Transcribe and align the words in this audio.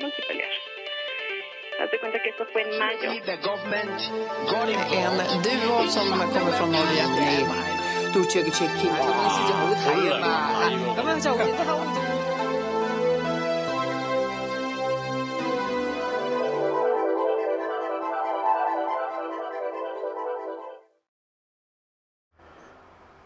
multiplicar. 0.00 0.48
Haz 1.80 1.90
cuenta 2.00 2.18
que 2.22 2.30
esto 2.30 2.44
fue 2.52 2.62
en 2.62 2.78
mayo. 2.78 3.12
En 5.32 5.42
duo 5.42 5.88
som 5.88 6.08
kommer 6.08 6.52
från 6.52 6.72
Norge. 6.72 7.04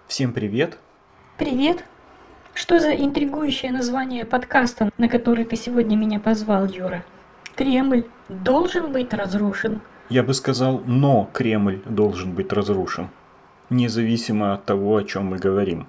Всем 0.08 0.34
привет! 0.34 0.79
Привет! 1.38 1.91
Что 2.54 2.78
за 2.78 2.92
интригующее 2.94 3.72
название 3.72 4.26
подкаста, 4.26 4.90
на 4.98 5.08
который 5.08 5.44
ты 5.44 5.56
сегодня 5.56 5.96
меня 5.96 6.20
позвал, 6.20 6.66
Юра? 6.66 7.02
Кремль 7.56 8.04
должен 8.29 8.93
быть 8.93 9.14
разрушен. 9.14 9.80
Я 10.10 10.22
бы 10.22 10.34
сказал, 10.34 10.82
но 10.84 11.30
Кремль 11.32 11.80
должен 11.86 12.32
быть 12.32 12.52
разрушен, 12.52 13.08
независимо 13.70 14.52
от 14.52 14.66
того, 14.66 14.96
о 14.96 15.02
чем 15.02 15.26
мы 15.26 15.38
говорим. 15.38 15.86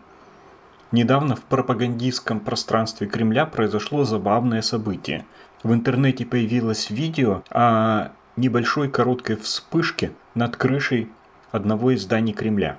Недавно 0.93 1.35
в 1.35 1.41
пропагандистском 1.41 2.39
пространстве 2.39 3.07
Кремля 3.07 3.45
произошло 3.45 4.05
забавное 4.05 4.61
событие. 4.61 5.25
В 5.63 5.73
интернете 5.73 6.25
появилось 6.25 6.89
видео 6.89 7.43
о 7.49 8.11
небольшой 8.37 8.89
короткой 8.89 9.35
вспышке 9.35 10.11
над 10.33 10.55
крышей 10.55 11.09
одного 11.51 11.91
из 11.91 12.03
зданий 12.03 12.33
Кремля. 12.33 12.77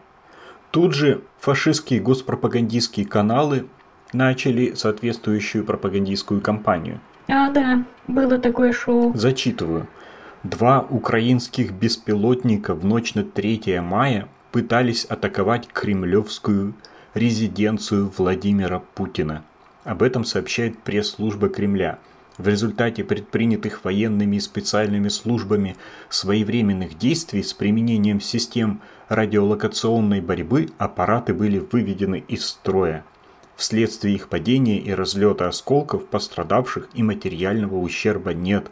Тут 0.71 0.95
же 0.95 1.23
фашистские 1.39 2.01
госпропагандистские 2.01 3.07
каналы 3.07 3.69
начали 4.15 4.75
соответствующую 4.75 5.65
пропагандистскую 5.65 6.41
кампанию. 6.41 7.01
А, 7.29 7.51
да, 7.51 7.85
было 8.07 8.39
такое 8.39 8.73
шоу. 8.73 9.13
Зачитываю. 9.15 9.87
Два 10.43 10.81
украинских 10.81 11.73
беспилотника 11.73 12.75
в 12.75 12.85
ночь 12.85 13.15
на 13.15 13.25
3 13.25 13.81
мая 13.81 14.29
пытались 14.53 15.05
атаковать 15.05 15.69
кремлевскую 15.69 16.75
резиденцию 17.15 18.13
Владимира 18.17 18.81
Путина. 18.81 19.43
Об 19.85 20.03
этом 20.03 20.25
сообщает 20.25 20.79
пресс-служба 20.79 21.49
Кремля. 21.49 21.99
В 22.37 22.49
результате 22.49 23.05
предпринятых 23.05 23.85
военными 23.85 24.37
и 24.37 24.41
специальными 24.41 25.09
службами 25.09 25.77
своевременных 26.09 26.99
действий 26.99 27.43
с 27.43 27.53
применением 27.53 28.21
систем 28.21 28.81
радиолокационной 29.09 30.21
борьбы 30.21 30.71
аппараты 30.79 31.33
были 31.33 31.59
выведены 31.59 32.25
из 32.27 32.47
строя. 32.47 33.05
Вследствие 33.57 34.17
их 34.17 34.29
падения 34.29 34.79
и 34.79 34.93
разлета 34.93 35.49
осколков 35.49 36.07
пострадавших 36.07 36.89
и 36.95 37.03
материального 37.03 37.77
ущерба 37.77 38.35
нет, 38.35 38.71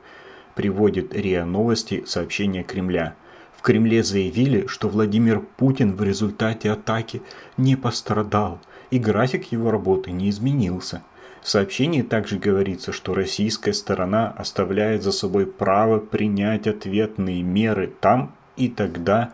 приводит 0.54 1.14
РИА 1.14 1.44
Новости 1.44 2.04
сообщение 2.06 2.64
Кремля. 2.64 3.14
В 3.56 3.62
Кремле 3.62 4.02
заявили, 4.02 4.66
что 4.66 4.88
Владимир 4.88 5.40
Путин 5.40 5.94
в 5.94 6.02
результате 6.02 6.70
атаки 6.70 7.22
не 7.56 7.76
пострадал, 7.76 8.58
и 8.90 8.98
график 8.98 9.52
его 9.52 9.70
работы 9.70 10.10
не 10.10 10.30
изменился. 10.30 11.02
В 11.42 11.48
сообщении 11.48 12.02
также 12.02 12.38
говорится, 12.38 12.92
что 12.92 13.14
российская 13.14 13.72
сторона 13.72 14.30
оставляет 14.36 15.02
за 15.02 15.12
собой 15.12 15.46
право 15.46 15.98
принять 15.98 16.66
ответные 16.66 17.42
меры 17.42 17.92
там 18.00 18.34
и 18.56 18.68
тогда, 18.68 19.32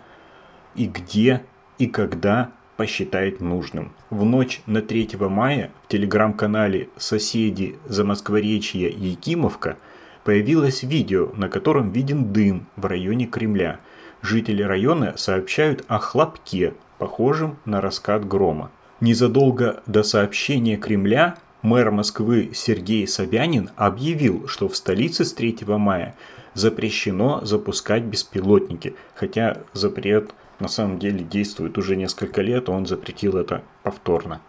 и 0.75 0.87
где, 0.87 1.43
и 1.79 1.87
когда 1.87 2.51
посчитает 2.79 3.41
нужным. 3.41 3.93
В 4.09 4.25
ночь 4.25 4.63
на 4.67 4.81
3 4.81 5.17
мая 5.19 5.73
в 5.85 5.89
телеграм-канале 5.89 6.89
«Соседи 6.97 7.77
Замоскворечья 7.87 8.89
Якимовка» 8.89 9.77
появилось 10.23 10.85
видео, 10.85 11.33
на 11.35 11.49
котором 11.49 11.91
виден 11.91 12.33
дым 12.33 12.69
в 12.77 12.87
районе 12.87 13.27
Кремля. 13.27 13.81
Жители 14.23 14.63
района 14.63 15.15
сообщают 15.17 15.85
о 15.89 15.99
хлопке, 15.99 16.75
похожем 16.99 17.59
на 17.65 17.81
раскат 17.81 18.25
грома. 18.29 18.71
Незадолго 19.01 19.83
до 19.87 20.05
сообщения 20.05 20.77
Кремля 20.77 21.37
мэр 21.63 21.91
Москвы 21.91 22.53
Сергей 22.55 23.09
Собянин 23.09 23.71
объявил, 23.75 24.47
что 24.47 24.69
в 24.69 24.77
столице 24.77 25.25
с 25.25 25.33
3 25.33 25.59
мая 25.67 26.15
запрещено 26.55 27.41
запускать 27.45 28.05
беспилотники, 28.05 28.95
хотя 29.17 29.59
запрет 29.73 30.31
на 30.61 30.69
самом 30.69 30.99
деле 30.99 31.21
действует 31.21 31.79
уже 31.79 31.97
несколько 31.97 32.43
лет, 32.43 32.69
он 32.69 32.87
запретил 32.87 33.37
это 33.37 33.63
повторно. 33.83 34.41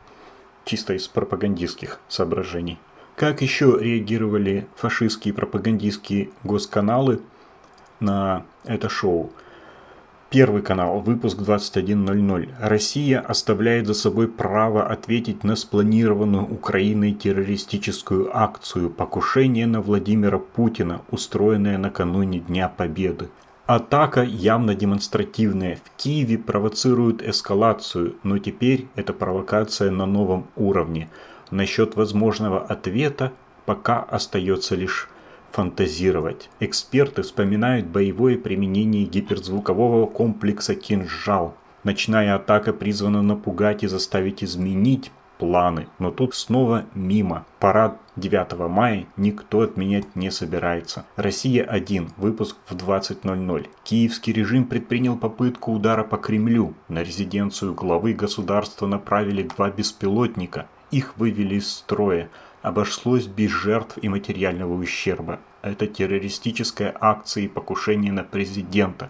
Чисто 0.66 0.94
из 0.94 1.08
пропагандистских 1.08 2.00
соображений. 2.08 2.80
Как 3.16 3.42
еще 3.42 3.78
реагировали 3.80 4.68
фашистские 4.76 5.34
пропагандистские 5.34 6.30
госканалы 6.44 7.22
на 8.00 8.46
это 8.66 8.88
шоу? 8.88 9.32
Первый 10.30 10.62
канал, 10.62 11.00
выпуск 11.00 11.40
21.00. 11.40 12.50
Россия 12.62 13.20
оставляет 13.20 13.88
за 13.88 13.96
собой 13.96 14.28
право 14.28 14.88
ответить 14.88 15.44
на 15.44 15.56
спланированную 15.56 16.46
Украиной 16.46 17.14
террористическую 17.14 18.30
акцию 18.38 18.92
покушение 18.92 19.66
на 19.66 19.82
Владимира 19.82 20.38
Путина, 20.38 21.02
устроенное 21.10 21.80
накануне 21.80 22.42
Дня 22.42 22.70
Победы. 22.70 23.30
Атака 23.70 24.24
явно 24.24 24.74
демонстративная. 24.74 25.76
В 25.76 25.96
Киеве 25.96 26.40
провоцируют 26.40 27.22
эскалацию, 27.22 28.16
но 28.24 28.40
теперь 28.40 28.88
это 28.96 29.14
провокация 29.14 29.92
на 29.92 30.08
новом 30.08 30.48
уровне. 30.56 31.08
Насчет 31.52 31.96
возможного 31.96 32.60
ответа 32.62 33.32
пока 33.68 34.00
остается 34.00 34.74
лишь 34.74 35.08
фантазировать. 35.52 36.50
Эксперты 36.60 37.22
вспоминают 37.22 37.86
боевое 37.86 38.40
применение 38.40 39.06
гиперзвукового 39.06 40.08
комплекса 40.08 40.74
«Кинжал». 40.74 41.56
Ночная 41.84 42.34
атака 42.34 42.74
призвана 42.74 43.22
напугать 43.22 43.84
и 43.84 43.88
заставить 43.88 44.44
изменить 44.44 45.12
планы, 45.40 45.88
но 45.98 46.12
тут 46.12 46.36
снова 46.36 46.86
мимо. 46.94 47.46
Парад 47.60 47.98
9 48.18 48.70
мая 48.70 49.08
никто 49.18 49.62
отменять 49.62 50.16
не 50.16 50.30
собирается. 50.30 51.06
Россия-1, 51.16 52.10
выпуск 52.18 52.58
в 52.68 52.76
20.00. 52.76 53.68
Киевский 53.84 54.34
режим 54.34 54.66
предпринял 54.66 55.18
попытку 55.18 55.72
удара 55.72 56.04
по 56.04 56.18
Кремлю. 56.18 56.76
На 56.90 57.02
резиденцию 57.02 57.74
главы 57.74 58.14
государства 58.14 58.86
направили 58.86 59.44
два 59.44 59.72
беспилотника. 59.72 60.68
Их 60.92 61.18
вывели 61.18 61.56
из 61.56 61.72
строя. 61.72 62.30
Обошлось 62.62 63.26
без 63.26 63.50
жертв 63.50 63.98
и 64.02 64.10
материального 64.10 64.74
ущерба. 64.74 65.40
Это 65.62 65.88
террористическая 65.88 66.94
акция 67.00 67.46
и 67.46 67.48
покушение 67.48 68.12
на 68.12 68.24
президента. 68.24 69.10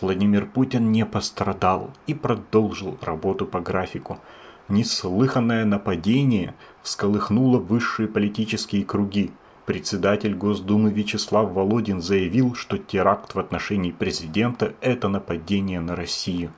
Владимир 0.00 0.46
Путин 0.46 0.92
не 0.92 1.04
пострадал 1.04 1.90
и 2.06 2.14
продолжил 2.14 2.96
работу 3.02 3.46
по 3.46 3.60
графику. 3.60 4.18
Неслыханное 4.68 5.64
нападение 5.64 6.54
всколыхнуло 6.82 7.58
высшие 7.58 8.06
политические 8.06 8.84
круги. 8.84 9.30
Председатель 9.64 10.34
Госдумы 10.34 10.90
Вячеслав 10.90 11.52
Володин 11.52 12.02
заявил, 12.02 12.54
что 12.54 12.76
теракт 12.76 13.34
в 13.34 13.38
отношении 13.38 13.92
президента– 13.92 14.74
это 14.82 15.08
нападение 15.08 15.80
на 15.80 15.96
Россию. 15.96 16.52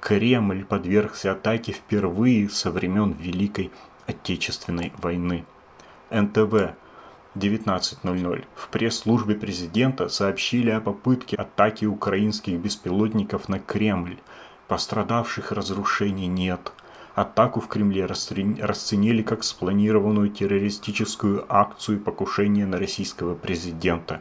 Кремль 0.00 0.64
подвергся 0.64 1.32
атаке 1.32 1.72
впервые 1.72 2.48
со 2.48 2.70
времен 2.70 3.10
Великой 3.18 3.72
Отечественной 4.06 4.92
войны. 4.98 5.44
НТВ 6.10 6.76
19.00. 7.34 8.44
В 8.54 8.68
пресс-службе 8.68 9.34
президента 9.34 10.08
сообщили 10.08 10.70
о 10.70 10.80
попытке 10.80 11.34
атаки 11.34 11.86
украинских 11.86 12.60
беспилотников 12.60 13.48
на 13.48 13.58
Кремль. 13.58 14.18
Пострадавших 14.68 15.50
разрушений 15.50 16.28
нет– 16.28 16.72
Атаку 17.20 17.58
в 17.58 17.66
Кремле 17.66 18.06
расценили 18.06 19.22
как 19.22 19.42
спланированную 19.42 20.28
террористическую 20.28 21.44
акцию 21.48 21.98
покушения 21.98 22.64
на 22.64 22.78
российского 22.78 23.34
президента. 23.34 24.20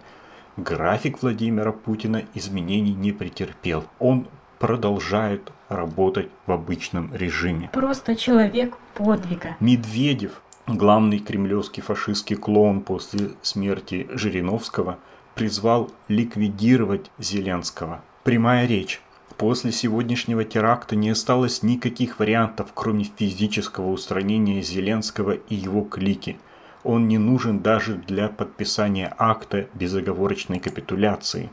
График 0.57 1.22
Владимира 1.22 1.72
Путина 1.72 2.24
изменений 2.33 2.95
не 2.95 3.12
претерпел. 3.12 3.83
Он 4.00 4.27
продолжает 4.57 5.51
работать 5.69 6.30
в 6.48 6.51
обычном 6.51 7.13
режиме. 7.13 7.69
Просто 7.72 8.16
человек 8.16 8.75
подвига. 8.95 9.56
Медведев, 9.60 10.42
главный 10.66 11.19
кремлевский 11.19 11.83
фашистский 11.83 12.36
клоун 12.36 12.81
после 12.81 13.33
смерти 13.44 14.07
Жириновского, 14.10 14.98
призвал 15.36 15.92
ликвидировать 16.07 17.12
Зеленского. 17.19 18.01
Прямая 18.24 18.66
речь. 18.66 19.01
После 19.38 19.72
сегодняшнего 19.72 20.44
теракта 20.44 20.95
не 20.95 21.12
осталось 21.12 21.62
никаких 21.62 22.18
вариантов, 22.18 22.69
кроме 22.74 23.04
физического 23.04 23.92
устранения 23.92 24.63
Зеленского 24.63 25.34
и 25.34 25.54
его 25.54 25.84
клики. 25.84 26.38
Он 26.84 27.07
не 27.07 27.19
нужен 27.19 27.60
даже 27.60 27.95
для 27.95 28.30
подписания 28.30 29.13
акта 29.19 29.68
безоговорочной 29.75 30.60
капитуляции. 30.60 31.51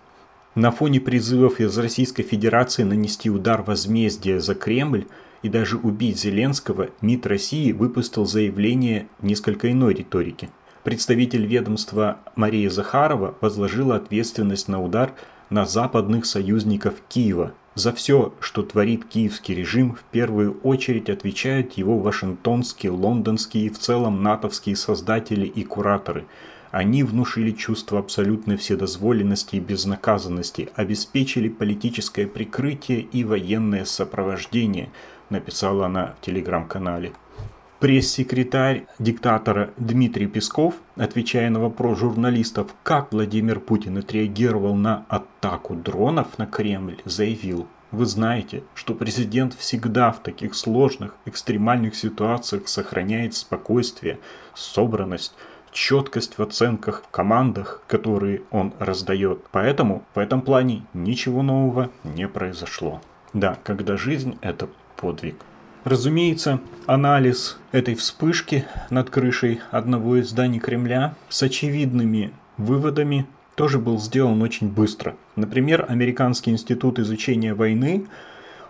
На 0.55 0.71
фоне 0.71 0.99
призывов 0.99 1.61
из 1.61 1.77
Российской 1.77 2.23
Федерации 2.23 2.85
нанести 2.85 3.29
удар 3.29 3.61
возмездия 3.61 4.41
за 4.41 4.55
Кремль 4.55 5.07
и 5.43 5.51
даже 5.51 5.77
убить 5.77 6.19
Зеленского, 6.19 6.89
МИД 7.03 7.27
России 7.27 7.73
выпустил 7.73 8.25
заявление 8.25 9.09
несколько 9.21 9.71
иной 9.71 9.93
риторики. 9.93 10.49
Представитель 10.85 11.45
ведомства 11.45 12.19
Мария 12.35 12.71
Захарова 12.71 13.35
возложила 13.43 13.97
ответственность 13.97 14.69
на 14.69 14.83
удар 14.83 15.13
на 15.51 15.67
западных 15.67 16.25
союзников 16.25 16.95
Киева. 17.09 17.53
За 17.75 17.93
все, 17.93 18.33
что 18.41 18.63
творит 18.63 19.05
киевский 19.05 19.55
режим, 19.55 19.95
в 19.95 20.03
первую 20.05 20.59
очередь 20.63 21.11
отвечают 21.11 21.73
его 21.73 21.99
вашингтонские, 21.99 22.93
лондонские 22.93 23.67
и 23.67 23.71
в 23.71 23.79
целом 23.79 24.23
натовские 24.23 24.77
создатели 24.77 25.47
и 25.47 25.65
кураторы– 25.65 26.25
они 26.75 27.05
внушили 27.05 27.53
чувство 27.53 28.01
абсолютной 28.01 28.57
вседозволенности 28.57 29.55
и 29.55 29.61
безнаказанности, 29.61 30.71
обеспечили 30.75 31.49
политическое 31.49 32.27
прикрытие 32.27 33.03
и 33.03 33.23
военное 33.23 33.85
сопровождение, 33.85 34.91
написала 35.31 35.87
она 35.87 36.17
в 36.21 36.25
телеграм-канале. 36.27 37.13
Пресс-секретарь 37.85 38.87
диктатора 38.99 39.75
Дмитрий 39.77 40.27
Песков, 40.27 40.77
отвечая 40.97 41.51
на 41.51 41.61
вопрос 41.61 41.99
журналистов, 41.99 42.75
как 42.83 43.13
Владимир 43.13 43.61
Путин 43.61 43.99
отреагировал 43.99 44.75
на 44.75 45.05
атаку 45.11 45.75
дронов 45.75 46.39
на 46.39 46.47
Кремль, 46.47 47.03
заявил, 47.05 47.67
вы 47.91 48.07
знаете, 48.07 48.63
что 48.75 48.95
президент 48.95 49.53
всегда 49.53 50.13
в 50.13 50.23
таких 50.23 50.55
сложных, 50.55 51.15
экстремальных 51.27 51.95
ситуациях 51.95 52.69
сохраняет 52.69 53.35
спокойствие, 53.35 54.19
собранность, 54.55 55.35
четкость 55.71 56.39
в 56.39 56.43
оценках, 56.43 57.05
командах, 57.11 57.83
которые 57.87 58.45
он 58.51 58.73
раздает. 58.79 59.45
Поэтому 59.53 60.05
в 60.15 60.19
этом 60.19 60.41
плане 60.41 60.87
ничего 60.95 61.43
нового 61.43 61.91
не 62.03 62.29
произошло. 62.29 63.03
Да, 63.35 63.59
когда 63.63 63.99
жизнь– 63.99 64.39
это 64.41 64.71
подвиг. 64.97 65.37
Разумеется, 65.85 66.61
анализ 66.87 67.59
этой 67.71 67.95
вспышки 67.95 68.65
над 68.89 69.11
крышей 69.11 69.61
одного 69.71 70.17
из 70.17 70.31
зданий 70.31 70.59
Кремля 70.59 71.15
с 71.29 71.43
очевидными 71.43 72.33
выводами 72.57 73.27
тоже 73.55 73.79
был 73.79 74.01
сделан 74.01 74.41
очень 74.41 74.69
быстро. 74.69 75.15
Например, 75.37 75.85
Американский 75.87 76.53
институт 76.53 76.99
изучения 76.99 77.53
войны 77.53 78.07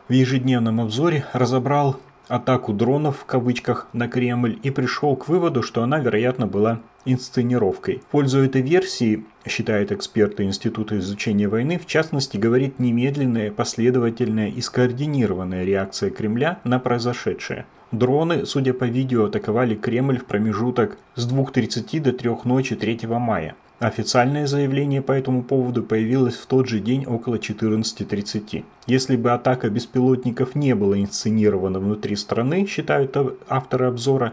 в 0.08 0.12
ежедневном 0.12 0.80
обзоре 0.80 1.24
разобрал 1.32 2.00
атаку 2.28 2.72
дронов 2.72 3.18
в 3.18 3.24
кавычках 3.24 3.88
на 3.92 4.08
Кремль 4.08 4.58
и 4.62 4.70
пришел 4.70 5.16
к 5.16 5.28
выводу, 5.28 5.62
что 5.62 5.82
она, 5.82 5.98
вероятно, 5.98 6.46
была 6.46 6.80
инсценировкой. 7.04 7.98
В 7.98 8.10
пользу 8.10 8.38
этой 8.40 8.62
версии, 8.62 9.24
считают 9.46 9.92
эксперты 9.92 10.44
Института 10.44 10.98
изучения 10.98 11.48
войны, 11.48 11.78
в 11.78 11.86
частности, 11.86 12.36
говорит 12.36 12.78
немедленная, 12.78 13.50
последовательная 13.50 14.48
и 14.48 14.60
скоординированная 14.60 15.64
реакция 15.64 16.10
Кремля 16.10 16.60
на 16.64 16.78
произошедшее. 16.78 17.66
Дроны, 17.92 18.44
судя 18.46 18.74
по 18.74 18.84
видео, 18.84 19.26
атаковали 19.26 19.74
Кремль 19.74 20.18
в 20.18 20.24
промежуток 20.24 20.98
с 21.14 21.30
2.30 21.30 22.00
до 22.00 22.12
3 22.12 22.30
ночи 22.44 22.74
3 22.74 23.06
мая. 23.06 23.54
Официальное 23.84 24.46
заявление 24.46 25.02
по 25.02 25.12
этому 25.12 25.42
поводу 25.42 25.82
появилось 25.82 26.36
в 26.36 26.46
тот 26.46 26.66
же 26.66 26.80
день 26.80 27.04
около 27.04 27.34
14.30. 27.34 28.64
Если 28.86 29.14
бы 29.14 29.30
атака 29.30 29.68
беспилотников 29.68 30.54
не 30.54 30.74
была 30.74 30.98
инсценирована 30.98 31.80
внутри 31.80 32.16
страны, 32.16 32.66
считают 32.66 33.14
авторы 33.46 33.84
обзора, 33.84 34.32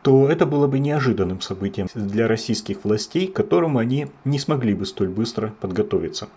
то 0.00 0.30
это 0.30 0.46
было 0.46 0.66
бы 0.66 0.78
неожиданным 0.78 1.42
событием 1.42 1.88
для 1.94 2.26
российских 2.26 2.84
властей, 2.84 3.26
к 3.26 3.36
которому 3.36 3.80
они 3.80 4.06
не 4.24 4.38
смогли 4.38 4.72
бы 4.72 4.86
столь 4.86 5.08
быстро 5.08 5.52
подготовиться. 5.60 6.28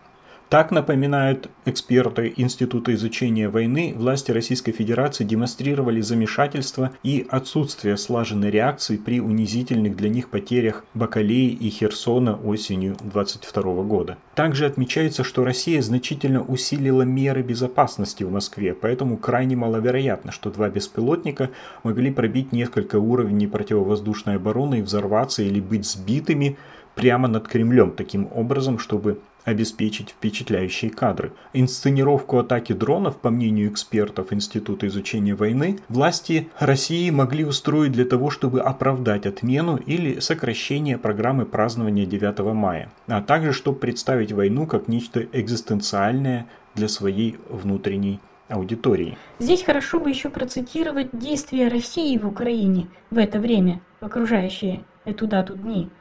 Так 0.50 0.72
напоминают 0.72 1.48
эксперты 1.66 2.34
Института 2.36 2.96
изучения 2.96 3.50
войны, 3.50 3.94
власти 3.96 4.32
Российской 4.32 4.72
Федерации 4.72 5.24
демонстрировали 5.24 6.02
замешательство 6.02 6.90
и 7.04 7.28
отсутствие 7.30 7.98
слаженной 7.98 8.50
реакции 8.50 8.98
при 8.98 9.22
унизительных 9.22 9.96
для 9.96 10.10
них 10.10 10.30
потерях 10.30 10.86
Бакалеи 10.96 11.50
и 11.50 11.70
Херсона 11.70 12.36
осенью 12.36 12.98
22 13.04 13.84
года. 13.84 14.18
Также 14.34 14.66
отмечается, 14.66 15.24
что 15.24 15.44
Россия 15.44 15.84
значительно 15.84 16.42
усилила 16.42 17.04
меры 17.04 17.44
безопасности 17.44 18.24
в 18.24 18.32
Москве, 18.32 18.74
поэтому 18.74 19.18
крайне 19.18 19.56
маловероятно, 19.56 20.32
что 20.32 20.50
два 20.50 20.68
беспилотника 20.70 21.52
могли 21.84 22.12
пробить 22.12 22.54
несколько 22.54 22.96
уровней 22.96 23.46
противовоздушной 23.46 24.38
обороны 24.38 24.80
и 24.80 24.82
взорваться 24.82 25.44
или 25.44 25.60
быть 25.60 25.86
сбитыми 25.86 26.58
прямо 26.96 27.28
над 27.28 27.48
Кремлем, 27.48 27.92
таким 27.92 28.28
образом, 28.34 28.80
чтобы 28.80 29.20
обеспечить 29.46 30.10
впечатляющие 30.10 30.92
кадры. 30.92 31.32
Инсценировку 31.54 32.40
атаки 32.40 32.74
дронов, 32.74 33.18
по 33.18 33.30
мнению 33.30 33.70
экспертов 33.70 34.34
Института 34.34 34.88
изучения 34.88 35.36
войны, 35.36 35.80
власти 35.90 36.50
России 36.60 37.10
могли 37.10 37.46
устроить 37.46 37.92
для 37.92 38.06
того, 38.06 38.30
чтобы 38.30 38.62
оправдать 38.62 39.26
отмену 39.26 39.78
или 39.78 40.20
сокращение 40.20 40.98
программы 40.98 41.46
празднования 41.46 42.06
9 42.06 42.40
мая, 42.54 42.92
а 43.08 43.22
также 43.22 43.54
чтобы 43.54 43.80
представить 43.80 44.32
войну 44.32 44.68
как 44.68 44.88
нечто 44.88 45.26
экзистенциальное 45.32 46.48
для 46.76 46.88
своей 46.88 47.38
внутренней 47.50 48.20
аудитории. 48.48 49.18
Здесь 49.40 49.64
хорошо 49.64 50.00
бы 50.00 50.10
еще 50.10 50.30
процитировать 50.30 51.10
действия 51.14 51.68
России 51.68 52.18
в 52.18 52.28
Украине 52.28 52.88
в 53.12 53.18
это 53.18 53.40
время, 53.40 53.82
в 54.02 54.06
окружающие 54.06 54.84
эту 55.06 55.28
дату 55.28 55.56
дни– 55.56 55.90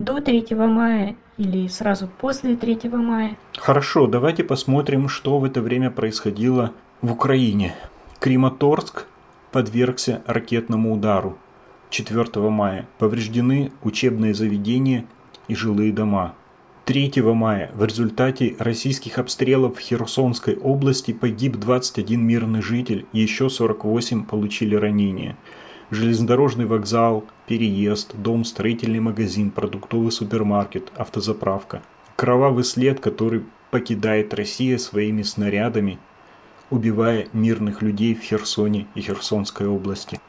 до 0.00 0.20
3 0.20 0.46
мая 0.56 1.14
или 1.36 1.68
сразу 1.68 2.08
после 2.08 2.56
3 2.56 2.88
мая? 2.88 3.36
Хорошо, 3.58 4.06
давайте 4.06 4.42
посмотрим, 4.42 5.08
что 5.08 5.38
в 5.38 5.44
это 5.44 5.60
время 5.60 5.90
происходило 5.90 6.72
в 7.02 7.12
Украине. 7.12 7.74
Крематорск 8.18 9.06
подвергся 9.52 10.22
ракетному 10.26 10.94
удару 10.94 11.36
4 11.90 12.26
мая. 12.48 12.88
Повреждены 12.98 13.72
учебные 13.82 14.32
заведения 14.32 15.04
и 15.48 15.54
жилые 15.54 15.92
дома. 15.92 16.34
3 16.86 17.12
мая 17.34 17.70
в 17.74 17.84
результате 17.84 18.56
российских 18.58 19.18
обстрелов 19.18 19.76
в 19.76 19.80
Херсонской 19.80 20.56
области 20.56 21.12
погиб 21.12 21.56
21 21.56 22.26
мирный 22.26 22.62
житель, 22.62 23.04
еще 23.12 23.50
48 23.50 24.24
получили 24.24 24.74
ранения 24.74 25.36
железнодорожный 25.90 26.66
вокзал, 26.66 27.24
переезд, 27.46 28.14
дом, 28.16 28.44
строительный 28.44 29.00
магазин, 29.00 29.50
продуктовый 29.50 30.12
супермаркет, 30.12 30.92
автозаправка. 30.96 31.82
Кровавый 32.16 32.64
след, 32.64 33.00
который 33.00 33.44
покидает 33.70 34.34
Россия 34.34 34.78
своими 34.78 35.22
снарядами, 35.22 35.98
убивая 36.70 37.28
мирных 37.32 37.82
людей 37.82 38.14
в 38.14 38.22
Херсоне 38.22 38.86
и 38.94 39.00
Херсонской 39.00 39.66
области. 39.66 40.20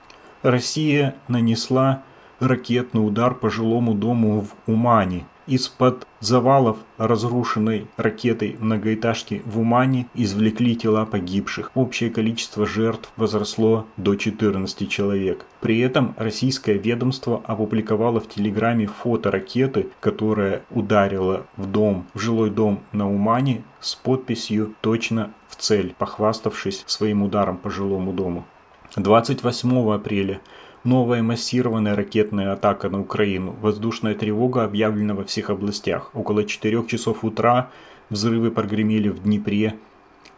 Россия 0.41 1.15
нанесла 1.27 2.03
ракетный 2.39 3.05
удар 3.05 3.35
по 3.35 3.49
жилому 3.49 3.93
дому 3.93 4.41
в 4.41 4.71
Умане, 4.71 5.25
из-под 5.47 6.07
завалов 6.19 6.77
разрушенной 6.97 7.87
ракетой 7.97 8.55
многоэтажки 8.59 9.41
в 9.45 9.59
Умане 9.59 10.07
извлекли 10.13 10.75
тела 10.75 11.05
погибших. 11.05 11.71
Общее 11.75 12.09
количество 12.09 12.65
жертв 12.65 13.11
возросло 13.17 13.85
до 13.97 14.15
14 14.15 14.89
человек. 14.89 15.45
При 15.59 15.79
этом 15.79 16.13
российское 16.17 16.77
ведомство 16.77 17.41
опубликовало 17.45 18.19
в 18.19 18.29
Телеграме 18.29 18.87
фото 18.87 19.31
ракеты, 19.31 19.87
которая 19.99 20.63
ударила 20.69 21.45
в 21.57 21.65
дом, 21.65 22.05
в 22.13 22.19
жилой 22.19 22.49
дом 22.49 22.81
на 22.91 23.09
Умане 23.09 23.63
с 23.79 23.95
подписью 23.95 24.75
«Точно 24.81 25.33
в 25.47 25.55
цель», 25.55 25.95
похваставшись 25.97 26.83
своим 26.87 27.23
ударом 27.23 27.57
по 27.57 27.69
жилому 27.69 28.13
дому. 28.13 28.45
28 28.95 29.93
апреля 29.93 30.41
Новая 30.83 31.21
массированная 31.21 31.95
ракетная 31.95 32.53
атака 32.53 32.89
на 32.89 32.99
Украину. 32.99 33.55
Воздушная 33.61 34.15
тревога 34.15 34.63
объявлена 34.63 35.13
во 35.13 35.23
всех 35.23 35.51
областях. 35.51 36.09
Около 36.15 36.43
4 36.43 36.87
часов 36.87 37.23
утра 37.23 37.69
взрывы 38.09 38.49
прогремели 38.49 39.09
в 39.09 39.21
Днепре, 39.21 39.75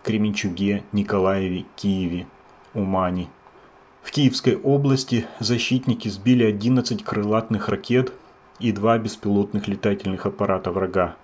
Кременчуге, 0.03 0.83
Николаеве, 0.91 1.63
Киеве, 1.77 2.27
Умане. 2.73 3.29
В 4.01 4.11
Киевской 4.11 4.57
области 4.57 5.25
защитники 5.39 6.09
сбили 6.09 6.43
11 6.43 7.05
крылатных 7.05 7.69
ракет 7.69 8.11
и 8.59 8.73
два 8.73 8.97
беспилотных 8.97 9.69
летательных 9.69 10.25
аппарата 10.25 10.71
врага. 10.71 11.15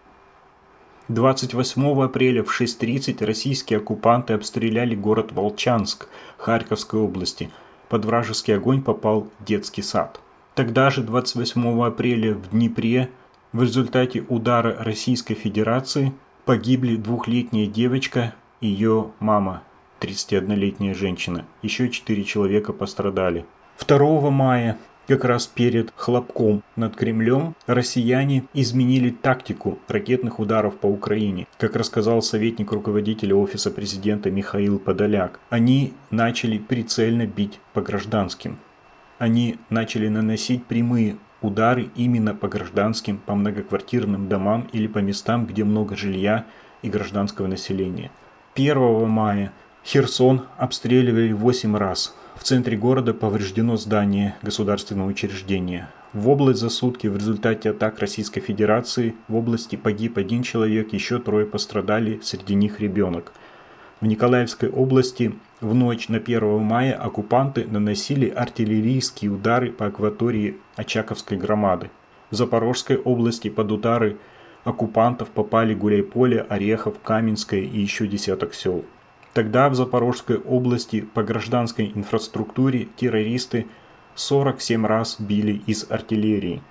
28 1.09 2.03
апреля 2.03 2.41
в 2.41 2.61
6.30 2.61 3.25
российские 3.25 3.79
оккупанты 3.79 4.31
обстреляли 4.31 4.95
город 4.95 5.33
Волчанск 5.33 6.07
Харьковской 6.37 7.01
области– 7.01 7.49
под 7.89 8.05
вражеский 8.05 8.55
огонь 8.55 8.81
попал 8.81 9.27
детский 9.39 9.81
сад. 9.81 10.21
Тогда 10.55 10.89
же, 10.89 11.03
28 11.03 11.83
апреля 11.83 12.33
в 12.33 12.49
Днепре, 12.51 13.09
в 13.51 13.63
результате 13.63 14.23
удара 14.29 14.75
Российской 14.83 15.33
Федерации 15.33 16.13
погибли 16.45 16.95
двухлетняя 16.95 17.65
девочка 17.65 18.35
и 18.61 18.67
ее 18.67 19.11
мама, 19.19 19.63
31-летняя 19.99 20.93
женщина. 20.93 21.45
Еще 21.61 21.89
четыре 21.89 22.23
человека 22.23 22.73
пострадали. 22.73 23.45
2 23.85 24.29
мая 24.29 24.77
как 25.09 25.25
раз 25.25 25.47
перед 25.47 25.91
хлопком 25.95 26.61
над 26.75 26.95
Кремлем 26.95 27.55
россияне 27.65 28.43
изменили 28.53 29.09
тактику 29.09 29.79
ракетных 29.87 30.39
ударов 30.39 30.77
по 30.77 30.85
Украине. 30.85 31.47
Как 31.57 31.75
рассказал 31.75 32.21
советник 32.21 32.71
руководителя 32.71 33.35
Офиса 33.35 33.71
президента 33.71 34.29
Михаил 34.29 34.77
Подоляк, 34.77 35.39
они 35.49 35.93
начали 36.11 36.59
прицельно 36.59 37.25
бить 37.25 37.59
по 37.73 37.81
гражданским. 37.81 38.59
Они 39.17 39.57
начали 39.71 40.09
наносить 40.09 40.65
прямые 40.65 41.17
удары 41.41 41.89
именно 41.95 42.35
по 42.35 42.47
гражданским, 42.47 43.17
по 43.17 43.33
многоквартирным 43.33 44.29
домам 44.29 44.69
или 44.73 44.85
по 44.85 44.99
местам, 44.99 45.47
где 45.47 45.63
много 45.63 45.95
жилья 45.95 46.45
и 46.83 46.89
гражданского 46.89 47.47
населения. 47.47 48.11
1 48.53 49.09
мая 49.09 49.53
Херсон 49.83 50.43
обстреливали 50.57 51.31
8 51.31 51.75
раз. 51.75 52.15
В 52.39 52.43
центре 52.43 52.77
города 52.77 53.13
повреждено 53.13 53.75
здание 53.75 54.33
государственного 54.41 55.09
учреждения. 55.09 55.89
В 56.13 56.29
область 56.29 56.61
за 56.61 56.69
сутки 56.69 57.07
в 57.07 57.17
результате 57.17 57.71
атак 57.71 57.99
Российской 57.99 58.39
Федерации 58.39 59.13
в 59.27 59.35
области 59.35 59.75
погиб 59.75 60.17
один 60.17 60.41
человек, 60.41 60.93
еще 60.93 61.19
трое 61.19 61.45
пострадали, 61.45 62.21
среди 62.23 62.55
них 62.55 62.79
ребенок. 62.79 63.33
В 63.99 64.05
Николаевской 64.05 64.69
области 64.69 65.35
в 65.59 65.75
ночь 65.75 66.07
на 66.07 66.17
1 66.17 66.59
мая 66.61 66.93
оккупанты 66.95 67.67
наносили 67.67 68.29
артиллерийские 68.29 69.31
удары 69.31 69.73
по 69.73 69.87
акватории 69.87 70.55
Очаковской 70.77 71.37
громады. 71.37 71.91
В 72.31 72.35
Запорожской 72.35 72.95
области 72.95 73.49
под 73.49 73.69
удары 73.73 74.17
оккупантов 74.63 75.27
попали 75.27 75.73
Гуляйполе, 75.73 76.45
Орехов, 76.47 77.01
Каменское 77.03 77.59
и 77.59 77.81
еще 77.81 78.07
десяток 78.07 78.53
сел. 78.53 78.85
Тогда 79.33 79.69
в 79.69 79.75
Запорожской 79.75 80.37
области 80.37 81.01
по 81.01 81.23
гражданской 81.23 81.91
инфраструктуре 81.93 82.87
террористы 82.95 83.67
47 84.15 84.85
раз 84.85 85.17
били 85.19 85.61
из 85.65 85.89
артиллерии, 85.89 86.61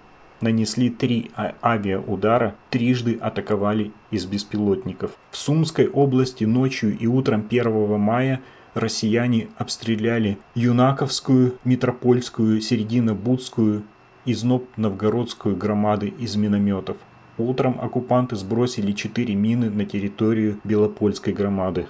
нанесли 0.41 0.91
три 0.91 1.31
а, 1.37 1.55
авиаудара, 1.63 2.57
трижды 2.71 3.17
атаковали 3.21 3.93
из 4.11 4.27
беспилотников. 4.27 5.13
В 5.31 5.37
Сумской 5.37 5.89
области 5.89 6.45
ночью 6.45 6.99
и 6.99 7.07
утром 7.07 7.47
1 7.49 7.99
мая 7.99 8.41
россияне 8.75 9.49
обстреляли 9.57 10.39
Юнаковскую, 10.55 11.55
Митропольскую, 11.65 12.61
Середино-Будскую 12.61 13.83
и 14.25 14.35
Зноб-Новгородскую 14.35 15.57
громады 15.57 16.09
из 16.09 16.37
минометов. 16.37 16.97
Утром 17.39 17.79
оккупанты 17.81 18.35
сбросили 18.37 18.93
4 18.93 19.35
мины 19.35 19.71
на 19.71 19.85
территорию 19.87 20.59
Белопольской 20.65 21.33
громады. 21.33 21.87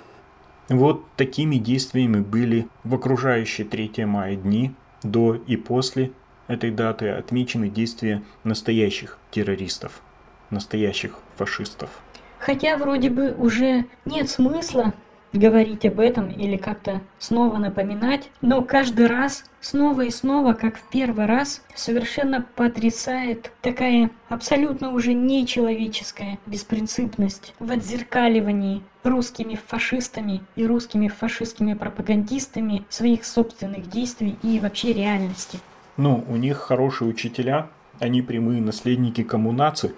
Вот 0.69 1.05
такими 1.17 1.57
действиями 1.57 2.21
были 2.21 2.69
в 2.85 2.95
окружающие 2.95 3.67
3 3.67 4.05
мая 4.05 4.37
дни 4.37 4.75
до 5.03 5.35
и 5.35 5.57
после 5.57 6.13
этой 6.47 6.71
даты 6.71 7.09
отмечены 7.09 7.69
действия 7.71 8.23
настоящих 8.45 9.19
террористов, 9.31 10.03
настоящих 10.51 11.19
фашистов. 11.37 11.91
Хотя 12.39 12.77
вроде 12.77 13.11
бы 13.11 13.33
уже 13.33 13.87
нет 14.05 14.29
смысла 14.29 14.93
говорить 15.33 15.85
об 15.85 16.01
этом 16.01 16.31
или 16.31 16.57
как-то 16.57 17.01
снова 17.19 17.59
напоминать, 17.59 18.31
но 18.41 18.63
каждый 18.63 19.07
раз, 19.07 19.45
снова 19.61 20.03
и 20.03 20.11
снова, 20.11 20.53
как 20.55 20.77
в 20.77 20.89
первый 20.91 21.27
раз, 21.27 21.63
совершенно 21.75 22.45
потрясает 22.55 23.53
такая 23.63 24.11
абсолютно 24.29 24.93
уже 24.93 25.13
нечеловеческая 25.13 26.39
беспринципность 26.47 27.55
в 27.59 27.71
отзеркаливании 27.71 28.83
русскими 29.03 29.59
фашистами 29.67 30.43
и 30.57 30.67
русскими 30.67 31.09
фашистскими 31.09 31.75
пропагандистами 31.75 32.85
своих 32.89 33.25
собственных 33.25 33.89
действий 33.89 34.37
и 34.43 34.61
вообще 34.61 34.93
реальности. 34.93 35.59
Ну, 35.97 36.25
у 36.29 36.37
них 36.37 36.59
хорошие 36.59 37.09
учителя, 37.09 37.69
они 37.99 38.23
прямые 38.23 38.61
наследники 38.61 39.23
коммунации. 39.23 39.93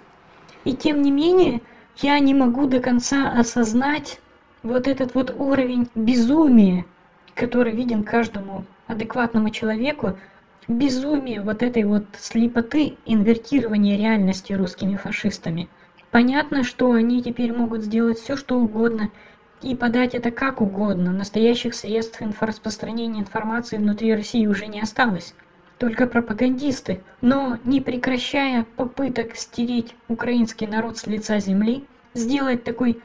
И 0.63 0.75
тем 0.75 1.01
не 1.01 1.11
менее, 1.11 1.61
я 1.97 2.17
не 2.19 2.33
могу 2.33 2.67
до 2.67 2.79
конца 2.79 3.31
осознать 3.31 4.19
вот 4.63 4.87
этот 4.87 5.15
вот 5.15 5.33
уровень 5.37 5.89
безумия, 5.95 6.85
который 7.35 7.73
виден 7.73 8.03
каждому 8.03 8.65
адекватному 8.87 9.49
человеку, 9.49 10.17
безумие 10.67 11.41
вот 11.41 11.63
этой 11.63 11.83
вот 11.83 12.05
слепоты 12.17 12.97
инвертирования 13.05 13.97
реальности 13.97 14.53
русскими 14.53 14.95
фашистами. 14.95 15.69
Понятно, 16.11 16.63
что 16.63 16.91
они 16.91 17.23
теперь 17.23 17.53
могут 17.53 17.83
сделать 17.83 18.19
все, 18.19 18.35
что 18.35 18.59
угодно, 18.59 19.09
и 19.61 19.75
подать 19.75 20.15
это 20.15 20.31
как 20.31 20.59
угодно. 20.61 21.11
Настоящих 21.11 21.75
средств 21.75 22.21
инфораспространения 22.21 23.21
информации 23.21 23.77
внутри 23.77 24.13
России 24.13 24.47
уже 24.47 24.67
не 24.67 24.81
осталось. 24.81 25.35
Только 25.77 26.07
пропагандисты. 26.07 27.01
Но 27.21 27.57
не 27.63 27.79
прекращая 27.79 28.65
попыток 28.75 29.35
стереть 29.35 29.95
украинский 30.07 30.67
народ 30.67 30.97
с 30.97 31.07
лица 31.07 31.39
земли, 31.39 31.85
сделать 32.13 32.63
такой 32.63 33.01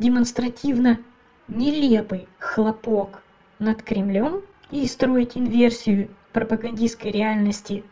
демонстративно 0.00 0.98
нелепый 1.46 2.26
хлопок 2.38 3.22
над 3.58 3.82
Кремлем 3.82 4.40
и 4.70 4.86
строить 4.86 5.36
инверсию 5.36 6.08
пропагандистской 6.32 7.10
реальности 7.10 7.84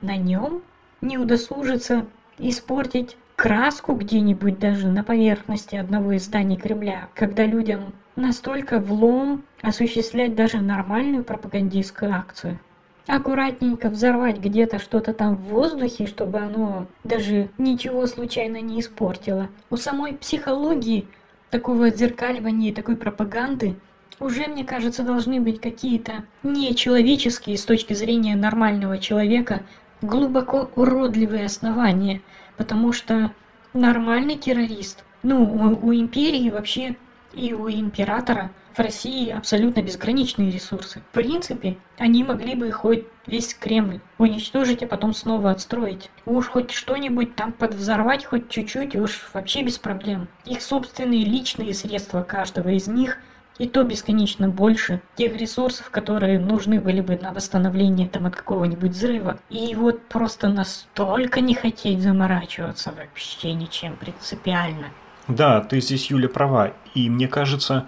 на 0.00 0.16
нем, 0.16 0.62
не 1.00 1.18
удосужится 1.18 2.06
испортить 2.38 3.16
краску 3.34 3.94
где-нибудь 3.94 4.58
даже 4.58 4.88
на 4.88 5.02
поверхности 5.02 5.74
одного 5.76 6.12
из 6.12 6.24
зданий 6.24 6.56
Кремля, 6.56 7.08
когда 7.14 7.44
людям 7.44 7.92
настолько 8.14 8.78
влом 8.78 9.42
осуществлять 9.60 10.34
даже 10.34 10.58
нормальную 10.58 11.24
пропагандистскую 11.24 12.14
акцию. 12.14 12.58
Аккуратненько 13.06 13.88
взорвать 13.88 14.38
где-то 14.38 14.78
что-то 14.78 15.12
там 15.12 15.36
в 15.36 15.42
воздухе, 15.42 16.06
чтобы 16.06 16.38
оно 16.38 16.86
даже 17.04 17.48
ничего 17.56 18.06
случайно 18.06 18.60
не 18.60 18.80
испортило. 18.80 19.48
У 19.70 19.76
самой 19.76 20.14
психологии 20.14 21.06
такого 21.50 21.86
отзеркаливания 21.86 22.70
и 22.70 22.74
такой 22.74 22.96
пропаганды 22.96 23.76
уже, 24.18 24.46
мне 24.46 24.64
кажется, 24.64 25.02
должны 25.02 25.40
быть 25.40 25.60
какие-то 25.60 26.24
нечеловеческие 26.42 27.58
с 27.58 27.64
точки 27.64 27.92
зрения 27.92 28.34
нормального 28.34 28.98
человека 28.98 29.62
глубоко 30.00 30.70
уродливые 30.74 31.46
основания, 31.46 32.22
потому 32.56 32.92
что 32.92 33.32
нормальный 33.74 34.36
террорист, 34.36 35.04
ну, 35.22 35.42
у, 35.42 35.88
у 35.88 35.94
империи 35.94 36.50
вообще 36.50 36.96
и 37.34 37.52
у 37.52 37.68
императора 37.68 38.50
в 38.76 38.80
России 38.80 39.30
абсолютно 39.30 39.82
безграничные 39.82 40.50
ресурсы. 40.50 41.00
В 41.00 41.14
принципе, 41.14 41.78
они 41.98 42.24
могли 42.24 42.54
бы 42.54 42.70
хоть 42.70 43.04
весь 43.26 43.54
Кремль 43.54 44.00
уничтожить, 44.18 44.82
а 44.82 44.86
потом 44.86 45.14
снова 45.14 45.50
отстроить. 45.50 46.10
Уж 46.26 46.48
хоть 46.48 46.70
что-нибудь 46.70 47.34
там 47.36 47.52
подвзорвать, 47.52 48.24
хоть 48.24 48.48
чуть-чуть, 48.48 48.96
уж 48.96 49.30
вообще 49.32 49.62
без 49.62 49.78
проблем. 49.78 50.28
Их 50.44 50.60
собственные 50.60 51.24
личные 51.24 51.74
средства 51.74 52.22
каждого 52.22 52.68
из 52.68 52.86
них– 52.86 53.18
и 53.58 53.66
то 53.66 53.84
бесконечно 53.84 54.48
больше 54.48 55.00
тех 55.16 55.36
ресурсов, 55.36 55.90
которые 55.90 56.38
нужны 56.38 56.80
были 56.80 57.00
бы 57.00 57.16
на 57.16 57.32
восстановление 57.32 58.08
там 58.08 58.26
от 58.26 58.36
какого-нибудь 58.36 58.90
взрыва. 58.90 59.38
И 59.48 59.74
вот 59.74 60.06
просто 60.08 60.48
настолько 60.48 61.40
не 61.40 61.54
хотеть 61.54 62.02
заморачиваться 62.02 62.92
вообще 62.92 63.54
ничем 63.54 63.96
принципиально. 63.96 64.88
Да, 65.28 65.60
ты 65.60 65.80
здесь, 65.80 66.10
Юля, 66.10 66.28
права. 66.28 66.72
И 66.94 67.10
мне 67.10 67.28
кажется, 67.28 67.86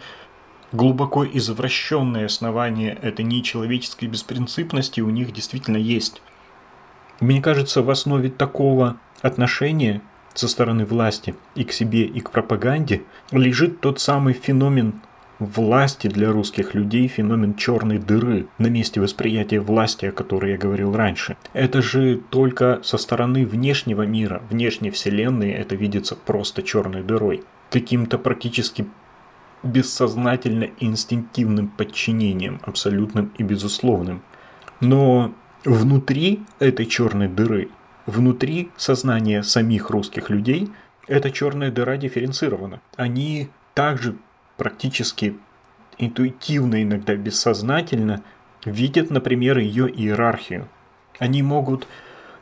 глубоко 0.73 1.25
извращенное 1.25 2.27
основание 2.27 2.95
этой 2.95 3.25
нечеловеческой 3.25 4.09
беспринципности 4.09 5.01
у 5.01 5.11
них 5.11 5.33
действительно 5.33 5.77
есть. 5.77 6.23
Мне 7.21 7.43
кажется, 7.43 7.83
в 7.83 7.91
основе 7.91 8.31
такого 8.31 8.99
отношения 9.23 10.03
со 10.35 10.47
стороны 10.47 10.85
власти 10.85 11.35
и 11.55 11.65
к 11.65 11.73
себе, 11.73 12.05
и 12.05 12.21
к 12.21 12.31
пропаганде 12.31 13.03
лежит 13.33 13.81
тот 13.81 13.99
самый 14.01 14.35
феномен 14.35 15.01
власти 15.39 16.09
для 16.09 16.33
русских 16.33 16.75
людей 16.75 17.07
феномен 17.09 17.55
черной 17.55 17.99
дыры 17.99 18.47
на 18.59 18.67
месте 18.67 19.01
восприятия 19.01 19.61
власти, 19.61 20.07
о 20.07 20.13
которой 20.13 20.53
я 20.53 20.59
говорил 20.59 20.95
раньше. 20.95 21.37
Это 21.53 21.81
же 21.81 22.21
только 22.31 22.81
со 22.83 22.99
стороны 22.99 23.47
внешнего 23.47 24.03
мира, 24.03 24.43
внешней 24.51 24.91
вселенной 24.91 25.51
это 25.51 25.75
видится 25.75 26.17
просто 26.17 26.63
черной 26.63 27.03
дырой. 27.03 27.45
Каким-то 27.71 28.19
практически 28.19 28.87
бессознательно 29.63 30.71
инстинктивным 30.79 31.69
подчинением, 31.69 32.61
абсолютным 32.65 33.33
и 33.39 33.43
безусловным. 33.43 34.23
Но 34.81 35.35
внутри 35.65 36.45
этой 36.59 36.87
черной 36.87 37.29
дыры, 37.29 37.69
внутри 38.07 38.71
сознания 38.77 39.43
самих 39.43 39.91
русских 39.91 40.31
людей, 40.31 40.71
эта 41.07 41.31
черная 41.31 41.71
дыра 41.71 41.97
дифференцирована. 41.97 42.81
Они 42.97 43.49
также 43.75 44.17
практически 44.57 45.37
интуитивно, 45.99 46.83
иногда 46.83 47.17
бессознательно, 47.17 48.23
видят, 48.65 49.11
например, 49.11 49.59
ее 49.59 49.89
иерархию. 49.89 50.69
Они 51.19 51.43
могут 51.43 51.87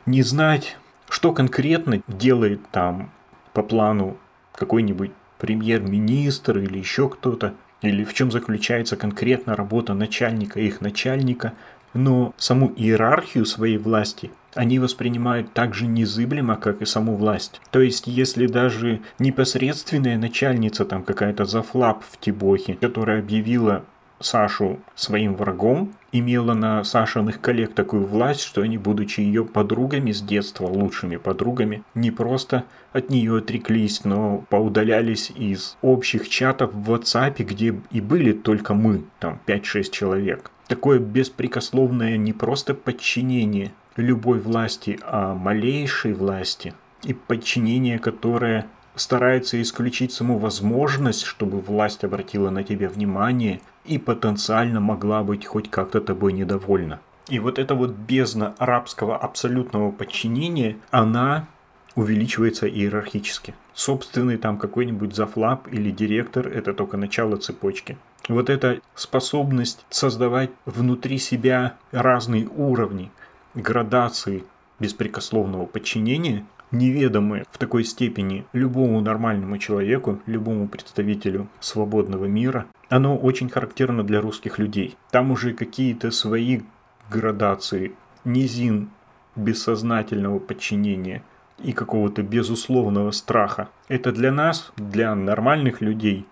не 0.05 0.21
знать, 0.21 0.77
что 1.09 1.31
конкретно 1.33 2.01
делает 2.07 2.61
там 2.71 3.11
по 3.53 3.63
плану 3.63 4.17
какой-нибудь 4.53 5.11
премьер-министр 5.39 6.59
или 6.59 6.77
еще 6.77 7.09
кто-то, 7.09 7.53
или 7.81 8.03
в 8.03 8.13
чем 8.13 8.31
заключается 8.31 8.97
конкретно 8.97 9.55
работа 9.55 9.93
начальника 9.93 10.59
их 10.59 10.81
начальника, 10.81 11.53
но 11.93 12.33
саму 12.37 12.73
иерархию 12.75 13.45
своей 13.45 13.77
власти 13.77 14.31
они 14.57 14.79
воспринимают 14.79 15.53
так 15.53 15.75
же 15.75 15.85
незыблемо, 15.85 16.55
как 16.55 16.81
и 16.81 16.85
саму 16.85 17.15
власть. 17.15 17.61
То 17.69 17.79
есть, 17.79 18.07
если 18.07 18.47
даже 18.47 19.01
непосредственная 19.19 20.17
начальница, 20.17 20.83
там 20.83 21.03
какая-то 21.03 21.45
зафлап 21.45 22.03
в 22.09 22.19
Тибохе, 22.19 22.73
которая 22.73 23.19
объявила 23.19 23.85
Сашу 24.19 24.79
своим 24.95 25.35
врагом, 25.35 25.93
имела 26.11 26.53
на 26.53 26.83
Сашиных 26.83 27.41
коллег 27.41 27.73
такую 27.73 28.05
власть, 28.05 28.41
что 28.41 28.61
они, 28.61 28.77
будучи 28.77 29.19
ее 29.21 29.45
подругами 29.45 30.11
с 30.11 30.21
детства, 30.21 30.65
лучшими 30.65 31.17
подругами, 31.17 31.83
не 31.93 32.11
просто 32.11 32.63
от 32.93 33.09
нее 33.09 33.37
отреклись, 33.37 34.03
но 34.05 34.45
поудалялись 34.49 35.31
из 35.35 35.77
общих 35.81 36.29
чатов 36.29 36.73
в 36.73 36.91
WhatsApp, 36.91 37.43
где 37.43 37.75
и 37.91 38.01
были 38.01 38.31
только 38.31 38.73
мы, 38.73 39.03
там 39.19 39.39
5-6 39.45 39.91
человек. 39.91 40.51
Такое 40.67 40.99
беспрекословное 40.99 42.17
не 42.17 42.33
просто 42.33 42.73
подчинение 42.73 43.71
любой 43.95 44.39
власти, 44.39 44.99
а 45.03 45.33
малейшей 45.33 46.13
власти. 46.13 46.73
И 47.03 47.13
подчинение, 47.13 47.99
которое 47.99 48.65
старается 48.95 49.61
исключить 49.61 50.11
саму 50.11 50.37
возможность, 50.37 51.23
чтобы 51.23 51.59
власть 51.59 52.03
обратила 52.03 52.49
на 52.49 52.63
тебя 52.63 52.89
внимание 52.89 53.61
и 53.87 53.97
потенциально 53.97 54.79
могла 54.79 55.23
быть 55.23 55.45
хоть 55.45 55.69
как-то 55.69 56.01
тобой 56.01 56.33
недовольна. 56.33 56.99
И 57.29 57.39
вот 57.39 57.59
эта 57.59 57.75
вот 57.75 57.91
бездна 57.91 58.55
арабского 58.57 59.17
абсолютного 59.17 59.91
подчинения, 59.91 60.77
она 60.91 61.47
увеличивается 61.95 62.67
иерархически. 62.67 63.53
Собственный 63.73 64.37
там 64.37 64.57
какой-нибудь 64.57 65.15
зафлап 65.15 65.67
или 65.71 65.91
директор– 65.91 66.47
это 66.49 66.73
только 66.73 66.95
начало 66.95 67.37
цепочки. 67.37 67.97
Вот 68.29 68.49
эта 68.49 68.79
способность 68.95 69.85
создавать 69.89 70.51
внутри 70.65 71.17
себя 71.17 71.75
разные 71.91 72.47
уровни, 72.47 73.11
градации 73.55 74.43
беспрекословного 74.79 75.65
подчинения– 75.65 76.45
неведомые 76.71 77.45
в 77.51 77.57
такой 77.57 77.83
степени 77.83 78.45
любому 78.53 79.01
нормальному 79.01 79.57
человеку, 79.57 80.19
любому 80.25 80.67
представителю 80.67 81.47
свободного 81.59 82.25
мира, 82.25 82.65
оно 82.89 83.17
очень 83.17 83.49
характерно 83.49 84.03
для 84.03 84.21
русских 84.21 84.59
людей. 84.59 84.95
Там 85.11 85.31
уже 85.31 85.53
какие-то 85.53 86.11
свои 86.11 86.61
градации, 87.09 87.93
низин 88.25 88.89
бессознательного 89.35 90.39
подчинения 90.39 91.23
и 91.63 91.73
какого-то 91.73 92.23
безусловного 92.23 93.11
страха. 93.11 93.69
Это 93.87 94.11
для 94.11 94.31
нас, 94.31 94.71
для 94.75 95.15
нормальных 95.15 95.81
людей, 95.81 96.25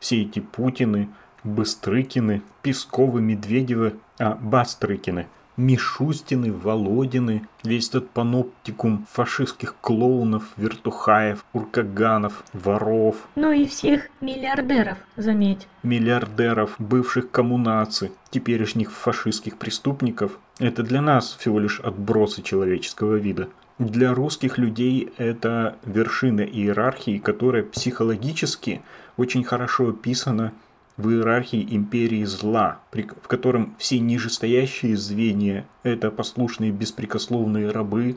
все 0.00 0.22
эти 0.22 0.40
Путины, 0.40 1.08
Быстрыкины, 1.44 2.42
Песковы, 2.62 3.20
Медведевы, 3.20 3.94
а 4.18 4.34
Бастрыкины– 4.34 5.26
Мишустины, 5.56 6.52
Володины, 6.52 7.46
весь 7.62 7.88
этот 7.90 8.08
паноптикум 8.10 9.06
фашистских 9.10 9.76
клоунов, 9.80 10.44
вертухаев, 10.56 11.44
уркаганов, 11.52 12.42
воров. 12.54 13.16
Ну 13.34 13.52
и 13.52 13.66
всех 13.66 14.08
миллиардеров, 14.20 14.96
заметь. 15.16 15.68
Миллиардеров, 15.82 16.74
бывших 16.78 17.30
коммунаций, 17.30 18.12
теперешних 18.30 18.90
фашистских 18.90 19.58
преступников. 19.58 20.38
Это 20.58 20.82
для 20.82 21.02
нас 21.02 21.36
всего 21.38 21.58
лишь 21.58 21.80
отбросы 21.80 22.42
человеческого 22.42 23.16
вида. 23.16 23.48
Для 23.78 24.14
русских 24.14 24.58
людей 24.58 25.12
это 25.18 25.76
вершина 25.84 26.42
иерархии, 26.42 27.18
которая 27.18 27.62
психологически 27.62 28.80
очень 29.16 29.44
хорошо 29.44 29.90
описана 29.90 30.52
в 30.96 31.10
иерархии 31.10 31.66
империи 31.70 32.24
зла, 32.24 32.80
в 32.90 33.28
котором 33.28 33.74
все 33.78 33.98
нижестоящие 33.98 34.96
звенья– 34.96 35.66
это 35.82 36.10
послушные 36.10 36.70
беспрекословные 36.70 37.70
рабы 37.70 38.16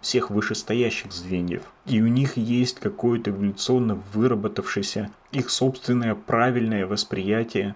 всех 0.00 0.30
вышестоящих 0.30 1.12
звеньев. 1.12 1.62
И 1.86 2.00
у 2.00 2.06
них 2.06 2.36
есть 2.36 2.80
какое-то 2.80 3.30
эволюционно 3.30 4.00
выработавшееся 4.12 5.10
их 5.32 5.50
собственное 5.50 6.14
правильное 6.14 6.86
восприятие 6.86 7.74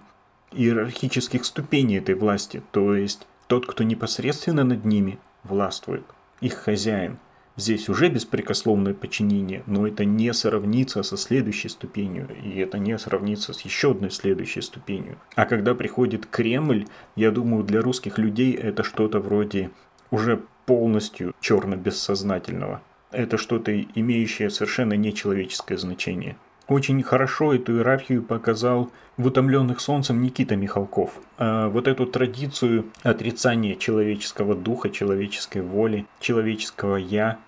иерархических 0.51 1.45
ступеней 1.45 1.97
этой 1.97 2.15
власти, 2.15 2.61
то 2.71 2.95
есть 2.95 3.27
тот, 3.47 3.65
кто 3.65 3.83
непосредственно 3.83 4.63
над 4.63 4.85
ними 4.85 5.17
властвует, 5.43 6.05
их 6.41 6.55
хозяин– 6.55 7.17
Здесь 7.57 7.89
уже 7.89 8.07
беспрекословное 8.07 8.93
подчинение, 8.93 9.63
но 9.65 9.85
это 9.85 10.05
не 10.05 10.33
сравнится 10.33 11.03
со 11.03 11.17
следующей 11.17 11.67
ступенью, 11.67 12.29
и 12.43 12.57
это 12.59 12.79
не 12.79 12.97
сравнится 12.97 13.53
с 13.53 13.61
еще 13.61 13.91
одной 13.91 14.09
следующей 14.09 14.61
ступенью. 14.61 15.17
А 15.35 15.45
когда 15.45 15.75
приходит 15.75 16.25
Кремль, 16.25 16.85
я 17.15 17.29
думаю, 17.31 17.63
для 17.63 17.81
русских 17.81 18.17
людей 18.17 18.53
это 18.53 18.83
что-то 18.83 19.19
вроде 19.19 19.69
уже 20.11 20.41
полностью 20.65 21.33
черно-бессознательного. 21.41 22.81
Это 23.11 23.37
что-то 23.37 23.77
имеющее 23.81 24.49
совершенно 24.49 24.93
нечеловеческое 24.93 25.77
значение. 25.77 26.37
Очень 26.69 27.03
хорошо 27.03 27.53
эту 27.53 27.75
иерархию 27.75 28.23
показал 28.23 28.91
в 29.17 29.27
«Утомленных 29.27 29.81
солнцем» 29.81 30.21
Никита 30.21 30.55
Михалков. 30.55 31.11
А 31.37 31.67
вот 31.67 31.89
эту 31.89 32.05
традицию 32.05 32.85
отрицания 33.03 33.75
человеческого 33.75 34.55
духа, 34.55 34.89
человеческой 34.89 35.63
воли, 35.63 36.05
человеческого 36.21 36.95
«я» 36.95 37.39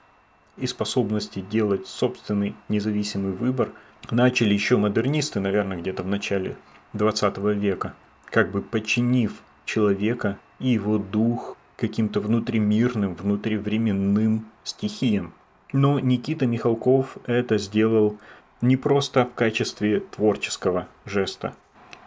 и 0.57 0.67
способности 0.67 1.39
делать 1.39 1.87
собственный 1.87 2.55
независимый 2.69 3.31
выбор 3.31 3.69
начали 4.11 4.53
еще 4.53 4.77
модернисты, 4.77 5.39
наверное, 5.39 5.77
где-то 5.77 6.03
в 6.03 6.07
начале 6.07 6.57
20 6.93 7.37
века, 7.55 7.93
как 8.25 8.51
бы 8.51 8.61
подчинив 8.61 9.41
человека 9.65 10.37
и 10.59 10.69
его 10.69 10.97
дух 10.97 11.57
каким-то 11.77 12.19
внутримирным, 12.19 13.15
внутривременным 13.15 14.45
стихиям. 14.63 15.33
Но 15.71 15.99
Никита 15.99 16.45
Михалков 16.45 17.17
это 17.25 17.57
сделал 17.57 18.17
не 18.61 18.77
просто 18.77 19.25
в 19.25 19.33
качестве 19.33 19.99
творческого 19.99 20.87
жеста. 21.05 21.55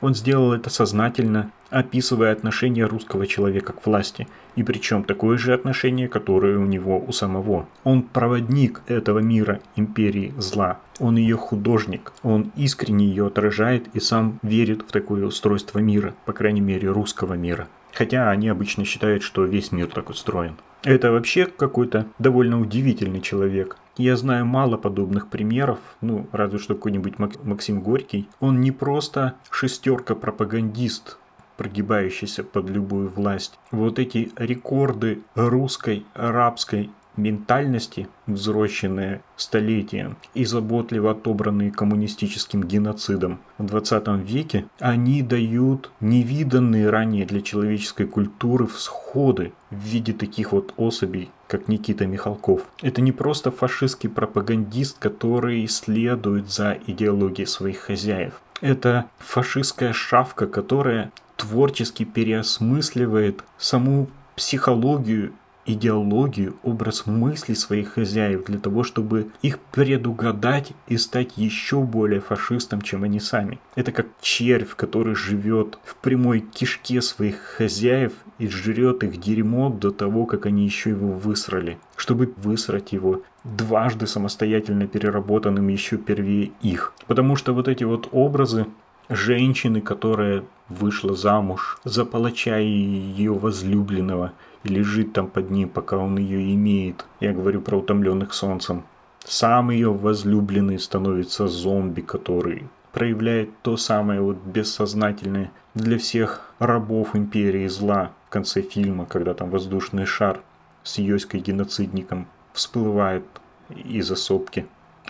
Он 0.01 0.15
сделал 0.15 0.53
это 0.53 0.71
сознательно, 0.71 1.51
описывая 1.71 2.33
отношение 2.33 2.87
русского 2.87 3.27
человека 3.27 3.73
к 3.73 3.87
власти, 3.87 4.29
и 4.55 4.63
причем 4.63 5.05
такое 5.05 5.39
же 5.39 5.53
отношение, 5.53 6.09
которое 6.09 6.59
у 6.59 6.65
него 6.65 6.99
у 6.99 7.13
самого. 7.13 7.67
Он 7.85 8.03
проводник 8.03 8.83
этого 8.87 9.19
мира, 9.19 9.61
империи 9.77 10.35
зла. 10.39 10.79
Он 10.99 11.17
ее 11.17 11.37
художник, 11.37 12.13
он 12.23 12.53
искренне 12.57 13.07
ее 13.07 13.27
отражает 13.27 13.89
и 13.95 14.01
сам 14.01 14.39
верит 14.43 14.83
в 14.83 14.93
такое 14.93 15.25
устройство 15.27 15.79
мира, 15.79 16.15
по 16.25 16.33
крайней 16.33 16.63
мере 16.63 16.89
русского 16.91 17.35
мира. 17.35 17.69
Хотя 17.93 18.31
они 18.31 18.49
обычно 18.49 18.85
считают, 18.85 19.23
что 19.23 19.45
весь 19.45 19.73
мир 19.73 19.87
так 19.87 20.11
устроен. 20.11 20.57
Это 20.83 21.11
вообще 21.11 21.47
какой-то 21.47 22.07
довольно 22.19 22.61
удивительный 22.61 23.21
человек. 23.21 23.77
Я 23.97 24.17
знаю 24.17 24.45
мало 24.45 24.77
подобных 24.77 25.29
примеров, 25.29 25.79
ну, 26.01 26.29
разве 26.31 26.59
что 26.59 26.75
какой-нибудь 26.75 27.15
Максим 27.19 27.81
Горький. 27.81 28.29
Он 28.41 28.61
не 28.61 28.71
просто 28.71 29.35
шестерка-пропагандист, 29.51 31.19
прогибающийся 31.57 32.45
под 32.45 32.71
любую 32.71 33.09
власть. 33.09 33.59
Вот 33.71 33.99
эти 33.99 34.31
рекорды 34.37 35.21
русской, 35.35 36.05
арабской 36.15 36.91
ментальности, 37.17 38.09
взросшенные 38.27 39.23
столетием 39.37 40.17
и 40.35 40.45
заботливо 40.45 41.13
отобранные 41.13 41.71
коммунистическим 41.71 42.63
геноцидом 42.63 43.41
в 43.59 43.67
20 43.67 44.09
веке, 44.29 44.67
они 44.79 45.23
дают 45.23 45.91
невиданные 46.01 46.91
ранее 46.91 47.27
для 47.27 47.41
человеческой 47.41 48.07
культуры 48.07 48.67
всходы 48.67 49.53
в 49.71 49.77
виде 49.77 50.13
таких 50.13 50.53
вот 50.53 50.75
особей, 50.77 51.31
как 51.49 51.69
Никита 51.69 52.07
Михалков. 52.07 52.63
Это 52.83 53.01
не 53.01 53.13
просто 53.13 53.51
фашистский 53.51 54.11
пропагандист, 54.11 54.99
который 54.99 55.67
следует 55.69 56.51
за 56.51 56.79
идеологией 56.87 57.47
своих 57.47 57.79
хозяев. 57.79 58.41
Это 58.63 59.07
фашистская 59.19 59.93
шавка, 59.93 60.47
которая 60.47 61.13
творчески 61.37 62.05
переосмысливает 62.05 63.45
саму 63.59 64.09
психологию 64.37 65.33
идеологию, 65.67 66.57
образ 66.63 67.07
мысли 67.07 67.55
своих 67.55 67.95
хозяев 67.95 68.45
для 68.45 68.59
того, 68.59 68.85
чтобы 68.85 69.31
их 69.43 69.59
предугадать 69.59 70.73
и 70.87 70.97
стать 70.97 71.37
еще 71.37 71.83
более 71.83 72.21
фашистом, 72.21 72.81
чем 72.81 73.03
они 73.03 73.21
сами. 73.21 73.59
Это 73.75 73.93
как 73.93 74.07
червь, 74.21 74.75
который 74.75 75.15
живет 75.15 75.79
в 75.85 75.97
прямой 75.97 76.41
кишке 76.41 77.03
своих 77.03 77.37
хозяев 77.37 78.13
и 78.39 78.49
жрет 78.49 79.03
их 79.03 79.19
дерьмо 79.19 79.69
до 79.69 79.91
того, 79.91 80.27
как 80.27 80.47
они 80.47 80.65
еще 80.65 80.91
его 80.91 81.13
высрали. 81.13 81.79
Чтобы 81.97 82.33
высрать 82.37 82.93
его 82.93 83.23
дважды 83.45 84.07
самостоятельно 84.07 84.87
переработанным 84.87 85.69
еще 85.69 85.97
первее 85.97 86.53
их. 86.63 86.93
Потому 87.07 87.37
что 87.37 87.53
вот 87.53 87.69
эти 87.69 87.85
вот 87.85 88.09
образы 88.13 88.67
женщины, 89.09 89.81
которая 89.81 90.45
вышла 90.69 91.15
замуж 91.15 91.79
за 91.85 92.05
палача 92.05 92.59
и 92.59 92.69
ее 92.69 93.33
возлюбленного, 93.33 94.33
лежит 94.65 95.13
там 95.13 95.29
под 95.29 95.51
ним, 95.51 95.69
пока 95.69 95.97
он 95.97 96.19
ее 96.19 96.55
имеет. 96.55 97.05
Я 97.21 97.33
говорю 97.33 97.61
про 97.61 97.77
утомленных 97.79 98.35
солнцем. 98.35 98.85
Сам 99.25 99.71
ее 99.71 99.93
возлюбленный 99.93 100.79
становится 100.79 101.49
зомби, 101.49 102.01
который 102.01 102.69
проявляет 102.93 103.51
то 103.63 103.77
самое 103.77 104.21
вот 104.21 104.39
бессознательное 104.39 105.51
для 105.75 105.99
всех 105.99 106.53
рабов 106.59 107.15
империи 107.15 107.67
зла 107.69 108.13
в 108.27 108.31
конце 108.31 108.63
фильма, 108.63 109.05
когда 109.05 109.35
там 109.35 109.51
воздушный 109.51 110.07
шар 110.07 110.41
с 110.83 110.99
Йоськой-геноцидником 110.99 112.27
всплывает 112.53 113.25
из 113.69 114.11
осопки. 114.11 114.67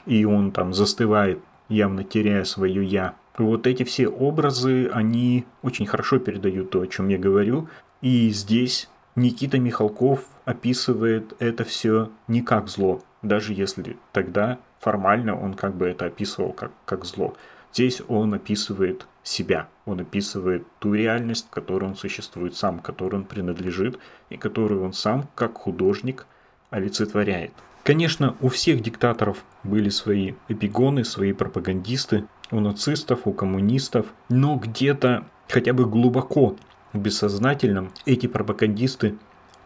И 0.06 0.24
он 0.24 0.50
там 0.50 0.74
застывает, 0.74 1.40
явно 1.68 2.02
теряя 2.02 2.44
свое 2.44 2.84
«я». 2.84 3.14
Вот 3.38 3.66
эти 3.66 3.82
все 3.82 4.08
образы, 4.08 4.88
они 4.92 5.44
очень 5.62 5.86
хорошо 5.86 6.18
передают 6.18 6.70
то, 6.70 6.80
о 6.80 6.86
чем 6.86 7.08
я 7.08 7.18
говорю. 7.18 7.68
И 8.00 8.30
здесь 8.30 8.88
Никита 9.14 9.58
Михалков 9.58 10.26
описывает 10.44 11.34
это 11.38 11.64
все 11.64 12.10
не 12.28 12.42
как 12.42 12.68
зло, 12.68 13.02
даже 13.22 13.52
если 13.52 13.96
тогда 14.12 14.58
формально 14.78 15.38
он 15.38 15.54
как 15.54 15.74
бы 15.74 15.86
это 15.86 16.06
описывал 16.06 16.52
как, 16.52 16.72
как 16.84 17.04
зло. 17.04 17.34
Здесь 17.72 18.00
он 18.08 18.32
описывает 18.34 19.06
себя, 19.22 19.68
он 19.84 20.00
описывает 20.00 20.66
ту 20.78 20.94
реальность, 20.94 21.46
в 21.46 21.50
которой 21.50 21.84
он 21.84 21.96
существует 21.96 22.56
сам, 22.56 22.78
которой 22.78 23.16
он 23.16 23.24
принадлежит 23.24 23.98
и 24.30 24.36
которую 24.36 24.84
он 24.84 24.92
сам, 24.92 25.28
как 25.34 25.58
художник, 25.58 26.26
олицетворяет. 26.70 27.52
Конечно, 27.82 28.34
у 28.40 28.48
всех 28.48 28.82
диктаторов 28.82 29.44
были 29.62 29.90
свои 29.90 30.34
эпигоны, 30.48 31.04
свои 31.04 31.32
пропагандисты, 31.32 32.24
у 32.50 32.60
нацистов, 32.60 33.20
у 33.24 33.32
коммунистов, 33.32 34.06
но 34.28 34.56
где-то 34.56 35.26
хотя 35.48 35.72
бы 35.72 35.86
глубоко 35.86 36.56
в 36.92 36.98
бессознательном 36.98 37.90
эти 38.04 38.26
пропагандисты 38.26 39.16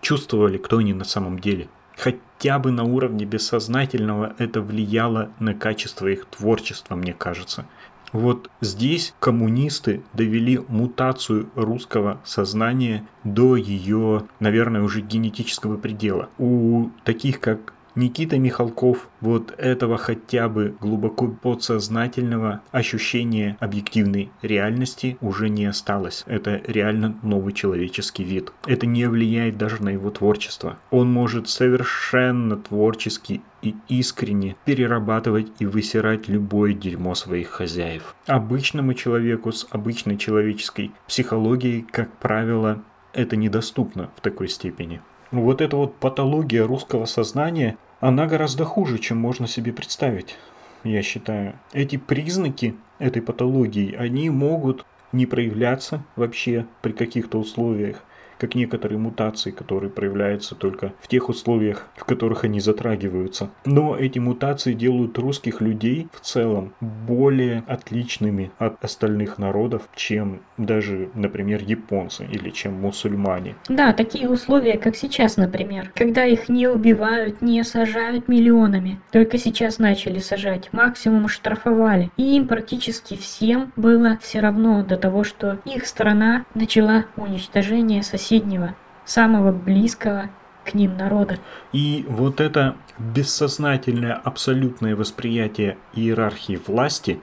чувствовали, 0.00 0.58
кто 0.58 0.78
они 0.78 0.94
на 0.94 1.04
самом 1.04 1.38
деле. 1.38 1.68
Хотя 1.96 2.58
бы 2.58 2.70
на 2.70 2.84
уровне 2.84 3.26
бессознательного 3.26 4.34
это 4.38 4.62
влияло 4.62 5.30
на 5.38 5.54
качество 5.54 6.06
их 6.06 6.24
творчества, 6.26 6.94
мне 6.94 7.12
кажется. 7.12 7.66
Вот 8.12 8.50
здесь 8.60 9.14
коммунисты 9.20 10.02
довели 10.14 10.60
мутацию 10.66 11.48
русского 11.54 12.20
сознания 12.24 13.06
до 13.22 13.54
ее, 13.54 14.24
наверное, 14.40 14.82
уже 14.82 15.00
генетического 15.00 15.76
предела. 15.76 16.28
У 16.38 16.88
таких, 17.04 17.40
как 17.40 17.72
Никита 17.94 18.38
Михалков 18.38 19.08
вот 19.20 19.52
этого 19.58 19.98
хотя 19.98 20.48
бы 20.48 20.76
глубоко 20.80 21.28
подсознательного 21.28 22.62
ощущения 22.70 23.56
объективной 23.60 24.30
реальности 24.42 25.16
уже 25.20 25.48
не 25.48 25.66
осталось. 25.66 26.24
Это 26.26 26.60
реально 26.66 27.18
новый 27.22 27.52
человеческий 27.52 28.24
вид. 28.24 28.52
Это 28.66 28.86
не 28.86 29.06
влияет 29.08 29.58
даже 29.58 29.82
на 29.82 29.90
его 29.90 30.10
творчество. 30.10 30.78
Он 30.90 31.10
может 31.12 31.48
совершенно 31.48 32.56
творчески 32.56 33.42
и 33.62 33.74
искренне 33.88 34.56
перерабатывать 34.64 35.48
и 35.58 35.66
высирать 35.66 36.28
любое 36.28 36.72
дерьмо 36.72 37.14
своих 37.14 37.48
хозяев. 37.48 38.14
Обычному 38.26 38.94
человеку 38.94 39.52
с 39.52 39.66
обычной 39.70 40.16
человеческой 40.16 40.92
психологией, 41.06 41.86
как 41.90 42.10
правило, 42.18 42.82
это 43.12 43.36
недоступно 43.36 44.10
в 44.16 44.20
такой 44.20 44.48
степени. 44.48 45.02
Вот 45.30 45.60
эта 45.60 45.76
вот 45.76 45.94
патология 45.96 46.64
русского 46.64 47.04
сознания, 47.04 47.76
она 48.00 48.26
гораздо 48.26 48.64
хуже, 48.64 48.98
чем 48.98 49.18
можно 49.18 49.46
себе 49.46 49.72
представить, 49.72 50.36
я 50.82 51.02
считаю. 51.02 51.54
Эти 51.72 51.98
признаки 51.98 52.74
этой 52.98 53.22
патологии, 53.22 53.94
они 53.94 54.28
могут 54.28 54.84
не 55.12 55.26
проявляться 55.26 56.02
вообще 56.16 56.66
при 56.82 56.92
каких-то 56.92 57.38
условиях, 57.38 58.02
как 58.40 58.54
некоторые 58.54 58.98
мутации, 58.98 59.50
которые 59.50 59.90
проявляются 59.90 60.54
только 60.54 60.94
в 61.00 61.08
тех 61.08 61.28
условиях, 61.28 61.86
в 61.94 62.04
которых 62.04 62.44
они 62.44 62.58
затрагиваются. 62.58 63.50
Но 63.66 63.96
эти 63.96 64.18
мутации 64.18 64.72
делают 64.72 65.18
русских 65.18 65.60
людей 65.60 66.08
в 66.12 66.20
целом 66.20 66.72
более 66.80 67.62
отличными 67.66 68.50
от 68.58 68.82
остальных 68.82 69.36
народов, 69.36 69.82
чем 69.94 70.40
даже, 70.56 71.10
например, 71.14 71.62
японцы 71.62 72.24
или 72.24 72.48
чем 72.48 72.74
мусульмане. 72.80 73.56
Да, 73.68 73.92
такие 73.92 74.28
условия, 74.28 74.78
как 74.78 74.96
сейчас, 74.96 75.36
например, 75.36 75.92
когда 75.94 76.24
их 76.24 76.48
не 76.48 76.66
убивают, 76.66 77.42
не 77.42 77.62
сажают 77.62 78.26
миллионами. 78.26 79.00
Только 79.12 79.36
сейчас 79.36 79.78
начали 79.78 80.18
сажать, 80.18 80.72
максимум 80.72 81.28
штрафовали. 81.28 82.10
И 82.16 82.36
им 82.36 82.48
практически 82.48 83.16
всем 83.16 83.72
было 83.76 84.18
все 84.22 84.40
равно 84.40 84.82
до 84.82 84.96
того, 84.96 85.24
что 85.24 85.58
их 85.66 85.86
страна 85.86 86.46
начала 86.54 87.04
уничтожение 87.16 88.02
соседей 88.02 88.29
соседнего, 88.30 88.76
самого 89.04 89.50
близкого 89.50 90.30
к 90.64 90.74
ним 90.74 90.96
народа. 90.96 91.38
И 91.72 92.04
вот 92.08 92.40
это 92.40 92.76
бессознательное 92.98 94.14
абсолютное 94.14 94.94
восприятие 94.94 95.78
иерархии 95.94 96.60
власти, 96.64 97.20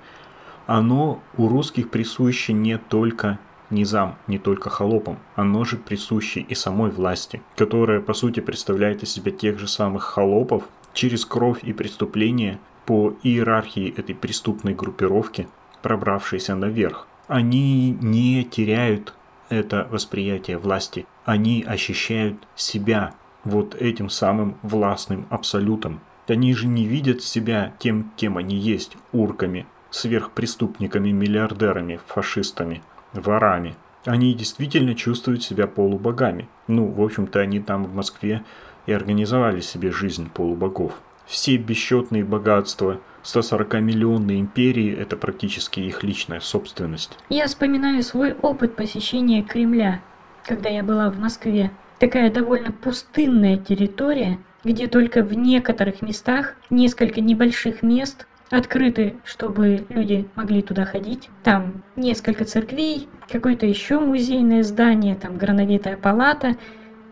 оно 0.66 1.22
у 1.38 1.48
русских 1.48 1.90
присуще 1.90 2.52
не 2.52 2.78
только 2.78 3.40
низам, 3.70 4.16
не 4.28 4.38
только 4.38 4.70
холопам, 4.70 5.18
оно 5.36 5.64
же 5.64 5.78
присуще 5.78 6.42
и 6.42 6.56
самой 6.56 6.92
власти, 6.92 7.42
которая 7.56 8.02
по 8.02 8.14
сути 8.14 8.42
представляет 8.42 9.04
из 9.04 9.12
себя 9.12 9.32
тех 9.32 9.60
же 9.60 9.68
самых 9.68 10.04
холопов 10.04 10.64
через 10.94 11.26
кровь 11.26 11.64
и 11.64 11.72
преступления 11.74 12.60
по 12.86 13.14
иерархии 13.24 13.94
этой 13.98 14.16
преступной 14.16 14.74
группировки, 14.74 15.48
пробравшейся 15.82 16.56
наверх. 16.56 17.08
Они 17.28 17.92
не 18.02 18.44
теряют 18.44 19.14
это 19.50 19.88
восприятие 19.90 20.58
власти. 20.58 21.06
Они 21.26 21.64
ощущают 21.64 22.38
себя 22.56 23.14
вот 23.44 23.76
этим 23.76 24.10
самым 24.10 24.58
властным 24.62 25.28
абсолютом. 25.30 26.02
Они 26.28 26.54
же 26.54 26.68
не 26.68 26.86
видят 26.86 27.24
себя 27.24 27.74
тем, 27.80 28.12
кем 28.18 28.38
они 28.38 28.58
есть, 28.58 28.98
урками, 29.14 29.66
сверхпреступниками, 29.90 31.12
миллиардерами, 31.12 32.00
фашистами, 32.08 32.82
ворами. 33.14 33.76
Они 34.06 34.34
действительно 34.34 34.96
чувствуют 34.96 35.44
себя 35.44 35.68
полубогами. 35.68 36.48
Ну, 36.68 36.88
в 36.88 37.02
общем-то, 37.02 37.40
они 37.40 37.60
там 37.60 37.86
в 37.86 37.94
Москве 37.94 38.44
и 38.86 38.92
организовали 38.92 39.62
себе 39.62 39.92
жизнь 39.92 40.30
полубогов. 40.30 40.94
Все 41.28 41.58
бесчетные 41.58 42.24
богатства, 42.24 43.02
140-миллионной 43.24 44.40
империи– 44.40 44.96
это 45.00 45.18
практически 45.18 45.82
их 45.82 46.02
личная 46.02 46.40
собственность. 46.40 47.18
Я 47.30 47.48
вспоминаю 47.48 48.02
свой 48.02 48.34
опыт 48.34 48.78
посещения 48.78 49.44
Кремля, 49.44 50.02
когда 50.46 50.70
я 50.70 50.84
была 50.84 51.10
в 51.10 51.20
Москве. 51.20 51.72
Такая 52.00 52.32
довольно 52.32 52.72
пустынная 52.72 53.58
территория, 53.58 54.40
где 54.64 54.88
только 54.88 55.22
в 55.22 55.34
некоторых 55.34 56.02
местах 56.02 56.56
несколько 56.70 57.20
небольших 57.20 57.84
мест 57.84 58.26
открыты, 58.50 59.16
чтобы 59.26 59.86
люди 59.90 60.30
могли 60.36 60.62
туда 60.62 60.86
ходить. 60.86 61.30
Там 61.44 61.84
несколько 61.98 62.46
церквей, 62.46 63.10
какое-то 63.30 63.66
еще 63.66 64.00
музейное 64.00 64.64
здание, 64.64 65.16
там 65.16 65.38
грановитая 65.38 65.98
палата. 65.98 66.56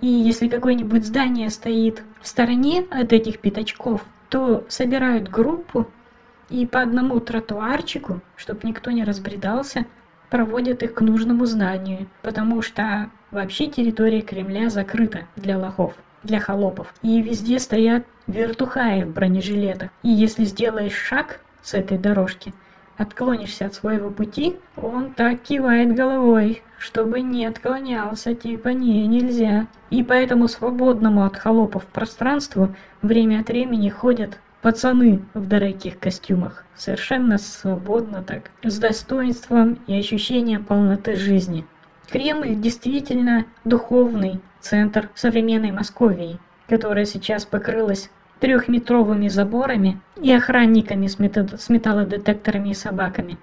И 0.02 0.08
если 0.08 0.48
какое-нибудь 0.48 1.06
здание 1.06 1.50
стоит 1.50 2.04
в 2.22 2.28
стороне 2.28 2.86
от 2.92 3.14
этих 3.14 3.40
пятачков, 3.40 4.06
то 4.30 4.66
собирают 4.68 5.30
группу 5.30 5.88
и 6.50 6.66
по 6.66 6.82
одному 6.82 7.20
тротуарчику, 7.20 8.22
чтобы 8.36 8.62
никто 8.64 8.92
не 8.92 9.04
разбредался, 9.04 9.86
проводят 10.30 10.84
их 10.84 10.94
к 10.94 11.02
нужному 11.02 11.46
зданию, 11.46 12.08
потому 12.22 12.62
что 12.62 13.10
вообще 13.32 13.68
территория 13.68 14.22
Кремля 14.22 14.70
закрыта 14.70 15.28
для 15.36 15.58
лохов, 15.58 15.94
для 16.24 16.40
холопов. 16.40 16.94
И 17.02 17.22
везде 17.22 17.60
стоят 17.60 18.06
вертухаи 18.28 19.04
в 19.04 19.14
бронежилетах. 19.14 19.92
И 20.04 20.10
если 20.10 20.46
сделаешь 20.46 20.94
шаг 20.96 21.40
с 21.62 21.74
этой 21.74 21.98
дорожки, 21.98 22.54
отклонишься 22.98 23.66
от 23.66 23.74
своего 23.74 24.10
пути, 24.10 24.58
он 24.78 25.14
так 25.14 25.42
кивает 25.42 25.96
головой, 25.96 26.64
чтобы 26.78 27.22
не 27.22 27.46
отклонялся, 27.46 28.34
типа 28.34 28.70
не, 28.70 29.06
нельзя. 29.08 29.68
И 29.90 30.04
поэтому 30.04 30.48
свободному 30.48 31.24
от 31.26 31.38
холопов 31.38 31.86
пространству 31.86 32.76
время 33.02 33.42
от 33.42 33.48
времени 33.50 33.90
ходят 33.90 34.40
пацаны 34.62 35.22
в 35.34 35.48
дорогих 35.48 36.00
костюмах. 36.00 36.66
Совершенно 36.76 37.38
свободно 37.38 38.24
так, 38.24 38.50
с 38.64 38.80
достоинством 38.80 39.78
и 39.88 39.98
ощущением 39.98 40.66
полноты 40.66 41.16
жизни. 41.16 41.66
Кремль 42.10 42.56
действительно 42.56 43.46
духовный 43.64 44.42
центр 44.60 45.10
современной 45.16 45.72
Московии, 45.72 46.40
которая 46.68 47.06
сейчас 47.06 47.46
покрылась 47.46 48.10
трехметровыми 48.40 49.28
заборами 49.28 50.00
и 50.22 50.32
охранниками 50.32 51.08
с, 51.08 51.20
метод... 51.20 51.60
с 51.60 51.70
металлодетекторами 51.70 52.70
и 52.70 52.74
собаками. 52.74 53.38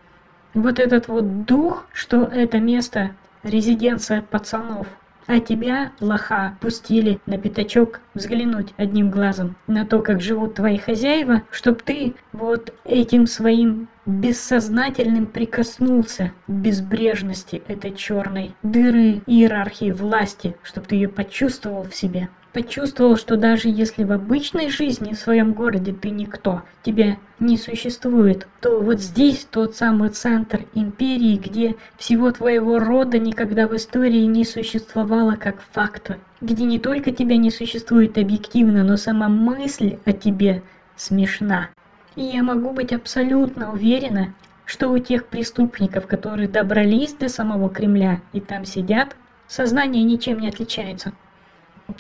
Вот 0.54 0.78
этот 0.78 1.08
вот 1.08 1.44
дух, 1.44 1.86
что 1.92 2.24
это 2.24 2.60
место 2.60 3.12
резиденция 3.42 4.22
пацанов, 4.22 4.86
а 5.26 5.40
тебя, 5.40 5.92
лоха, 6.00 6.56
пустили 6.60 7.20
на 7.26 7.38
пятачок 7.38 8.00
взглянуть 8.14 8.74
одним 8.76 9.10
глазом 9.10 9.56
на 9.66 9.86
то, 9.86 10.00
как 10.00 10.20
живут 10.20 10.54
твои 10.54 10.78
хозяева, 10.78 11.42
чтоб 11.50 11.80
ты 11.80 12.14
вот 12.32 12.74
этим 12.84 13.26
своим 13.26 13.88
бессознательным 14.04 15.26
прикоснулся 15.26 16.32
к 16.46 16.50
безбрежности 16.50 17.62
этой 17.68 17.94
черной 17.94 18.54
дыры 18.62 19.22
иерархии 19.26 19.92
власти, 19.92 20.56
чтоб 20.62 20.86
ты 20.86 20.96
ее 20.96 21.08
почувствовал 21.08 21.84
в 21.84 21.94
себе 21.94 22.28
почувствовал, 22.52 23.16
что 23.16 23.36
даже 23.36 23.68
если 23.68 24.04
в 24.04 24.12
обычной 24.12 24.68
жизни 24.68 25.14
в 25.14 25.18
своем 25.18 25.52
городе 25.52 25.92
ты 25.92 26.10
никто, 26.10 26.62
тебя 26.82 27.16
не 27.40 27.56
существует, 27.56 28.46
то 28.60 28.80
вот 28.80 29.00
здесь 29.00 29.46
тот 29.50 29.74
самый 29.74 30.10
центр 30.10 30.66
империи, 30.74 31.36
где 31.36 31.76
всего 31.96 32.30
твоего 32.30 32.78
рода 32.78 33.18
никогда 33.18 33.66
в 33.66 33.74
истории 33.74 34.24
не 34.24 34.44
существовало 34.44 35.36
как 35.36 35.62
факта, 35.72 36.18
где 36.40 36.64
не 36.64 36.78
только 36.78 37.10
тебя 37.10 37.36
не 37.36 37.50
существует 37.50 38.18
объективно, 38.18 38.84
но 38.84 38.96
сама 38.96 39.28
мысль 39.28 39.98
о 40.04 40.12
тебе 40.12 40.62
смешна. 40.96 41.70
И 42.14 42.22
я 42.22 42.42
могу 42.42 42.72
быть 42.72 42.92
абсолютно 42.92 43.72
уверена, 43.72 44.34
что 44.66 44.90
у 44.90 44.98
тех 44.98 45.26
преступников, 45.26 46.06
которые 46.06 46.48
добрались 46.48 47.14
до 47.14 47.28
самого 47.28 47.68
Кремля 47.70 48.20
и 48.32 48.40
там 48.40 48.64
сидят, 48.64 49.16
сознание 49.48 50.02
ничем 50.02 50.38
не 50.38 50.48
отличается. 50.48 51.12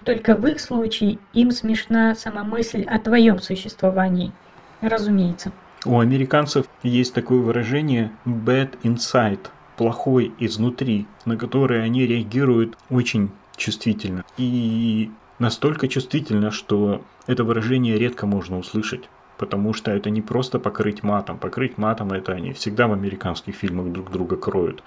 Только 0.04 0.34
в 0.34 0.46
их 0.46 0.60
случае 0.60 1.18
им 1.32 1.50
смешна 1.50 2.14
сама 2.14 2.44
мысль 2.44 2.84
о 2.84 2.98
твоем 2.98 3.38
существовании. 3.40 4.32
Разумеется. 4.80 5.52
У 5.84 5.98
американцев 5.98 6.66
есть 6.82 7.14
такое 7.14 7.38
выражение 7.40 8.12
«bad 8.24 8.78
inside»– 8.82 9.46
плохой 9.76 10.32
изнутри, 10.38 11.06
на 11.24 11.36
которое 11.36 11.82
они 11.82 12.06
реагируют 12.06 12.78
очень 12.90 13.30
чувствительно. 13.56 14.24
И 14.36 15.10
настолько 15.38 15.88
чувствительно, 15.88 16.50
что 16.50 17.02
это 17.26 17.44
выражение 17.44 17.98
редко 17.98 18.26
можно 18.26 18.58
услышать. 18.58 19.08
Потому 19.38 19.72
что 19.72 19.90
это 19.90 20.08
не 20.10 20.22
просто 20.22 20.60
покрыть 20.60 21.02
матом. 21.02 21.38
Покрыть 21.38 21.78
матом 21.78 22.12
это 22.12 22.32
они 22.32 22.52
всегда 22.52 22.86
в 22.86 22.92
американских 22.92 23.56
фильмах 23.56 23.92
друг 23.92 24.12
друга 24.12 24.36
кроют. 24.36 24.84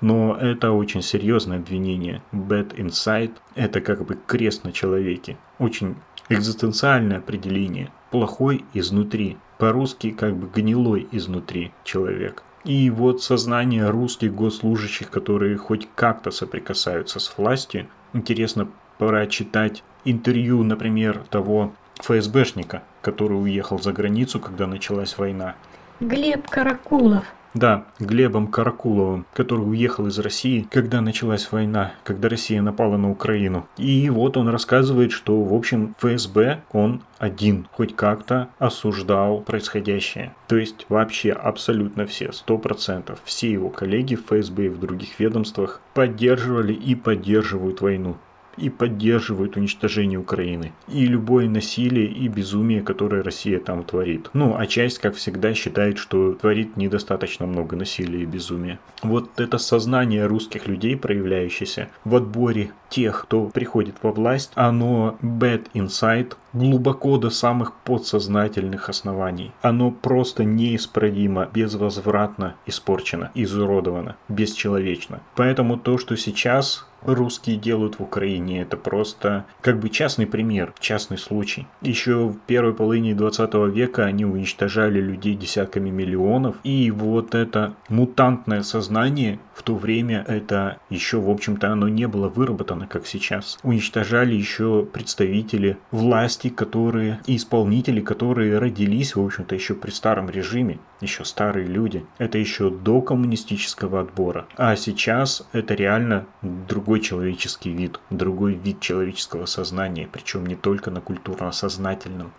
Но 0.00 0.36
это 0.36 0.72
очень 0.72 1.02
серьезное 1.02 1.58
обвинение. 1.58 2.22
Bad 2.32 2.76
inside– 2.76 3.32
это 3.54 3.80
как 3.80 4.04
бы 4.04 4.16
крест 4.26 4.64
на 4.64 4.72
человеке. 4.72 5.36
Очень 5.58 5.96
экзистенциальное 6.28 7.18
определение. 7.18 7.90
Плохой 8.10 8.64
изнутри. 8.74 9.36
По-русски 9.58 10.10
как 10.10 10.36
бы 10.36 10.48
гнилой 10.48 11.08
изнутри 11.10 11.72
человек. 11.84 12.44
И 12.64 12.90
вот 12.90 13.22
сознание 13.22 13.88
русских 13.90 14.34
госслужащих, 14.34 15.10
которые 15.10 15.56
хоть 15.56 15.88
как-то 15.94 16.30
соприкасаются 16.30 17.18
с 17.18 17.36
властью, 17.36 17.88
интересно 18.12 18.68
прочитать 18.98 19.82
интервью, 20.04 20.62
например, 20.62 21.22
того 21.30 21.72
ФСБшника, 22.00 22.82
который 23.00 23.34
уехал 23.34 23.78
за 23.80 23.92
границу, 23.92 24.38
когда 24.38 24.66
началась 24.66 25.18
война. 25.18 25.54
Глеб 26.00 26.48
Каракулов. 26.48 27.24
Да, 27.58 27.86
Глебом 27.98 28.46
Каракуловым, 28.46 29.26
который 29.34 29.62
уехал 29.62 30.06
из 30.06 30.16
России, 30.20 30.68
когда 30.70 31.00
началась 31.00 31.50
война, 31.50 31.92
когда 32.04 32.28
Россия 32.28 32.62
напала 32.62 32.96
на 32.96 33.10
Украину. 33.10 33.66
И 33.76 34.08
вот 34.10 34.36
он 34.36 34.48
рассказывает, 34.48 35.10
что, 35.10 35.42
в 35.42 35.52
общем, 35.52 35.96
ФСБ, 35.98 36.60
он 36.70 37.02
один 37.18 37.66
хоть 37.72 37.96
как-то 37.96 38.48
осуждал 38.60 39.40
происходящее. 39.40 40.36
То 40.46 40.56
есть 40.56 40.86
вообще 40.88 41.32
абсолютно 41.32 42.06
все, 42.06 42.30
сто 42.30 42.58
процентов, 42.58 43.18
все 43.24 43.50
его 43.50 43.70
коллеги 43.70 44.14
в 44.14 44.26
ФСБ 44.26 44.66
и 44.66 44.68
в 44.68 44.78
других 44.78 45.18
ведомствах 45.18 45.80
поддерживали 45.94 46.72
и 46.72 46.94
поддерживают 46.94 47.80
войну 47.80 48.18
и 48.60 48.68
поддерживают 48.70 49.56
уничтожение 49.56 50.18
Украины. 50.18 50.72
И 50.88 51.06
любое 51.06 51.48
насилие 51.48 52.06
и 52.06 52.28
безумие, 52.28 52.82
которое 52.82 53.22
Россия 53.22 53.58
там 53.58 53.84
творит. 53.84 54.30
Ну, 54.32 54.56
а 54.58 54.66
часть, 54.66 54.98
как 54.98 55.14
всегда, 55.14 55.54
считает, 55.54 55.98
что 55.98 56.32
творит 56.32 56.76
недостаточно 56.76 57.46
много 57.46 57.76
насилия 57.76 58.22
и 58.22 58.26
безумия. 58.26 58.78
Вот 59.02 59.40
это 59.40 59.58
сознание 59.58 60.26
русских 60.26 60.66
людей, 60.66 60.96
проявляющееся 60.96 61.88
в 62.04 62.16
отборе 62.16 62.72
тех, 62.88 63.22
кто 63.22 63.46
приходит 63.46 63.96
во 64.02 64.12
власть, 64.12 64.52
оно 64.54 65.16
bad 65.22 65.66
inside, 65.74 66.34
глубоко 66.52 67.18
до 67.18 67.30
самых 67.30 67.74
подсознательных 67.84 68.88
оснований. 68.88 69.52
Оно 69.62 69.90
просто 69.90 70.44
неисправимо, 70.44 71.48
безвозвратно 71.52 72.56
испорчено, 72.66 73.30
изуродовано, 73.34 74.16
бесчеловечно. 74.28 75.20
Поэтому 75.36 75.76
то, 75.76 75.98
что 75.98 76.16
сейчас 76.16 76.86
русские 77.02 77.56
делают 77.56 77.98
в 77.98 78.02
Украине. 78.02 78.62
Это 78.62 78.76
просто 78.76 79.44
как 79.60 79.78
бы 79.80 79.88
частный 79.88 80.26
пример, 80.26 80.72
частный 80.80 81.18
случай. 81.18 81.66
Еще 81.82 82.28
в 82.28 82.38
первой 82.46 82.74
половине 82.74 83.14
20 83.14 83.54
века 83.74 84.04
они 84.04 84.24
уничтожали 84.24 85.00
людей 85.00 85.34
десятками 85.34 85.90
миллионов. 85.90 86.56
И 86.64 86.90
вот 86.90 87.34
это 87.34 87.74
мутантное 87.88 88.62
сознание 88.62 89.38
в 89.54 89.62
то 89.62 89.74
время, 89.74 90.24
это 90.28 90.78
еще, 90.88 91.20
в 91.20 91.28
общем-то, 91.28 91.72
оно 91.72 91.88
не 91.88 92.06
было 92.06 92.28
выработано, 92.28 92.86
как 92.86 93.06
сейчас. 93.06 93.58
Уничтожали 93.62 94.34
еще 94.34 94.86
представители 94.90 95.78
власти, 95.90 96.48
которые 96.48 97.20
и 97.26 97.36
исполнители, 97.36 98.00
которые 98.00 98.58
родились, 98.58 99.16
в 99.16 99.24
общем-то, 99.24 99.54
еще 99.54 99.74
при 99.74 99.90
старом 99.90 100.30
режиме 100.30 100.78
еще 101.00 101.24
старые 101.24 101.66
люди. 101.66 102.04
Это 102.18 102.38
еще 102.38 102.70
до 102.70 103.00
коммунистического 103.00 104.00
отбора. 104.00 104.46
А 104.56 104.74
сейчас 104.76 105.46
это 105.52 105.74
реально 105.74 106.26
другой 106.42 107.00
человеческий 107.00 107.70
вид, 107.70 108.00
другой 108.10 108.54
вид 108.54 108.80
человеческого 108.80 109.46
сознания, 109.46 110.08
причем 110.10 110.46
не 110.46 110.56
только 110.56 110.90
на 110.90 111.00
культурно-сознательном 111.00 112.32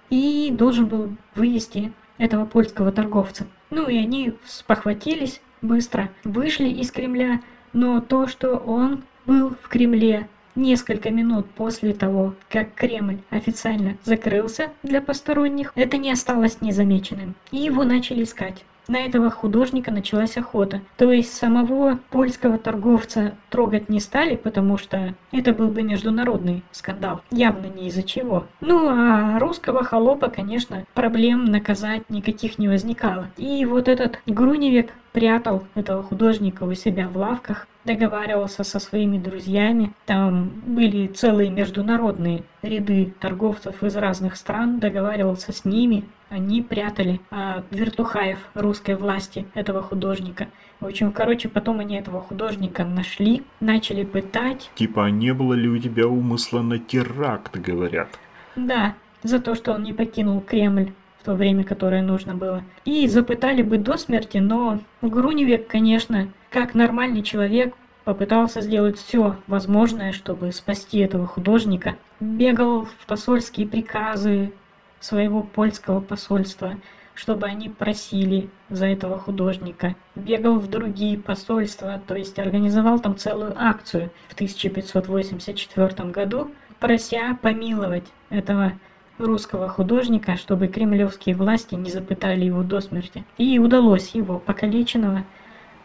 и 0.09 0.49
должен 0.51 0.85
был 0.87 1.15
вывести 1.35 1.93
этого 2.17 2.45
польского 2.45 2.91
торговца. 2.91 3.47
Ну 3.69 3.87
и 3.87 3.97
они 3.97 4.33
спохватились, 4.45 5.41
быстро 5.61 6.09
вышли 6.23 6.69
из 6.69 6.91
Кремля, 6.91 7.41
но 7.73 7.99
то, 7.99 8.27
что 8.27 8.55
он 8.55 9.03
был 9.25 9.55
в 9.61 9.67
Кремле 9.69 10.27
несколько 10.55 11.09
минут 11.09 11.49
после 11.51 11.93
того, 11.93 12.35
как 12.49 12.73
Кремль 12.75 13.19
официально 13.29 13.97
закрылся 14.03 14.71
для 14.83 15.01
посторонних, 15.01 15.73
это 15.75 15.97
не 15.97 16.11
осталось 16.11 16.61
незамеченным. 16.61 17.35
И 17.51 17.57
его 17.57 17.83
начали 17.83 18.23
искать 18.23 18.63
на 18.87 18.97
этого 18.97 19.29
художника 19.29 19.91
началась 19.91 20.37
охота. 20.37 20.81
То 20.97 21.11
есть 21.11 21.33
самого 21.33 21.99
польского 22.09 22.57
торговца 22.57 23.33
трогать 23.49 23.89
не 23.89 23.99
стали, 23.99 24.35
потому 24.35 24.77
что 24.77 25.15
это 25.31 25.53
был 25.53 25.67
бы 25.67 25.81
международный 25.81 26.63
скандал. 26.71 27.21
Явно 27.31 27.67
не 27.67 27.87
из-за 27.87 28.03
чего. 28.03 28.45
Ну 28.61 28.87
а 28.89 29.39
русского 29.39 29.83
холопа, 29.83 30.29
конечно, 30.29 30.85
проблем 30.93 31.45
наказать 31.45 32.09
никаких 32.09 32.57
не 32.57 32.67
возникало. 32.67 33.27
И 33.37 33.65
вот 33.65 33.87
этот 33.87 34.19
Груневик 34.25 34.93
прятал 35.11 35.63
этого 35.75 36.03
художника 36.03 36.63
у 36.63 36.73
себя 36.73 37.07
в 37.07 37.17
лавках, 37.17 37.67
договаривался 37.85 38.63
со 38.63 38.79
своими 38.79 39.17
друзьями. 39.17 39.93
Там 40.05 40.51
были 40.65 41.07
целые 41.07 41.49
международные 41.49 42.43
ряды 42.61 43.13
торговцев 43.19 43.83
из 43.83 43.95
разных 43.95 44.35
стран, 44.35 44.79
договаривался 44.79 45.53
с 45.53 45.63
ними. 45.65 46.03
Они 46.29 46.61
прятали 46.61 47.21
а, 47.29 47.63
вертухаев 47.69 48.39
русской 48.55 48.95
власти 48.95 49.45
этого 49.53 49.81
художника. 49.81 50.47
В 50.79 50.87
общем, 50.87 51.11
короче, 51.11 51.47
потом 51.47 51.79
они 51.79 51.95
этого 51.95 52.21
художника 52.21 52.83
нашли, 52.83 53.43
начали 53.59 54.03
пытать. 54.03 54.69
Типа, 54.75 55.05
а 55.05 55.11
не 55.11 55.33
было 55.33 55.53
ли 55.53 55.69
у 55.69 55.77
тебя 55.77 56.07
умысла 56.07 56.61
на 56.61 56.79
теракт, 56.79 57.57
говорят? 57.57 58.09
Да, 58.55 58.95
за 59.23 59.39
то, 59.39 59.55
что 59.55 59.73
он 59.73 59.83
не 59.83 59.93
покинул 59.93 60.41
Кремль 60.41 60.91
то 61.25 61.33
время, 61.33 61.63
которое 61.63 62.01
нужно 62.01 62.35
было. 62.35 62.63
И 62.85 63.07
запытали 63.07 63.63
бы 63.63 63.77
до 63.77 63.97
смерти, 63.97 64.37
но 64.37 64.79
Груневик, 65.01 65.67
конечно, 65.67 66.29
как 66.51 66.75
нормальный 66.75 67.23
человек, 67.23 67.73
попытался 68.03 68.61
сделать 68.61 68.97
все 68.99 69.35
возможное, 69.47 70.11
чтобы 70.11 70.51
спасти 70.51 70.99
этого 70.99 71.25
художника. 71.25 71.95
Бегал 72.19 72.85
в 72.85 73.07
посольские 73.07 73.67
приказы 73.67 74.53
своего 74.99 75.41
польского 75.41 75.99
посольства, 75.99 76.77
чтобы 77.15 77.47
они 77.47 77.69
просили 77.69 78.49
за 78.69 78.85
этого 78.85 79.17
художника. 79.17 79.95
Бегал 80.13 80.59
в 80.59 80.69
другие 80.69 81.17
посольства, 81.17 81.99
то 82.05 82.15
есть 82.15 82.37
организовал 82.37 82.99
там 82.99 83.17
целую 83.17 83.53
акцию 83.57 84.11
в 84.29 84.33
1584 84.35 86.09
году, 86.09 86.51
прося 86.79 87.37
помиловать 87.41 88.05
этого 88.29 88.73
русского 89.17 89.69
художника, 89.69 90.37
чтобы 90.37 90.67
кремлевские 90.67 91.35
власти 91.35 91.75
не 91.75 91.89
запытали 91.89 92.45
его 92.45 92.63
до 92.63 92.81
смерти. 92.81 93.23
И 93.37 93.59
удалось 93.59 94.09
его, 94.09 94.39
покалеченного, 94.39 95.23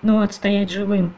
но 0.03 0.21
отстоять 0.21 0.71
живым. 0.71 1.15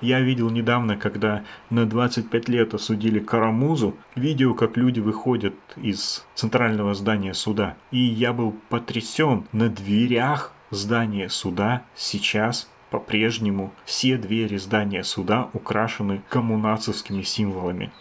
Я 0.00 0.20
видел 0.20 0.48
недавно, 0.48 0.96
когда 0.96 1.44
на 1.68 1.84
25 1.84 2.48
лет 2.48 2.72
осудили 2.72 3.18
Карамузу, 3.18 3.96
видео, 4.14 4.54
как 4.54 4.78
люди 4.78 4.98
выходят 5.00 5.54
из 5.76 6.26
центрального 6.34 6.94
здания 6.94 7.34
суда. 7.34 7.76
И 7.90 7.98
я 7.98 8.32
был 8.32 8.54
потрясен. 8.70 9.44
На 9.52 9.68
дверях 9.68 10.54
здания 10.70 11.28
суда 11.28 11.82
сейчас 11.94 12.70
по-прежнему 12.90 13.72
все 13.84 14.16
двери 14.16 14.56
здания 14.56 15.04
суда 15.04 15.50
украшены 15.52 16.22
коммунацевскими 16.30 17.22
символами. 17.22 17.92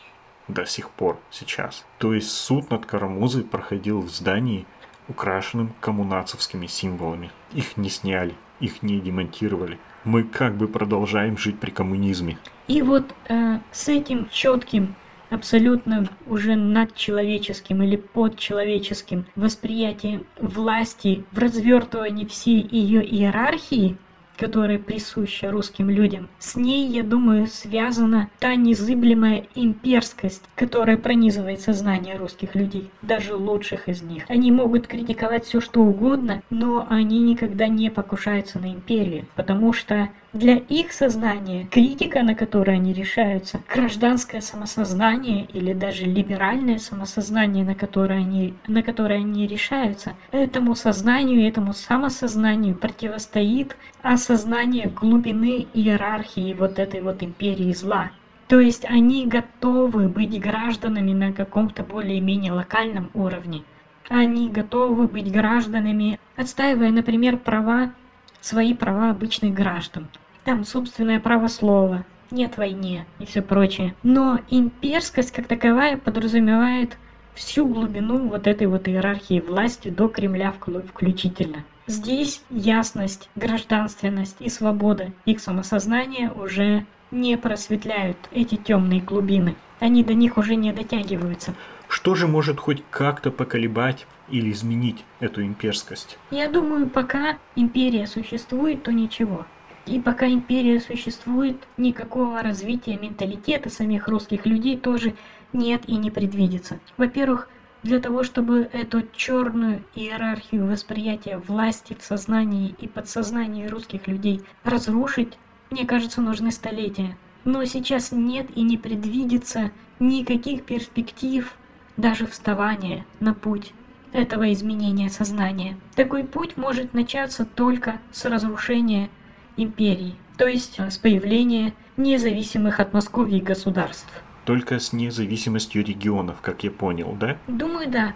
До 0.49 0.65
сих 0.65 0.89
пор, 0.89 1.17
сейчас. 1.31 1.85
То 1.97 2.13
есть 2.13 2.29
суд 2.29 2.69
над 2.69 2.85
Карамузой 2.85 3.43
проходил 3.43 4.01
в 4.01 4.09
здании, 4.09 4.65
украшенным 5.07 5.73
коммунацевскими 5.79 6.67
символами. 6.67 7.31
Их 7.53 7.77
не 7.77 7.89
сняли, 7.89 8.35
их 8.59 8.83
не 8.83 8.99
демонтировали 8.99 9.79
мы 10.03 10.23
как 10.23 10.55
бы 10.55 10.67
продолжаем 10.67 11.37
жить 11.37 11.59
при 11.59 11.71
коммунизме. 11.71 12.37
И 12.67 12.81
вот 12.81 13.13
э, 13.27 13.59
с 13.71 13.87
этим 13.87 14.29
четким, 14.31 14.95
абсолютно 15.29 16.07
уже 16.27 16.55
надчеловеческим 16.55 17.83
или 17.83 17.95
подчеловеческим 17.95 19.25
восприятием 19.35 20.25
власти 20.39 21.23
в 21.31 21.39
развертывании 21.39 22.25
всей 22.25 22.67
ее 22.69 23.03
иерархии, 23.05 23.97
которая 24.39 24.79
присуща 24.79 25.51
русским 25.51 25.89
людям. 25.89 26.29
С 26.39 26.55
ней, 26.55 26.87
я 26.87 27.03
думаю, 27.03 27.47
связана 27.47 28.29
та 28.39 28.55
незыблемая 28.55 29.45
имперскость, 29.53 30.43
которая 30.55 30.97
пронизывает 30.97 31.59
сознание 31.59 32.15
русских 32.15 32.55
людей, 32.55 32.89
даже 33.01 33.35
лучших 33.35 33.89
из 33.89 34.01
них. 34.01 34.23
Они 34.29 34.51
могут 34.51 34.87
критиковать 34.87 35.45
все 35.45 35.59
что 35.59 35.81
угодно, 35.81 36.41
но 36.49 36.87
они 36.89 37.19
никогда 37.19 37.67
не 37.67 37.91
покушаются 37.91 38.59
на 38.59 38.71
империю, 38.71 39.25
потому 39.35 39.73
что 39.73 40.09
для 40.33 40.57
их 40.57 40.91
сознания 40.91 41.67
критика, 41.71 42.21
на 42.21 42.35
которую 42.35 42.75
они 42.75 42.93
решаются, 42.93 43.61
гражданское 43.73 44.41
самосознание 44.41 45.45
или 45.45 45.73
даже 45.73 46.05
либеральное 46.05 46.77
самосознание, 46.77 47.65
на 47.65 47.75
которое 47.75 48.19
они, 48.19 48.53
на 48.67 48.83
которое 48.83 49.15
они 49.19 49.47
решаются, 49.47 50.13
этому 50.31 50.75
сознанию, 50.75 51.47
этому 51.47 51.73
самосознанию 51.73 52.75
противостоит 52.75 53.75
осознание 54.01 54.87
глубины 54.87 55.67
иерархии 55.73 56.53
вот 56.53 56.79
этой 56.79 57.01
вот 57.01 57.23
империи 57.23 57.73
зла. 57.73 58.11
То 58.47 58.59
есть 58.59 58.85
они 58.85 59.27
готовы 59.27 60.09
быть 60.09 60.39
гражданами 60.39 61.13
на 61.13 61.33
каком-то 61.33 61.83
более-менее 61.83 62.51
локальном 62.51 63.11
уровне. 63.13 63.63
Они 64.09 64.49
готовы 64.49 65.07
быть 65.07 65.31
гражданами, 65.31 66.19
отстаивая, 66.35 66.89
например, 66.89 67.37
права 67.37 67.91
свои 68.41 68.73
права 68.73 69.11
обычных 69.11 69.53
граждан. 69.53 70.07
Там 70.43 70.63
собственное 70.63 71.19
право 71.19 71.47
слова, 71.47 72.05
нет 72.31 72.57
войне 72.57 73.05
и 73.19 73.25
все 73.25 73.41
прочее. 73.41 73.95
Но 74.03 74.39
имперскость 74.49 75.31
как 75.31 75.47
таковая 75.47 75.97
подразумевает 75.97 76.97
всю 77.33 77.67
глубину 77.67 78.27
вот 78.27 78.47
этой 78.47 78.67
вот 78.67 78.87
иерархии 78.87 79.39
власти 79.39 79.89
до 79.89 80.07
Кремля 80.07 80.51
включительно. 80.51 81.63
Здесь 81.87 82.43
ясность, 82.49 83.29
гражданственность 83.35 84.37
и 84.39 84.49
свобода 84.49 85.11
их 85.25 85.39
самосознания 85.39 86.31
уже 86.31 86.85
не 87.11 87.37
просветляют 87.37 88.17
эти 88.31 88.55
темные 88.55 89.01
глубины. 89.01 89.55
Они 89.79 90.03
до 90.03 90.13
них 90.13 90.37
уже 90.37 90.55
не 90.55 90.71
дотягиваются. 90.71 91.55
Что 91.87 92.13
же 92.13 92.27
может 92.27 92.59
хоть 92.59 92.83
как-то 92.91 93.31
поколебать 93.31 94.05
или 94.31 94.51
изменить 94.51 95.03
эту 95.19 95.43
имперскость? 95.43 96.17
Я 96.31 96.49
думаю, 96.49 96.89
пока 96.89 97.37
империя 97.55 98.07
существует, 98.07 98.83
то 98.83 98.91
ничего. 98.91 99.45
И 99.85 99.99
пока 99.99 100.27
империя 100.27 100.79
существует, 100.79 101.57
никакого 101.77 102.43
развития 102.43 102.97
менталитета 102.97 103.69
самих 103.69 104.07
русских 104.07 104.45
людей 104.45 104.77
тоже 104.77 105.15
нет 105.51 105.81
и 105.87 105.95
не 105.95 106.11
предвидится. 106.11 106.79
Во-первых, 106.97 107.49
для 107.81 107.99
того, 107.99 108.23
чтобы 108.23 108.69
эту 108.73 109.03
черную 109.15 109.83
иерархию 109.95 110.67
восприятия 110.67 111.37
власти 111.37 111.95
в 111.97 112.03
сознании 112.03 112.75
и 112.79 112.87
подсознании 112.87 113.67
русских 113.67 114.07
людей 114.07 114.41
разрушить, 114.63 115.37
мне 115.71 115.85
кажется, 115.85 116.21
нужны 116.21 116.51
столетия. 116.51 117.17
Но 117.45 117.63
сейчас 117.65 118.11
нет 118.11 118.47
и 118.55 118.61
не 118.63 118.77
предвидится 118.77 119.71
никаких 119.99 120.63
перспектив 120.63 121.53
даже 121.95 122.27
вставания 122.27 123.05
на 123.19 123.33
путь 123.33 123.73
этого 124.13 124.51
изменения 124.53 125.09
сознания. 125.09 125.77
Такой 125.95 126.23
путь 126.23 126.57
может 126.57 126.93
начаться 126.93 127.45
только 127.45 127.99
с 128.11 128.25
разрушения 128.25 129.09
империи, 129.57 130.15
то 130.37 130.47
есть 130.47 130.79
с 130.79 130.97
появления 130.97 131.73
независимых 131.97 132.79
от 132.79 132.93
Москвы 132.93 133.39
государств. 133.39 134.11
Только 134.45 134.79
с 134.79 134.93
независимостью 134.93 135.83
регионов, 135.83 136.37
как 136.41 136.63
я 136.63 136.71
понял, 136.71 137.15
да? 137.19 137.37
Думаю, 137.47 137.89
да. 137.89 138.15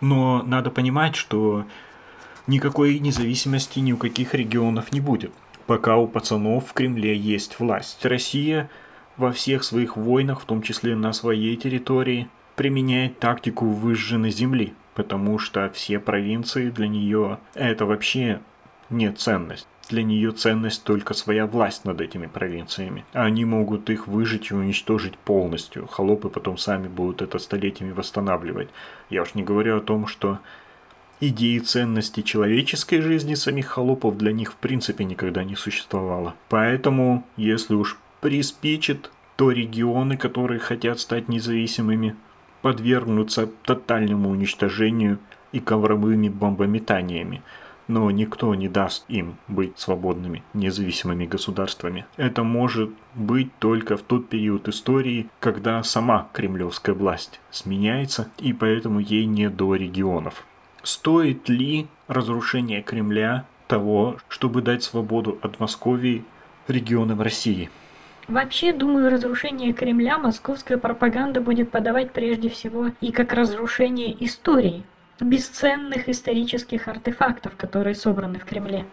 Но 0.00 0.42
надо 0.42 0.70
понимать, 0.70 1.14
что 1.14 1.66
никакой 2.46 2.98
независимости 2.98 3.78
ни 3.78 3.92
у 3.92 3.96
каких 3.96 4.34
регионов 4.34 4.92
не 4.92 5.00
будет, 5.00 5.32
пока 5.66 5.96
у 5.96 6.08
пацанов 6.08 6.68
в 6.68 6.72
Кремле 6.72 7.16
есть 7.16 7.60
власть. 7.60 8.04
Россия 8.04 8.70
во 9.16 9.32
всех 9.32 9.64
своих 9.64 9.96
войнах, 9.96 10.40
в 10.40 10.44
том 10.46 10.62
числе 10.62 10.96
на 10.96 11.12
своей 11.12 11.56
территории, 11.56 12.28
применяет 12.56 13.18
тактику 13.20 13.66
выжженной 13.66 14.30
земли, 14.30 14.74
потому 14.98 15.38
что 15.38 15.70
все 15.70 16.00
провинции 16.00 16.70
для 16.70 16.88
нее 16.88 17.38
это 17.54 17.86
вообще 17.86 18.40
не 18.90 19.12
ценность. 19.12 19.68
Для 19.88 20.02
нее 20.02 20.32
ценность 20.32 20.82
только 20.82 21.14
своя 21.14 21.46
власть 21.46 21.84
над 21.84 22.00
этими 22.00 22.26
провинциями. 22.26 23.04
Они 23.12 23.44
могут 23.44 23.88
их 23.90 24.08
выжить 24.08 24.50
и 24.50 24.54
уничтожить 24.54 25.16
полностью. 25.16 25.86
Холопы 25.86 26.30
потом 26.30 26.58
сами 26.58 26.88
будут 26.88 27.22
это 27.22 27.38
столетиями 27.38 27.92
восстанавливать. 27.92 28.70
Я 29.08 29.22
уж 29.22 29.34
не 29.34 29.44
говорю 29.44 29.76
о 29.76 29.80
том, 29.80 30.08
что 30.08 30.40
идеи 31.20 31.60
ценности 31.60 32.22
человеческой 32.22 33.00
жизни 33.00 33.34
самих 33.34 33.68
холопов 33.68 34.18
для 34.18 34.32
них 34.32 34.52
в 34.52 34.56
принципе 34.56 35.04
никогда 35.04 35.44
не 35.44 35.54
существовало. 35.54 36.34
Поэтому, 36.48 37.24
если 37.36 37.74
уж 37.74 37.98
приспичит, 38.20 39.12
то 39.36 39.52
регионы, 39.52 40.16
которые 40.16 40.58
хотят 40.58 40.98
стать 40.98 41.28
независимыми, 41.28 42.16
подвергнутся 42.62 43.48
тотальному 43.64 44.30
уничтожению 44.30 45.18
и 45.52 45.60
ковровыми 45.60 46.28
бомбометаниями. 46.28 47.42
но 47.88 48.10
никто 48.10 48.54
не 48.54 48.68
даст 48.68 49.04
им 49.08 49.36
быть 49.48 49.78
свободными, 49.78 50.42
независимыми 50.52 51.24
государствами. 51.26 52.04
Это 52.16 52.44
может 52.44 52.90
быть 53.14 53.50
только 53.58 53.96
в 53.96 54.02
тот 54.02 54.28
период 54.28 54.68
истории, 54.68 55.28
когда 55.40 55.82
сама 55.82 56.28
кремлевская 56.32 56.94
власть 56.94 57.40
сменяется, 57.50 58.30
и 58.38 58.52
поэтому 58.52 59.00
ей 59.00 59.24
не 59.24 59.48
до 59.48 59.74
регионов. 59.74 60.44
Стоит 60.82 61.48
ли 61.48 61.86
разрушение 62.06 62.82
Кремля 62.82 63.46
того, 63.66 64.18
чтобы 64.28 64.62
дать 64.62 64.82
свободу 64.82 65.38
от 65.42 65.58
Московии 65.58 66.24
регионам 66.68 67.20
России? 67.20 67.70
Вообще, 68.28 68.74
думаю, 68.74 69.10
разрушение 69.10 69.72
Кремля 69.72 70.18
московская 70.18 70.76
пропаганда 70.76 71.40
будет 71.40 71.70
подавать 71.70 72.12
прежде 72.12 72.50
всего 72.50 72.90
и 73.00 73.10
как 73.10 73.32
разрушение 73.32 74.22
истории, 74.22 74.84
бесценных 75.18 76.10
исторических 76.10 76.88
артефактов, 76.88 77.56
которые 77.56 77.94
собраны 77.94 78.38
в 78.38 78.44
Кремле. 78.44 78.84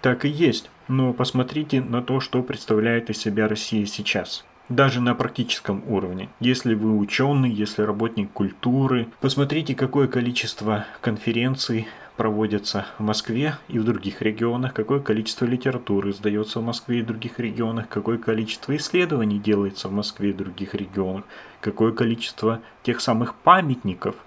Так 0.00 0.24
и 0.24 0.28
есть, 0.28 0.68
но 0.88 1.12
посмотрите 1.12 1.80
на 1.80 2.02
то, 2.02 2.18
что 2.18 2.42
представляет 2.42 3.10
из 3.10 3.18
себя 3.18 3.46
Россия 3.46 3.86
сейчас. 3.86 4.44
Даже 4.68 5.00
на 5.00 5.14
практическом 5.14 5.84
уровне. 5.86 6.28
Если 6.40 6.74
вы 6.74 6.96
ученый, 6.98 7.50
если 7.50 7.82
работник 7.82 8.32
культуры, 8.32 9.06
посмотрите, 9.20 9.76
какое 9.76 10.08
количество 10.08 10.86
конференций 11.00 11.86
проводятся 12.16 12.86
в 12.98 13.02
Москве 13.02 13.56
и 13.68 13.78
в 13.78 13.84
других 13.84 14.22
регионах, 14.22 14.74
какое 14.74 15.00
количество 15.00 15.44
литературы 15.44 16.10
издается 16.10 16.60
в 16.60 16.64
Москве 16.64 16.98
и 16.98 17.02
в 17.02 17.06
других 17.06 17.38
регионах, 17.38 17.88
какое 17.88 18.18
количество 18.18 18.76
исследований 18.76 19.38
делается 19.38 19.88
в 19.88 19.92
Москве 19.92 20.30
и 20.30 20.32
в 20.32 20.36
других 20.36 20.74
регионах, 20.74 21.24
какое 21.60 21.92
количество 21.92 22.60
тех 22.82 23.00
самых 23.00 23.34
памятников– 23.34 24.16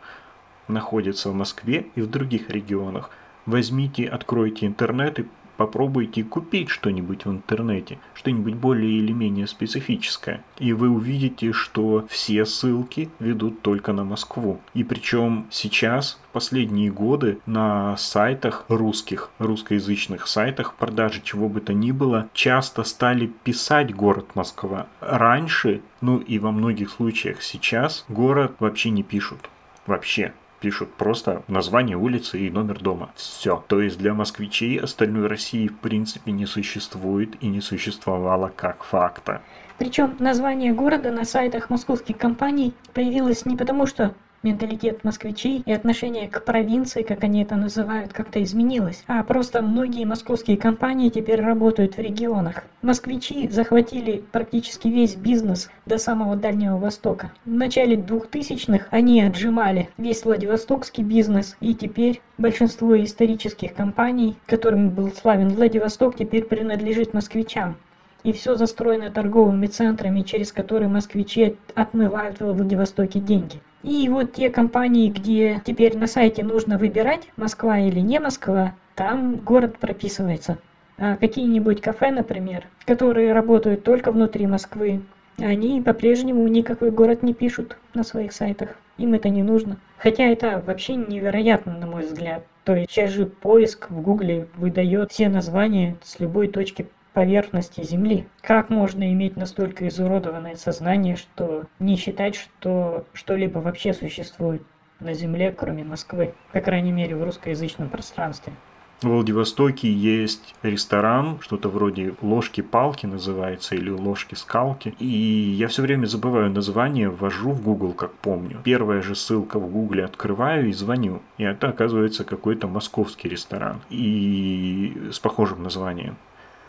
находится 0.68 1.30
в 1.30 1.34
Москве 1.34 1.88
и 1.96 2.02
в 2.02 2.10
других 2.10 2.50
регионах. 2.50 3.10
Возьмите, 3.46 4.08
откройте 4.08 4.66
интернет 4.66 5.20
и 5.20 5.28
попробуйте 5.58 6.24
купить 6.24 6.70
что-нибудь 6.70 7.26
в 7.26 7.32
интернете, 7.32 8.00
что-нибудь 8.14 8.56
более 8.56 8.92
или 8.92 9.12
менее 9.12 9.48
специфическое. 9.48 10.44
И 10.60 10.74
вы 10.74 10.90
увидите, 10.90 11.52
что 11.54 12.06
все 12.10 12.46
ссылки 12.46 13.10
ведут 13.20 13.62
только 13.62 13.94
на 13.94 14.04
Москву. 14.04 14.60
И 14.74 14.84
причем 14.84 15.48
сейчас, 15.50 16.20
в 16.30 16.34
последние 16.34 16.92
годы, 16.92 17.40
на 17.46 17.98
сайтах 17.98 18.66
русских, 18.68 19.30
русскоязычных 19.40 20.28
сайтах, 20.28 20.76
продажи 20.76 21.22
чего 21.24 21.50
бы 21.50 21.62
то 21.62 21.74
ни 21.74 21.92
было, 21.92 22.30
часто 22.34 22.84
стали 22.84 23.28
писать 23.28 23.94
город 23.94 24.36
Москва. 24.36 24.88
Раньше, 25.00 25.82
ну 26.02 26.18
и 26.18 26.40
во 26.40 26.52
многих 26.52 26.90
случаях 26.90 27.42
сейчас, 27.42 28.06
город 28.10 28.54
вообще 28.60 28.90
не 28.90 29.04
пишут. 29.04 29.50
Вообще 29.86 30.34
пишут 30.66 30.96
просто 30.96 31.44
название 31.48 31.96
улицы 31.96 32.40
и 32.40 32.50
номер 32.50 32.80
дома. 32.80 33.12
Все. 33.16 33.64
То 33.68 33.82
есть 33.82 34.00
для 34.00 34.16
москвичей 34.16 34.80
остальной 34.80 35.28
России 35.28 35.68
в 35.68 35.78
принципе 35.78 36.32
не 36.32 36.48
существует 36.48 37.36
и 37.40 37.48
не 37.50 37.62
существовало 37.62 38.52
как 38.56 38.84
факта. 38.84 39.44
Причем 39.78 40.16
название 40.18 40.74
города 40.74 41.12
на 41.12 41.24
сайтах 41.24 41.70
московских 41.70 42.18
компаний 42.18 42.74
появилось 42.96 43.46
не 43.46 43.56
потому, 43.56 43.86
что 43.86 44.16
менталитет 44.46 45.04
москвичей 45.04 45.64
и 45.66 45.74
отношение 45.74 46.30
к 46.30 46.46
провинции, 46.46 47.02
как 47.02 47.24
они 47.24 47.42
это 47.42 47.56
называют, 47.56 48.14
как-то 48.14 48.42
изменилось. 48.42 49.04
А 49.08 49.24
просто 49.24 49.62
многие 49.62 50.06
московские 50.06 50.58
компании 50.58 51.10
теперь 51.10 51.42
работают 51.42 51.98
в 51.98 52.00
регионах. 52.00 52.64
Москвичи 52.82 53.50
захватили 53.50 54.24
практически 54.32 54.88
весь 54.88 55.16
бизнес 55.16 55.70
до 55.86 55.98
самого 55.98 56.36
Дальнего 56.36 56.78
Востока. 56.78 57.32
В 57.46 57.52
начале 57.52 57.96
2000-х 57.96 58.88
они 58.92 59.22
отжимали 59.22 59.90
весь 59.98 60.24
Владивостокский 60.24 61.04
бизнес, 61.04 61.58
и 61.60 61.74
теперь 61.74 62.22
большинство 62.38 62.96
исторических 63.04 63.74
компаний, 63.74 64.38
которым 64.46 64.92
был 64.92 65.12
славен 65.12 65.50
Владивосток, 65.50 66.16
теперь 66.18 66.44
принадлежит 66.44 67.14
москвичам 67.14 67.78
и 68.26 68.32
все 68.32 68.56
застроено 68.56 69.12
торговыми 69.12 69.68
центрами, 69.68 70.22
через 70.22 70.52
которые 70.52 70.90
москвичи 70.90 71.58
отмывают 71.76 72.40
в 72.40 72.54
Владивостоке 72.54 73.20
деньги. 73.20 73.62
И 73.86 74.10
вот 74.10 74.34
те 74.34 74.50
компании, 74.50 75.12
где 75.12 75.62
теперь 75.64 75.96
на 75.96 76.08
сайте 76.08 76.44
нужно 76.44 76.80
выбирать, 76.80 77.30
Москва 77.38 77.78
или 77.78 78.00
не 78.00 78.20
Москва, 78.20 78.74
там 78.96 79.36
город 79.36 79.78
прописывается. 79.78 80.58
А 80.98 81.18
какие-нибудь 81.18 81.82
кафе, 81.82 82.10
например, 82.10 82.66
которые 82.88 83.32
работают 83.32 83.84
только 83.84 84.12
внутри 84.12 84.48
Москвы, 84.48 85.04
они 85.38 85.82
по-прежнему 85.82 86.48
никакой 86.48 86.90
город 86.90 87.22
не 87.22 87.36
пишут 87.36 87.78
на 87.94 88.04
своих 88.04 88.34
сайтах. 88.34 88.70
Им 88.98 89.14
это 89.14 89.30
не 89.30 89.44
нужно. 89.44 89.78
Хотя 90.00 90.24
это 90.24 90.64
вообще 90.66 90.96
невероятно, 90.96 91.78
на 91.78 91.86
мой 91.86 92.08
взгляд. 92.08 92.44
То 92.64 92.76
есть 92.76 92.90
сейчас 92.90 93.12
же 93.12 93.28
поиск 93.28 93.92
в 93.92 94.02
Гугле 94.02 94.48
выдает 94.56 95.12
все 95.12 95.30
названия 95.30 95.98
с 96.02 96.20
любой 96.20 96.48
точки 96.48 96.88
поверхности 97.16 97.82
Земли. 97.82 98.28
Как 98.42 98.70
можно 98.70 99.12
иметь 99.12 99.38
настолько 99.38 99.88
изуродованное 99.88 100.56
сознание, 100.56 101.16
что 101.16 101.64
не 101.80 101.96
считать, 101.96 102.36
что 102.36 103.06
что-либо 103.14 103.60
вообще 103.60 103.94
существует 103.94 104.62
на 105.00 105.14
Земле, 105.14 105.52
кроме 105.58 105.84
Москвы, 105.84 106.36
по 106.52 106.60
крайней 106.60 106.92
мере 106.92 107.16
в 107.16 107.24
русскоязычном 107.24 107.90
пространстве? 107.90 108.54
В 109.02 109.08
Владивостоке 109.08 109.92
есть 109.92 110.56
ресторан, 110.64 111.40
что-то 111.42 111.70
вроде 111.70 112.16
ложки-палки 112.22 113.06
называется, 113.06 113.76
или 113.76 113.90
ложки-скалки. 113.90 114.96
И 115.00 115.06
я 115.06 115.68
все 115.68 115.82
время 115.82 116.06
забываю 116.06 116.50
название, 116.50 117.10
ввожу 117.10 117.52
в 117.52 117.62
Google, 117.62 117.94
как 117.94 118.14
помню. 118.14 118.62
Первая 118.64 119.02
же 119.02 119.16
ссылка 119.16 119.60
в 119.60 119.70
Google 119.70 120.06
открываю 120.06 120.70
и 120.70 120.74
звоню. 120.74 121.22
И 121.38 121.44
это 121.44 121.70
оказывается 121.70 122.24
какой-то 122.24 122.68
московский 122.68 123.28
ресторан. 123.28 123.82
И 123.90 125.10
с 125.12 125.20
похожим 125.20 125.62
названием 125.62 126.16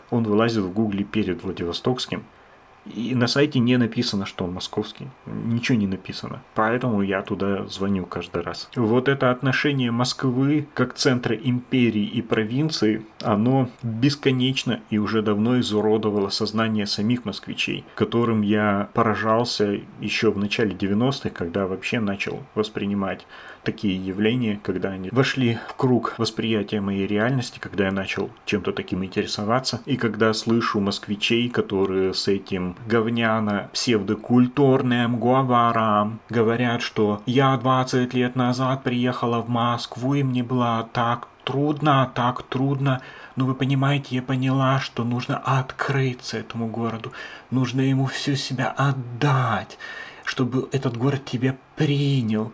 он 0.09 0.23
вылазит 0.23 0.63
в 0.63 0.71
гугле 0.71 1.03
перед 1.03 1.43
Владивостокским, 1.43 2.23
и 2.95 3.15
на 3.15 3.27
сайте 3.27 3.59
не 3.59 3.77
написано, 3.77 4.25
что 4.25 4.45
он 4.45 4.53
московский. 4.53 5.07
Ничего 5.25 5.77
не 5.77 5.87
написано. 5.87 6.41
Поэтому 6.55 7.01
я 7.01 7.21
туда 7.21 7.65
звоню 7.67 8.05
каждый 8.05 8.41
раз. 8.41 8.69
Вот 8.75 9.07
это 9.07 9.31
отношение 9.31 9.91
Москвы 9.91 10.67
как 10.73 10.93
центра 10.93 11.35
империи 11.35 12.05
и 12.05 12.21
провинции, 12.21 13.05
оно 13.21 13.69
бесконечно 13.83 14.81
и 14.89 14.97
уже 14.97 15.21
давно 15.21 15.59
изуродовало 15.59 16.29
сознание 16.29 16.85
самих 16.85 17.25
москвичей, 17.25 17.83
которым 17.95 18.41
я 18.41 18.89
поражался 18.93 19.81
еще 19.99 20.31
в 20.31 20.37
начале 20.37 20.75
90-х, 20.75 21.29
когда 21.29 21.67
вообще 21.67 21.99
начал 21.99 22.43
воспринимать 22.55 23.25
такие 23.67 23.97
явления, 23.97 24.61
когда 24.63 24.91
они 24.91 25.09
вошли 25.11 25.57
в 25.67 25.73
круг 25.73 26.15
восприятия 26.17 26.79
моей 26.79 27.05
реальности, 27.05 27.59
когда 27.59 27.87
я 27.87 27.91
начал 27.91 28.29
чем-то 28.45 28.71
таким 28.71 29.03
интересоваться, 29.03 29.81
и 29.85 29.97
когда 29.97 30.33
слышу 30.33 30.79
москвичей, 30.79 31.49
которые 31.49 32.13
с 32.13 32.29
этим 32.29 32.77
говняно 32.87 33.69
псевдокультурным 33.73 35.19
говором 35.19 36.21
говорят, 36.29 36.81
что 36.81 37.21
я 37.25 37.57
20 37.57 38.13
лет 38.13 38.37
назад 38.37 38.83
приехала 38.83 39.41
в 39.41 39.49
Москву, 39.49 40.13
и 40.13 40.23
мне 40.23 40.43
было 40.43 40.87
так 40.93 41.27
трудно, 41.43 42.09
так 42.15 42.43
трудно. 42.43 43.01
Но 43.35 43.45
вы 43.45 43.53
понимаете, 43.53 44.15
я 44.15 44.21
поняла, 44.21 44.79
что 44.79 45.03
нужно 45.03 45.37
открыться 45.37 46.37
этому 46.37 46.67
городу, 46.67 47.11
нужно 47.51 47.81
ему 47.81 48.05
всю 48.05 48.35
себя 48.35 48.69
отдать, 48.69 49.77
чтобы 50.23 50.69
этот 50.71 50.95
город 50.95 51.25
тебя 51.25 51.57
принял. 51.75 52.53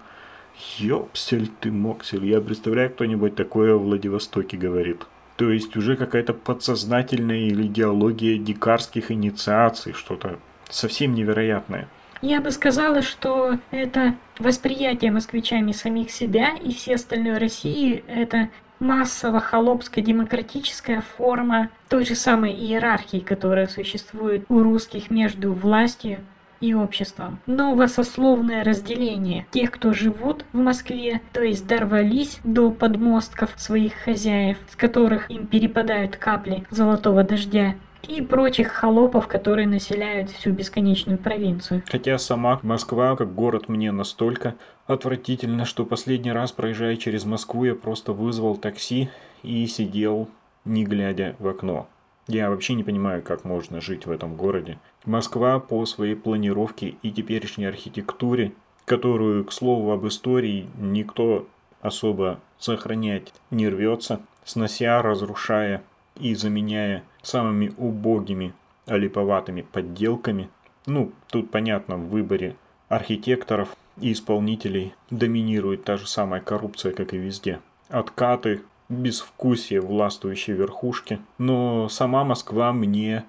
Ёпсель 0.78 1.50
ты 1.60 1.72
моксель, 1.72 2.26
я 2.26 2.42
представляю, 2.42 2.90
кто-нибудь 2.90 3.36
такое 3.36 3.76
в 3.76 3.84
Владивостоке 3.84 4.58
говорит. 4.58 5.06
То 5.36 5.50
есть 5.50 5.76
уже 5.76 5.96
какая-то 5.96 6.34
подсознательная 6.34 7.48
или 7.48 7.64
идеология 7.64 8.38
дикарских 8.38 9.12
инициаций, 9.12 9.94
что-то 9.94 10.38
совсем 10.70 11.16
невероятное. 11.16 11.88
Я 12.22 12.40
бы 12.40 12.52
сказала, 12.52 13.02
что 13.02 13.58
это 13.72 14.16
восприятие 14.40 15.12
москвичами 15.12 15.72
самих 15.72 16.12
себя 16.12 16.56
и 16.56 16.72
всей 16.74 16.96
остальной 16.96 17.38
России, 17.38 18.04
это 18.08 18.50
массово-холопская 18.80 20.04
демократическая 20.04 21.02
форма 21.18 21.70
той 21.90 22.06
же 22.06 22.16
самой 22.16 22.54
иерархии, 22.54 23.20
которая 23.20 23.68
существует 23.68 24.46
у 24.50 24.62
русских 24.62 25.10
между 25.10 25.54
властью 25.54 26.20
и 26.64 26.74
обществом. 26.74 27.40
Новое 27.46 27.88
сословное 27.88 28.64
разделение 28.64 29.46
тех, 29.52 29.72
кто 29.72 29.92
живут 29.92 30.46
в 30.54 30.58
Москве, 30.58 31.22
то 31.34 31.44
есть 31.44 31.68
дорвались 31.68 32.40
до 32.46 32.72
подмостков 32.72 33.52
своих 33.58 33.94
хозяев, 33.94 34.58
с 34.70 34.76
которых 34.78 35.30
им 35.30 35.46
перепадают 35.46 36.16
капли 36.16 36.64
золотого 36.70 37.24
дождя, 37.24 37.76
и 38.08 38.22
прочих 38.22 38.70
холопов, 38.70 39.28
которые 39.28 39.66
населяют 39.66 40.30
всю 40.30 40.52
бесконечную 40.52 41.18
провинцию. 41.18 41.84
Хотя 41.90 42.18
сама 42.18 42.60
Москва, 42.62 43.16
как 43.16 43.34
город, 43.34 43.70
мне 43.70 43.92
настолько 43.92 44.56
отвратительно, 44.88 45.64
что 45.64 45.86
последний 45.86 46.34
раз, 46.34 46.52
проезжая 46.52 46.98
через 46.98 47.24
Москву, 47.24 47.64
я 47.64 47.76
просто 47.76 48.12
вызвал 48.12 48.58
такси 48.58 49.10
и 49.42 49.66
сидел, 49.68 50.28
не 50.66 50.84
глядя 50.84 51.36
в 51.40 51.48
окно. 51.48 51.88
Я 52.28 52.50
вообще 52.50 52.74
не 52.74 52.84
понимаю, 52.84 53.22
как 53.22 53.44
можно 53.44 53.82
жить 53.82 54.06
в 54.06 54.12
этом 54.12 54.36
городе. 54.36 54.80
Москва 55.06 55.60
по 55.60 55.86
своей 55.86 56.16
планировке 56.16 56.96
и 57.02 57.12
теперешней 57.12 57.68
архитектуре, 57.68 58.54
которую, 58.86 59.46
к 59.46 59.52
слову, 59.52 59.92
об 59.92 60.08
истории 60.08 60.68
никто 60.78 61.48
особо 61.82 62.40
сохранять 62.58 63.34
не 63.52 63.68
рвется, 63.68 64.22
снося, 64.46 65.02
разрушая 65.02 65.84
и 66.20 66.36
заменяя 66.36 67.04
самыми 67.22 67.74
убогими, 67.78 68.54
олиповатыми 68.86 69.62
подделками. 69.62 70.50
Ну, 70.86 71.12
тут 71.30 71.52
понятно, 71.52 71.98
в 71.98 72.10
выборе 72.10 72.56
архитекторов 72.90 73.76
и 74.00 74.12
исполнителей 74.12 74.94
доминирует 75.10 75.84
та 75.84 75.98
же 75.98 76.08
самая 76.08 76.42
коррупция, 76.42 76.94
как 76.94 77.14
и 77.14 77.18
везде. 77.18 77.60
Откаты, 77.90 78.62
безвкусие 78.90 79.82
властвующей 79.82 80.54
верхушки. 80.54 81.20
Но 81.38 81.90
сама 81.90 82.24
Москва 82.24 82.74
мне 82.74 83.26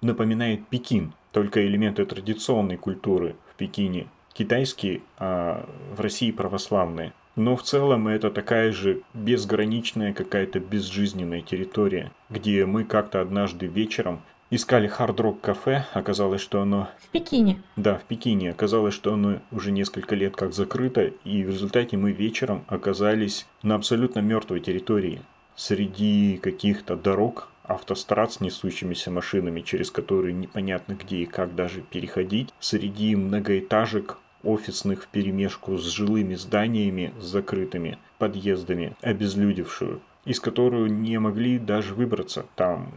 напоминает 0.00 0.66
Пекин, 0.68 1.12
только 1.32 1.66
элементы 1.66 2.04
традиционной 2.04 2.76
культуры 2.76 3.36
в 3.52 3.56
Пекине 3.56 4.08
китайские, 4.32 5.02
а 5.18 5.68
в 5.94 6.00
России 6.00 6.30
православные. 6.30 7.12
Но 7.36 7.54
в 7.56 7.62
целом 7.62 8.08
это 8.08 8.30
такая 8.30 8.72
же 8.72 9.02
безграничная 9.12 10.14
какая-то 10.14 10.58
безжизненная 10.58 11.42
территория, 11.42 12.10
где 12.30 12.64
мы 12.64 12.84
как-то 12.84 13.20
однажды 13.20 13.66
вечером 13.66 14.22
искали 14.50 14.86
хард-рок 14.86 15.40
кафе, 15.40 15.86
оказалось, 15.92 16.40
что 16.40 16.62
оно... 16.62 16.88
В 16.98 17.08
Пекине. 17.08 17.62
Да, 17.76 17.98
в 17.98 18.04
Пекине. 18.04 18.50
Оказалось, 18.52 18.94
что 18.94 19.12
оно 19.12 19.40
уже 19.50 19.70
несколько 19.72 20.14
лет 20.14 20.36
как 20.36 20.54
закрыто, 20.54 21.12
и 21.24 21.44
в 21.44 21.50
результате 21.50 21.96
мы 21.96 22.12
вечером 22.12 22.64
оказались 22.68 23.46
на 23.62 23.74
абсолютно 23.74 24.20
мертвой 24.20 24.60
территории. 24.60 25.20
Среди 25.56 26.38
каких-то 26.42 26.96
дорог, 26.96 27.48
автострад 27.68 28.32
с 28.32 28.40
несущимися 28.40 29.10
машинами, 29.10 29.60
через 29.60 29.90
которые 29.90 30.34
непонятно 30.34 30.94
где 30.94 31.18
и 31.18 31.26
как 31.26 31.54
даже 31.54 31.80
переходить, 31.80 32.52
среди 32.60 33.16
многоэтажек, 33.16 34.18
офисных 34.42 35.04
в 35.04 35.08
перемешку 35.08 35.76
с 35.76 35.84
жилыми 35.84 36.34
зданиями 36.34 37.12
с 37.20 37.24
закрытыми 37.24 37.98
подъездами, 38.18 38.96
обезлюдевшую, 39.02 40.00
из 40.24 40.40
которую 40.40 40.92
не 40.92 41.18
могли 41.18 41.58
даже 41.58 41.94
выбраться. 41.94 42.46
Там 42.54 42.92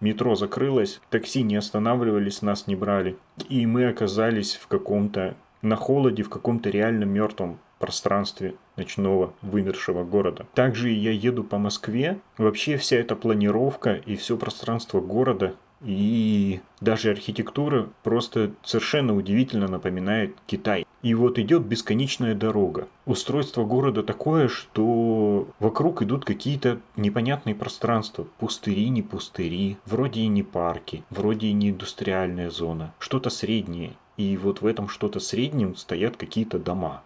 метро 0.00 0.34
закрылось, 0.34 1.00
такси 1.10 1.42
не 1.42 1.56
останавливались, 1.56 2.42
нас 2.42 2.66
не 2.66 2.76
брали. 2.76 3.16
И 3.48 3.66
мы 3.66 3.86
оказались 3.86 4.56
в 4.56 4.66
каком-то, 4.66 5.36
на 5.60 5.76
холоде, 5.76 6.22
в 6.22 6.30
каком-то 6.30 6.70
реально 6.70 7.04
мертвом 7.04 7.58
пространстве 7.82 8.54
ночного 8.76 9.34
вымершего 9.42 10.04
города. 10.04 10.46
Также 10.54 10.90
я 10.90 11.10
еду 11.10 11.42
по 11.42 11.58
Москве. 11.58 12.20
Вообще 12.38 12.76
вся 12.76 12.96
эта 12.96 13.16
планировка 13.16 13.94
и 13.94 14.14
все 14.14 14.36
пространство 14.36 15.00
города 15.00 15.56
и 15.84 16.60
даже 16.80 17.10
архитектура 17.10 17.88
просто 18.04 18.52
совершенно 18.62 19.16
удивительно 19.16 19.66
напоминает 19.66 20.36
Китай. 20.46 20.86
И 21.02 21.14
вот 21.14 21.40
идет 21.40 21.62
бесконечная 21.62 22.36
дорога. 22.36 22.86
Устройство 23.04 23.64
города 23.64 24.04
такое, 24.04 24.46
что 24.46 25.48
вокруг 25.58 26.02
идут 26.02 26.24
какие-то 26.24 26.78
непонятные 26.94 27.56
пространства. 27.56 28.28
Пустыри, 28.38 28.88
не 28.90 29.02
пустыри, 29.02 29.76
вроде 29.86 30.20
и 30.20 30.28
не 30.28 30.44
парки, 30.44 31.02
вроде 31.10 31.48
и 31.48 31.52
не 31.52 31.70
индустриальная 31.70 32.50
зона. 32.50 32.94
Что-то 33.00 33.28
среднее. 33.28 33.94
И 34.16 34.36
вот 34.36 34.60
в 34.60 34.66
этом 34.66 34.88
что-то 34.88 35.18
среднем 35.18 35.74
стоят 35.74 36.16
какие-то 36.16 36.60
дома 36.60 37.02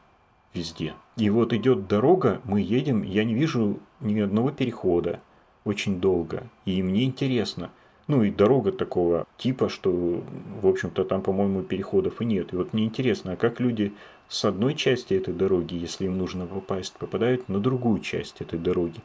везде. 0.57 0.95
И 1.17 1.31
вот 1.31 1.53
идет 1.53 1.87
дорога, 1.87 2.41
мы 2.45 2.61
едем, 2.61 3.03
я 3.03 3.25
не 3.25 3.35
вижу 3.35 3.79
ни 4.01 4.19
одного 4.21 4.51
перехода 4.51 5.21
очень 5.65 6.01
долго. 6.01 6.45
И 6.65 6.83
мне 6.83 7.05
интересно– 7.05 7.71
ну 8.09 8.23
и 8.23 8.31
дорога 8.31 8.71
такого 8.71 9.27
типа, 9.37 9.69
что, 9.69 10.23
в 10.63 10.67
общем-то, 10.67 11.05
там, 11.05 11.23
по-моему, 11.23 11.63
переходов 11.63 12.21
и 12.21 12.25
нет. 12.25 12.53
И 12.53 12.57
вот 12.57 12.73
мне 12.73 12.85
интересно, 12.85 13.33
а 13.33 13.37
как 13.37 13.59
люди 13.59 13.95
с 14.29 14.45
одной 14.45 14.75
части 14.75 15.15
этой 15.15 15.35
дороги, 15.35 15.75
если 15.75 16.07
им 16.07 16.17
нужно 16.17 16.47
попасть, 16.47 16.95
попадают 16.95 17.49
на 17.49 17.59
другую 17.59 18.01
часть 18.01 18.41
этой 18.41 18.59
дороги? 18.59 19.01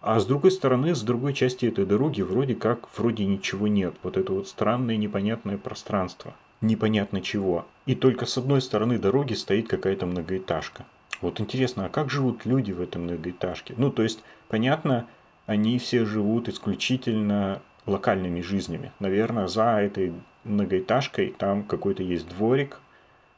А 0.00 0.18
с 0.18 0.24
другой 0.24 0.50
стороны, 0.52 0.94
с 0.94 1.02
другой 1.02 1.34
части 1.34 1.66
этой 1.66 1.84
дороги 1.84 2.22
вроде 2.22 2.54
как, 2.54 2.88
вроде 2.96 3.26
ничего 3.26 3.68
нет. 3.68 3.94
Вот 4.02 4.16
это 4.16 4.32
вот 4.32 4.48
странное 4.48 4.96
непонятное 4.96 5.58
пространство. 5.58 6.34
Непонятно 6.60 7.22
чего. 7.22 7.66
И 7.86 7.94
только 7.94 8.26
с 8.26 8.36
одной 8.36 8.60
стороны 8.60 8.98
дороги 8.98 9.34
стоит 9.34 9.68
какая-то 9.68 10.06
многоэтажка. 10.06 10.84
Вот 11.20 11.40
интересно, 11.40 11.86
а 11.86 11.88
как 11.88 12.10
живут 12.10 12.44
люди 12.44 12.72
в 12.72 12.80
этой 12.80 12.98
многоэтажке? 12.98 13.74
Ну, 13.76 13.90
то 13.90 14.02
есть, 14.02 14.22
понятно, 14.48 15.06
они 15.46 15.78
все 15.78 16.04
живут 16.04 16.48
исключительно 16.48 17.62
локальными 17.86 18.40
жизнями. 18.40 18.92
Наверное, 19.00 19.48
за 19.48 19.80
этой 19.80 20.12
многоэтажкой 20.44 21.34
там 21.36 21.64
какой-то 21.64 22.02
есть 22.02 22.28
дворик, 22.28 22.78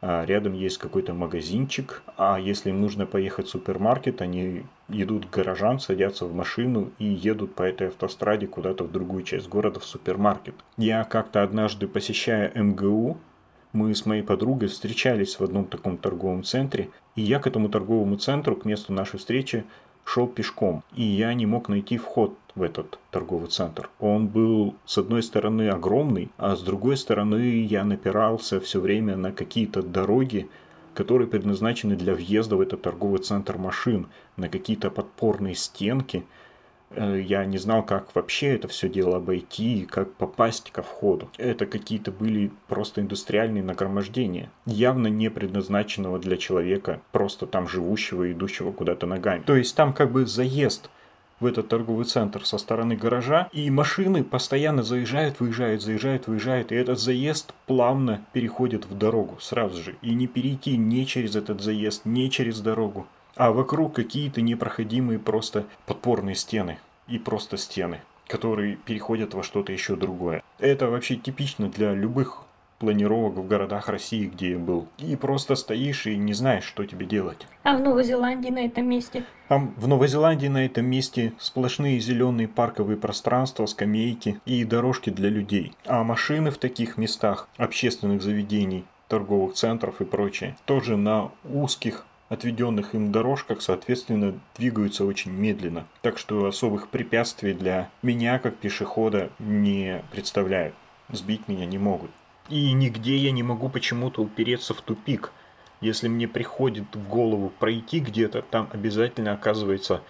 а 0.02 0.24
рядом 0.26 0.52
есть 0.52 0.78
какой-то 0.78 1.14
магазинчик, 1.14 2.02
а 2.16 2.38
если 2.38 2.70
им 2.70 2.80
нужно 2.80 3.06
поехать 3.06 3.46
в 3.46 3.50
супермаркет, 3.50 4.20
они 4.20 4.64
идут 4.88 5.26
к 5.26 5.30
гаражам, 5.30 5.78
садятся 5.78 6.26
в 6.26 6.34
машину 6.34 6.90
и 6.98 7.04
едут 7.04 7.54
по 7.54 7.62
этой 7.62 7.86
автостраде 7.86 8.48
куда-то 8.48 8.82
в 8.82 8.90
другую 8.90 9.22
часть 9.22 9.48
города, 9.48 9.78
в 9.78 9.84
супермаркет. 9.84 10.56
Я 10.76 11.04
как-то 11.04 11.44
однажды, 11.44 11.86
посещая 11.86 12.50
МГУ, 12.52 13.16
мы 13.72 13.94
с 13.94 14.04
моей 14.04 14.22
подругой 14.22 14.68
встречались 14.68 15.38
в 15.38 15.44
одном 15.44 15.66
таком 15.66 15.96
торговом 15.96 16.42
центре, 16.42 16.90
и 17.14 17.22
я 17.22 17.38
к 17.38 17.46
этому 17.46 17.68
торговому 17.68 18.16
центру, 18.16 18.56
к 18.56 18.64
месту 18.64 18.92
нашей 18.92 19.20
встречи, 19.20 19.64
шел 20.04 20.26
пешком, 20.26 20.82
и 20.96 21.04
я 21.04 21.32
не 21.32 21.46
мог 21.46 21.68
найти 21.68 21.96
вход 21.96 22.36
в 22.54 22.62
этот 22.62 22.98
торговый 23.10 23.48
центр. 23.48 23.90
Он 23.98 24.28
был 24.28 24.74
с 24.84 24.98
одной 24.98 25.22
стороны 25.22 25.68
огромный, 25.68 26.30
а 26.36 26.56
с 26.56 26.62
другой 26.62 26.96
стороны 26.96 27.64
я 27.64 27.84
напирался 27.84 28.60
все 28.60 28.80
время 28.80 29.16
на 29.16 29.32
какие-то 29.32 29.82
дороги, 29.82 30.48
которые 30.94 31.28
предназначены 31.28 31.96
для 31.96 32.14
въезда 32.14 32.56
в 32.56 32.60
этот 32.60 32.82
торговый 32.82 33.20
центр 33.20 33.56
машин, 33.56 34.08
на 34.36 34.48
какие-то 34.48 34.90
подпорные 34.90 35.54
стенки– 35.54 36.24
Э, 36.94 37.20
я 37.20 37.44
не 37.44 37.58
знал, 37.58 37.84
как 37.84 38.14
вообще 38.14 38.54
это 38.54 38.68
все 38.68 38.88
дело 38.88 39.16
обойти, 39.16 39.86
как 39.90 40.12
попасть 40.14 40.70
ко 40.70 40.82
входу. 40.82 41.30
Это 41.38 41.66
какие-то 41.66 42.10
были 42.10 42.50
просто 42.68 43.00
индустриальные 43.00 43.62
нагромождения, 43.62 44.50
явно 44.66 45.06
не 45.08 45.30
предназначенного 45.30 46.18
для 46.18 46.36
человека, 46.36 47.00
просто 47.12 47.46
там 47.46 47.68
живущего 47.68 48.24
и 48.24 48.32
идущего 48.32 48.72
куда-то 48.72 49.06
ногами. 49.06 49.42
То 49.42 49.56
есть 49.56 49.74
там 49.76 49.92
как 49.92 50.12
бы 50.12 50.26
заезд 50.26 50.90
в 51.42 51.46
этот 51.46 51.68
торговый 51.68 52.06
центр 52.06 52.46
со 52.46 52.56
стороны 52.56 52.96
гаража, 52.96 53.48
и 53.52 53.68
машины 53.70 54.24
постоянно 54.24 54.82
заезжают, 54.82 55.40
выезжают, 55.40 55.82
заезжают, 55.82 56.26
выезжают, 56.26 56.72
и 56.72 56.76
этот 56.76 56.98
заезд 56.98 57.52
плавно 57.66 58.24
переходит 58.32 58.86
в 58.86 58.96
дорогу 58.96 59.36
сразу 59.40 59.82
же. 59.82 59.96
И 60.00 60.14
не 60.14 60.26
перейти 60.26 60.76
ни 60.76 61.04
через 61.04 61.36
этот 61.36 61.60
заезд, 61.60 62.02
ни 62.04 62.28
через 62.28 62.60
дорогу 62.60 63.06
а 63.34 63.50
вокруг 63.52 63.94
какие-то 63.94 64.40
непроходимые 64.40 65.18
просто 65.18 65.64
подпорные 65.86 66.34
стены 66.34 66.78
и 67.08 67.18
просто 67.18 67.56
стены, 67.56 68.00
которые 68.26 68.76
переходят 68.76 69.34
во 69.34 69.42
что-то 69.42 69.72
еще 69.72 69.96
другое. 69.96 70.42
Это 70.58 70.88
вообще 70.88 71.16
типично 71.16 71.68
для 71.68 71.94
любых 71.94 72.42
планировок 72.82 73.34
в 73.34 73.46
городах 73.46 73.88
России, 73.88 74.26
где 74.26 74.50
я 74.50 74.58
был. 74.58 74.88
И 74.98 75.14
просто 75.14 75.54
стоишь 75.54 76.08
и 76.08 76.16
не 76.16 76.32
знаешь, 76.32 76.64
что 76.64 76.84
тебе 76.84 77.06
делать. 77.06 77.46
А 77.62 77.76
в 77.76 77.80
Новой 77.80 78.02
Зеландии 78.02 78.50
на 78.50 78.66
этом 78.66 78.88
месте? 78.88 79.24
А 79.48 79.58
в 79.58 79.86
Новой 79.86 80.08
Зеландии 80.08 80.48
на 80.48 80.66
этом 80.66 80.86
месте 80.86 81.32
сплошные 81.38 82.00
зеленые 82.00 82.48
парковые 82.48 82.96
пространства, 82.96 83.66
скамейки 83.66 84.40
и 84.46 84.64
дорожки 84.64 85.10
для 85.10 85.28
людей. 85.28 85.72
А 85.86 86.02
машины 86.02 86.50
в 86.50 86.58
таких 86.58 86.98
местах, 86.98 87.48
общественных 87.56 88.20
заведений, 88.20 88.84
торговых 89.06 89.54
центров 89.54 90.00
и 90.00 90.04
прочее, 90.04 90.56
тоже 90.64 90.96
на 90.96 91.30
узких 91.44 92.04
отведенных 92.30 92.96
им 92.96 93.12
дорожках, 93.12 93.62
соответственно, 93.62 94.34
двигаются 94.56 95.04
очень 95.04 95.30
медленно. 95.30 95.86
Так 96.00 96.18
что 96.18 96.46
особых 96.46 96.88
препятствий 96.88 97.54
для 97.54 97.90
меня, 98.02 98.40
как 98.40 98.56
пешехода, 98.56 99.30
не 99.38 100.02
представляют. 100.10 100.74
Сбить 101.10 101.46
меня 101.46 101.66
не 101.66 101.78
могут. 101.78 102.10
И 102.52 102.70
нигде 102.74 103.16
я 103.16 103.32
не 103.32 103.42
могу 103.42 103.70
почему-то 103.70 104.20
упереться 104.20 104.74
в 104.74 104.82
тупик. 104.82 105.32
Если 105.80 106.06
мне 106.06 106.28
приходит 106.28 106.84
в 106.94 107.08
голову 107.08 107.50
пройти 107.58 107.98
где-то, 107.98 108.42
там 108.42 108.68
обязательно 108.74 109.32
оказывается 109.32 110.02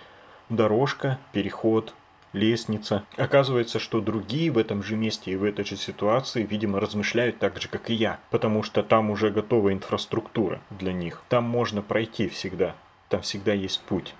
дорожка, 0.49 1.21
переход, 1.31 1.95
лестница. 2.33 3.05
Оказывается, 3.17 3.79
что 3.79 4.01
другие 4.01 4.51
в 4.51 4.59
этом 4.59 4.83
же 4.83 4.97
месте 4.97 5.31
и 5.31 5.37
в 5.37 5.45
этой 5.45 5.65
же 5.65 5.77
ситуации, 5.77 6.43
видимо, 6.43 6.81
размышляют 6.81 7.39
так 7.39 7.63
же, 7.63 7.69
как 7.69 7.91
и 7.91 7.95
я, 7.95 8.19
потому 8.31 8.65
что 8.65 8.83
там 8.83 9.11
уже 9.11 9.31
готова 9.31 9.73
инфраструктура 9.73 10.61
для 10.71 10.93
них. 10.93 11.23
Там 11.29 11.45
можно 11.45 11.81
пройти 11.81 12.29
всегда, 12.29 12.75
там 13.09 13.21
всегда 13.23 13.53
есть 13.53 13.81
путь. 13.83 14.17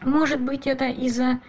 Может 0.00 0.40
быть, 0.40 0.68
это 0.68 0.84
из-за 0.84 1.40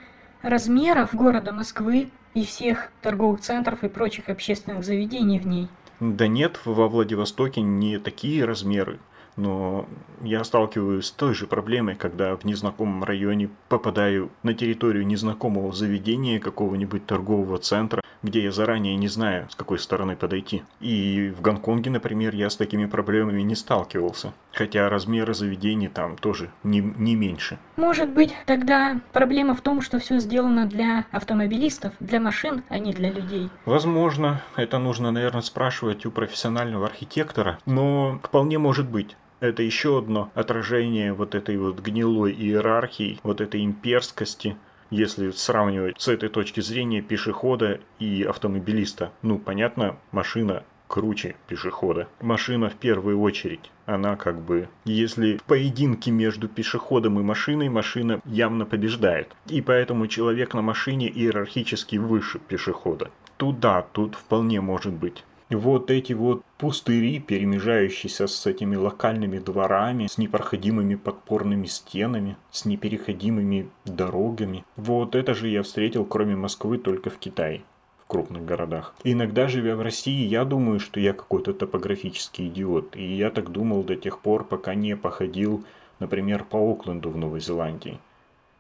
размеров 0.42 1.14
города 1.14 1.52
Москвы 1.52 2.10
и 2.34 2.44
всех 2.44 2.92
торговых 3.04 3.42
центров 3.42 3.84
и 3.84 3.90
прочих 3.90 4.30
общественных 4.30 4.84
заведений 4.84 5.38
в 5.38 5.46
ней? 5.46 5.68
Да 6.14 6.28
нет, 6.28 6.60
во 6.66 6.88
Владивостоке 6.88 7.62
не 7.62 7.98
такие 7.98 8.46
размеры. 8.46 9.00
Но 9.36 9.86
я 10.22 10.44
сталкиваюсь 10.44 11.06
с 11.06 11.12
той 11.12 11.34
же 11.34 11.48
проблемой, 11.48 11.96
когда 11.96 12.36
в 12.36 12.46
незнакомом 12.46 13.04
районе 13.04 13.50
попадаю 13.70 14.30
на 14.44 14.54
территорию 14.54 15.06
незнакомого 15.06 15.72
заведения, 15.74 16.40
какого-нибудь 16.40 17.06
торгового 17.06 17.58
центра, 17.58 18.02
где 18.24 18.44
я 18.44 18.52
заранее 18.52 18.96
не 18.96 19.08
знаю, 19.08 19.48
с 19.50 19.56
какой 19.56 19.80
стороны 19.80 20.16
подойти. 20.16 20.64
И 20.80 21.34
в 21.38 21.42
Гонконге, 21.42 21.92
например, 21.92 22.34
я 22.36 22.50
с 22.50 22.56
такими 22.56 22.86
проблемами 22.86 23.42
не 23.42 23.56
сталкивался. 23.56 24.34
Хотя 24.52 24.90
размеры 24.90 25.34
заведений 25.34 25.90
там 25.90 26.16
тоже 26.18 26.50
не, 26.64 26.80
не 26.80 27.16
меньше. 27.16 27.60
Может 27.76 28.10
быть, 28.10 28.34
тогда 28.46 29.00
проблема 29.12 29.54
в 29.54 29.62
том, 29.62 29.82
что 29.82 30.00
все 30.00 30.20
сделано 30.20 30.66
для 30.66 31.06
автомобилистов, 31.12 31.94
для 32.00 32.20
машин, 32.20 32.64
а 32.70 32.80
не 32.80 32.94
для 32.94 33.12
людей. 33.12 33.50
Возможно, 33.66 34.42
это 34.56 34.80
нужно, 34.80 35.12
наверное, 35.12 35.42
спрашивать 35.42 36.06
у 36.06 36.12
профессионального 36.12 36.88
архитектора, 36.88 37.60
но 37.66 38.20
вполне 38.24 38.58
может 38.58 38.90
быть. 38.90 39.16
Это 39.46 39.62
еще 39.62 40.00
одно 40.00 40.32
отражение 40.34 41.14
вот 41.14 41.36
этой 41.36 41.58
вот 41.58 41.80
гнилой 41.80 42.34
иерархии, 42.34 43.20
вот 43.22 43.42
этой 43.42 43.64
имперскости, 43.64 44.58
если 44.90 45.30
сравнивать 45.30 46.02
с 46.02 46.08
этой 46.08 46.30
точки 46.30 46.62
зрения 46.62 47.02
пешехода 47.02 47.80
и 48.00 48.24
автомобилиста. 48.24 49.12
Ну, 49.22 49.38
понятно, 49.38 49.98
машина 50.12 50.64
круче 50.88 51.36
пешехода. 51.48 52.08
Машина 52.22 52.70
в 52.70 52.76
первую 52.76 53.22
очередь. 53.22 53.72
Она 53.86 54.16
как 54.16 54.42
бы, 54.42 54.68
если 54.84 55.38
в 55.38 55.44
поединке 55.44 56.10
между 56.10 56.48
пешеходом 56.48 57.20
и 57.20 57.24
машиной, 57.24 57.70
машина 57.70 58.22
явно 58.26 58.66
побеждает. 58.66 59.36
И 59.48 59.62
поэтому 59.62 60.08
человек 60.08 60.56
на 60.56 60.64
машине 60.64 61.08
иерархически 61.08 61.98
выше 61.98 62.40
пешехода. 62.40 63.12
Туда, 63.38 63.84
тут 63.92 64.16
вполне 64.16 64.60
может 64.60 64.94
быть 64.94 65.24
вот 65.50 65.92
эти 65.92 66.14
вот 66.14 66.44
пустыри, 66.58 67.20
перемежающиеся 67.20 68.28
с 68.28 68.46
этими 68.48 68.76
локальными 68.76 69.40
дворами, 69.40 70.08
с 70.08 70.18
непроходимыми 70.18 70.96
подпорными 70.96 71.68
стенами, 71.68 72.38
с 72.52 72.66
непереходимыми 72.66 73.70
дорогами. 73.86 74.66
Вот 74.76 75.16
это 75.16 75.34
же 75.34 75.48
я 75.50 75.62
встретил, 75.64 76.06
кроме 76.06 76.36
Москвы, 76.36 76.78
только 76.78 77.10
в 77.10 77.18
Китае 77.18 77.62
в 78.00 78.08
крупных 78.08 78.46
городах. 78.46 78.94
Иногда, 79.04 79.48
живя 79.48 79.76
в 79.76 79.82
России, 79.82 80.26
я 80.26 80.46
думаю, 80.46 80.80
что 80.80 81.00
я 81.00 81.14
какой-то 81.14 81.54
топографический 81.54 82.48
идиот. 82.48 82.96
И 82.96 83.16
я 83.16 83.32
так 83.32 83.52
думал 83.52 83.84
до 83.84 83.96
тех 83.96 84.20
пор, 84.20 84.44
пока 84.46 84.76
не 84.76 84.96
походил, 84.96 85.64
например, 86.00 86.44
по 86.44 86.58
Окленду 86.58 87.10
в 87.10 87.18
Новой 87.18 87.40
Зеландии 87.40 88.00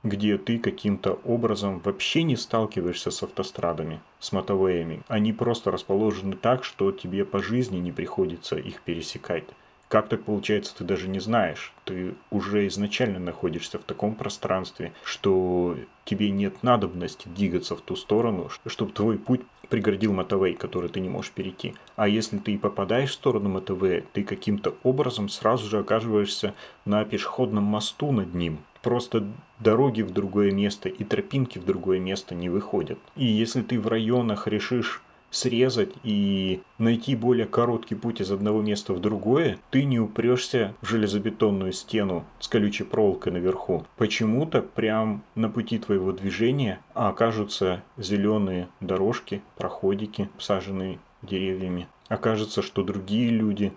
где 0.05 0.37
ты 0.37 0.59
каким-то 0.59 1.19
образом 1.25 1.79
вообще 1.79 2.21
не 2.23 2.35
сталкиваешься 2.35 3.09
с 3.09 3.23
автострадами, 3.23 3.99
с 4.19 4.31
мотовеями. 4.31 5.01
Они 5.07 5.33
просто 5.33 5.71
расположены 5.71 6.35
так, 6.35 6.63
что 6.63 6.91
тебе 6.91 7.25
по 7.25 7.39
жизни 7.39 7.77
не 7.77 7.91
приходится 7.91 8.55
их 8.55 8.81
пересекать. 8.81 9.45
Как 9.87 10.07
так 10.07 10.23
получается, 10.23 10.75
ты 10.77 10.83
даже 10.83 11.07
не 11.07 11.19
знаешь. 11.19 11.73
Ты 11.85 12.15
уже 12.29 12.67
изначально 12.67 13.19
находишься 13.19 13.79
в 13.79 13.83
таком 13.83 14.15
пространстве, 14.15 14.93
что 15.03 15.77
тебе 16.05 16.31
нет 16.31 16.63
надобности 16.63 17.27
двигаться 17.27 17.75
в 17.75 17.81
ту 17.81 17.95
сторону, 17.95 18.49
чтобы 18.67 18.91
твой 18.91 19.17
путь 19.17 19.41
преградил 19.69 20.13
мотовей, 20.13 20.53
который 20.53 20.89
ты 20.89 20.99
не 20.99 21.09
можешь 21.09 21.31
перейти. 21.31 21.73
А 21.95 22.07
если 22.07 22.37
ты 22.37 22.53
и 22.53 22.57
попадаешь 22.57 23.11
в 23.11 23.13
сторону 23.13 23.49
мотовея, 23.49 24.03
ты 24.13 24.23
каким-то 24.23 24.75
образом 24.83 25.29
сразу 25.29 25.67
же 25.67 25.79
оказываешься 25.79 26.53
на 26.85 27.03
пешеходном 27.05 27.63
мосту 27.63 28.11
над 28.11 28.33
ним, 28.33 28.59
просто 28.85 29.27
дороги 29.59 30.03
в 30.03 30.11
другое 30.11 30.51
место 30.51 30.89
и 30.89 31.03
тропинки 31.03 31.57
в 31.57 31.65
другое 31.65 31.99
место 31.99 32.35
не 32.35 32.49
выходят. 32.49 32.99
И 33.15 33.25
если 33.25 33.63
ты 33.63 33.79
в 33.79 33.87
районах 33.87 34.47
решишь 34.47 35.01
срезать 35.31 35.89
и 36.03 36.61
найти 36.77 37.15
более 37.15 37.47
короткий 37.47 37.95
путь 37.95 38.21
из 38.21 38.31
одного 38.31 38.61
места 38.61 38.93
в 38.93 39.01
другое, 39.01 39.57
ты 39.71 39.85
не 39.85 39.99
упрешься 39.99 40.75
в 40.81 40.87
железобетонную 40.87 41.71
стену 41.71 42.25
с 42.39 42.47
колючей 42.47 42.83
проволокой 42.83 43.33
наверху. 43.33 43.87
Почему-то 43.97 44.61
прям 44.61 45.23
на 45.33 45.49
пути 45.49 45.79
твоего 45.79 46.11
движения 46.11 46.79
окажутся 46.93 47.81
зеленые 47.97 48.67
дорожки, 48.81 49.41
проходики, 49.57 50.29
посаженные 50.37 50.99
деревьями. 51.23 51.87
Окажется, 52.07 52.61
что 52.61 52.83
другие 52.83 53.31
люди 53.31 53.73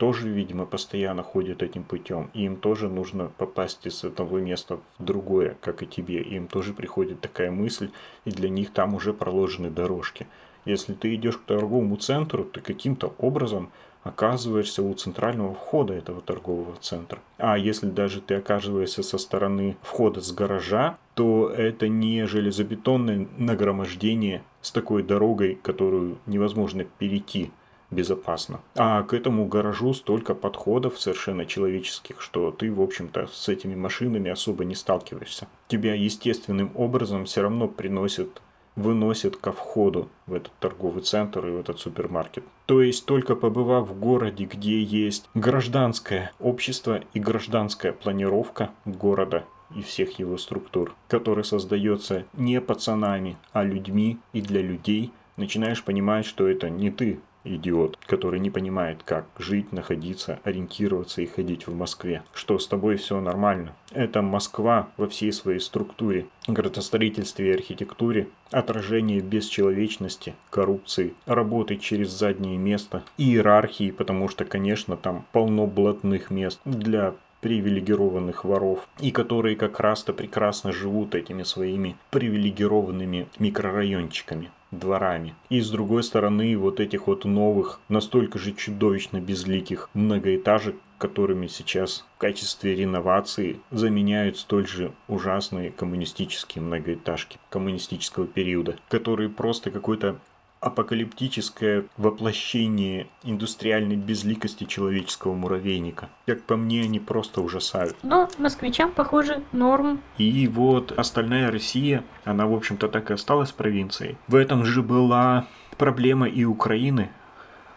тоже, 0.00 0.30
видимо, 0.30 0.64
постоянно 0.64 1.22
ходят 1.22 1.62
этим 1.62 1.84
путем. 1.84 2.30
И 2.32 2.44
им 2.44 2.56
тоже 2.56 2.88
нужно 2.88 3.30
попасть 3.36 3.86
из 3.86 4.02
одного 4.02 4.38
места 4.38 4.78
в 4.98 5.04
другое, 5.04 5.58
как 5.60 5.82
и 5.82 5.86
тебе. 5.86 6.22
И 6.22 6.36
им 6.36 6.48
тоже 6.48 6.72
приходит 6.72 7.20
такая 7.20 7.50
мысль, 7.50 7.90
и 8.24 8.30
для 8.30 8.48
них 8.48 8.72
там 8.72 8.94
уже 8.94 9.12
проложены 9.12 9.68
дорожки. 9.68 10.26
Если 10.64 10.94
ты 10.94 11.14
идешь 11.14 11.36
к 11.36 11.44
торговому 11.44 11.96
центру, 11.96 12.44
ты 12.44 12.62
каким-то 12.62 13.14
образом 13.18 13.68
оказываешься 14.02 14.82
у 14.82 14.94
центрального 14.94 15.52
входа 15.52 15.92
этого 15.92 16.22
торгового 16.22 16.76
центра. 16.80 17.18
А 17.36 17.58
если 17.58 17.90
даже 17.90 18.22
ты 18.22 18.36
оказываешься 18.36 19.02
со 19.02 19.18
стороны 19.18 19.76
входа 19.82 20.22
с 20.22 20.32
гаража, 20.32 20.96
то 21.12 21.50
это 21.50 21.88
не 21.88 22.26
железобетонное 22.26 23.28
нагромождение 23.36 24.44
с 24.62 24.72
такой 24.72 25.02
дорогой, 25.02 25.58
которую 25.62 26.16
невозможно 26.24 26.84
перейти 26.84 27.50
безопасно. 27.90 28.60
А 28.76 29.02
к 29.02 29.14
этому 29.14 29.46
гаражу 29.46 29.94
столько 29.94 30.34
подходов 30.34 31.00
совершенно 31.00 31.46
человеческих, 31.46 32.20
что 32.20 32.50
ты, 32.50 32.72
в 32.72 32.80
общем-то, 32.80 33.28
с 33.32 33.48
этими 33.48 33.74
машинами 33.74 34.30
особо 34.30 34.64
не 34.64 34.74
сталкиваешься. 34.74 35.48
Тебя 35.68 35.94
естественным 35.94 36.70
образом 36.74 37.24
все 37.24 37.42
равно 37.42 37.68
приносят 37.68 38.42
выносят 38.76 39.36
ко 39.36 39.52
входу 39.52 40.08
в 40.26 40.34
этот 40.34 40.52
торговый 40.60 41.02
центр 41.02 41.46
и 41.46 41.50
в 41.50 41.58
этот 41.58 41.80
супермаркет. 41.80 42.44
То 42.66 42.80
есть 42.82 43.04
только 43.04 43.34
побывав 43.34 43.88
в 43.88 43.98
городе, 43.98 44.44
где 44.44 44.80
есть 44.80 45.28
гражданское 45.34 46.32
общество 46.38 47.02
и 47.12 47.20
гражданская 47.20 47.92
планировка 47.92 48.70
города 48.84 49.44
и 49.74 49.82
всех 49.82 50.18
его 50.18 50.38
структур, 50.38 50.94
который 51.08 51.44
создается 51.44 52.24
не 52.32 52.60
пацанами, 52.60 53.36
а 53.52 53.64
людьми 53.64 54.18
и 54.32 54.40
для 54.40 54.62
людей, 54.62 55.12
начинаешь 55.36 55.82
понимать, 55.82 56.26
что 56.26 56.48
это 56.48 56.68
не 56.70 56.90
ты 56.90 57.20
идиот, 57.44 57.96
который 58.06 58.40
не 58.40 58.50
понимает, 58.50 59.02
как 59.04 59.26
жить, 59.38 59.72
находиться, 59.72 60.40
ориентироваться 60.44 61.22
и 61.22 61.26
ходить 61.26 61.66
в 61.66 61.74
Москве. 61.74 62.22
Что 62.34 62.58
с 62.58 62.66
тобой 62.66 62.96
все 62.96 63.20
нормально. 63.20 63.74
Это 63.92 64.22
Москва 64.22 64.88
во 64.96 65.08
всей 65.08 65.32
своей 65.32 65.60
структуре, 65.60 66.26
градостроительстве 66.46 67.50
и 67.50 67.54
архитектуре, 67.54 68.28
отражение 68.50 69.20
бесчеловечности, 69.20 70.34
коррупции, 70.50 71.14
работы 71.26 71.76
через 71.76 72.10
заднее 72.10 72.58
место, 72.58 73.02
иерархии, 73.18 73.90
потому 73.90 74.28
что, 74.28 74.44
конечно, 74.44 74.96
там 74.96 75.24
полно 75.32 75.66
блатных 75.66 76.30
мест 76.30 76.60
для 76.64 77.14
привилегированных 77.40 78.44
воров, 78.44 78.86
и 79.00 79.10
которые 79.10 79.56
как 79.56 79.80
раз-то 79.80 80.12
прекрасно 80.12 80.72
живут 80.72 81.14
этими 81.14 81.42
своими 81.42 81.96
привилегированными 82.10 83.28
микрорайончиками 83.38 84.50
дворами. 84.70 85.34
И 85.48 85.60
с 85.60 85.70
другой 85.70 86.02
стороны 86.02 86.56
вот 86.56 86.80
этих 86.80 87.06
вот 87.06 87.24
новых, 87.24 87.80
настолько 87.88 88.38
же 88.38 88.52
чудовищно 88.52 89.20
безликих 89.20 89.90
многоэтажек, 89.94 90.76
которыми 90.98 91.46
сейчас 91.46 92.04
в 92.16 92.18
качестве 92.18 92.74
реновации 92.74 93.58
заменяют 93.70 94.36
столь 94.36 94.66
же 94.66 94.92
ужасные 95.08 95.70
коммунистические 95.70 96.62
многоэтажки 96.62 97.38
коммунистического 97.48 98.26
периода, 98.26 98.76
которые 98.88 99.30
просто 99.30 99.70
какой-то 99.70 100.18
апокалиптическое 100.60 101.84
воплощение 101.96 103.06
индустриальной 103.24 103.96
безликости 103.96 104.64
человеческого 104.64 105.34
муравейника. 105.34 106.08
Как 106.26 106.42
по 106.42 106.56
мне, 106.56 106.82
они 106.82 107.00
просто 107.00 107.40
ужасают. 107.40 107.96
Но 108.02 108.28
москвичам, 108.38 108.92
похоже, 108.92 109.42
норм. 109.52 110.00
И 110.18 110.46
вот 110.48 110.92
остальная 110.92 111.50
Россия, 111.50 112.04
она, 112.24 112.46
в 112.46 112.54
общем-то, 112.54 112.88
так 112.88 113.10
и 113.10 113.14
осталась 113.14 113.52
провинцией. 113.52 114.16
В 114.28 114.34
этом 114.34 114.64
же 114.64 114.82
была 114.82 115.46
проблема 115.78 116.28
и 116.28 116.44
Украины, 116.44 117.10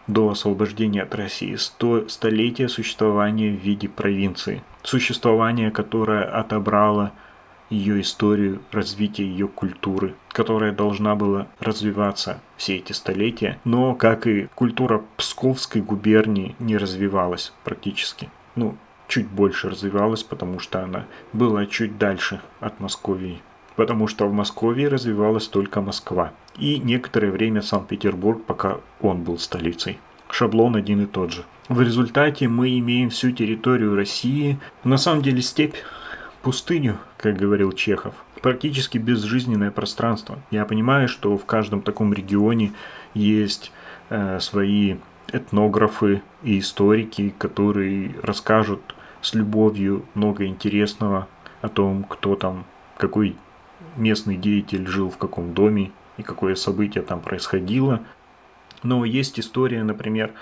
до 0.06 0.30
освобождения 0.30 1.02
от 1.02 1.14
России, 1.14 1.54
сто 1.56 2.08
столетия 2.08 2.68
существования 2.68 3.50
в 3.50 3.60
виде 3.60 3.88
провинции. 3.88 4.62
Существование, 4.82 5.70
которое 5.70 6.24
отобрало 6.24 7.12
ее 7.74 8.00
историю, 8.00 8.60
развитие 8.72 9.28
ее 9.28 9.48
культуры, 9.48 10.14
которая 10.30 10.72
должна 10.72 11.14
была 11.14 11.48
развиваться 11.60 12.40
все 12.56 12.76
эти 12.76 12.92
столетия, 12.92 13.58
но, 13.64 13.94
как 13.94 14.26
и 14.26 14.48
культура 14.54 15.02
Псковской 15.16 15.82
губернии, 15.82 16.54
не 16.58 16.76
развивалась 16.76 17.52
практически. 17.64 18.30
Ну, 18.56 18.76
чуть 19.08 19.28
больше 19.28 19.68
развивалась, 19.68 20.22
потому 20.22 20.58
что 20.58 20.82
она 20.82 21.06
была 21.32 21.66
чуть 21.66 21.98
дальше 21.98 22.40
от 22.60 22.80
Московии. 22.80 23.42
Потому 23.76 24.06
что 24.06 24.26
в 24.26 24.32
Москве 24.32 24.88
развивалась 24.88 25.48
только 25.48 25.80
Москва. 25.80 26.32
И 26.56 26.78
некоторое 26.78 27.32
время 27.32 27.60
Санкт-Петербург, 27.60 28.44
пока 28.44 28.78
он 29.00 29.22
был 29.24 29.38
столицей. 29.38 29.98
Шаблон 30.30 30.76
один 30.76 31.02
и 31.02 31.06
тот 31.06 31.32
же. 31.32 31.44
В 31.68 31.80
результате 31.80 32.46
мы 32.46 32.78
имеем 32.78 33.08
всю 33.10 33.30
территорию 33.30 33.96
России, 33.96 34.58
на 34.84 34.98
самом 34.98 35.22
деле 35.22 35.40
степь, 35.40 35.76
пустыню, 36.44 36.98
как 37.16 37.36
говорил 37.36 37.72
Чехов, 37.72 38.14
практически 38.42 38.98
безжизненное 38.98 39.70
пространство. 39.70 40.38
Я 40.50 40.66
понимаю, 40.66 41.08
что 41.08 41.36
в 41.38 41.46
каждом 41.46 41.80
таком 41.80 42.12
регионе 42.12 42.74
есть 43.14 43.72
э, 44.10 44.38
свои 44.40 44.96
этнографы 45.32 46.22
и 46.42 46.58
историки, 46.58 47.34
которые 47.38 48.14
расскажут 48.22 48.94
с 49.22 49.32
любовью 49.32 50.04
много 50.12 50.44
интересного 50.44 51.28
о 51.62 51.70
том, 51.70 52.04
кто 52.04 52.36
там, 52.36 52.66
какой 52.98 53.36
местный 53.96 54.36
деятель 54.36 54.86
жил 54.86 55.08
в 55.08 55.16
каком 55.16 55.54
доме 55.54 55.92
и 56.18 56.22
какое 56.22 56.56
событие 56.56 57.02
там 57.02 57.20
происходило. 57.20 58.02
Но 58.82 59.06
есть 59.06 59.40
история, 59.40 59.82
например, 59.82 60.32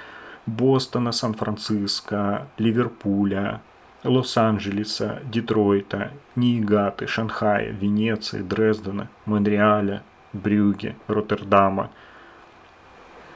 Бостона, 0.47 1.13
Сан-Франциско, 1.13 2.49
Ливерпуля, 2.59 3.63
Лос-Анджелеса, 4.05 5.21
Детройта, 5.25 6.11
Ниигаты, 6.35 7.07
Шанхая, 7.07 7.71
Венеции, 7.71 8.43
Дрездена, 8.43 9.09
Монреаля, 9.27 10.03
Брюге, 10.33 10.97
Роттердама. 11.07 11.91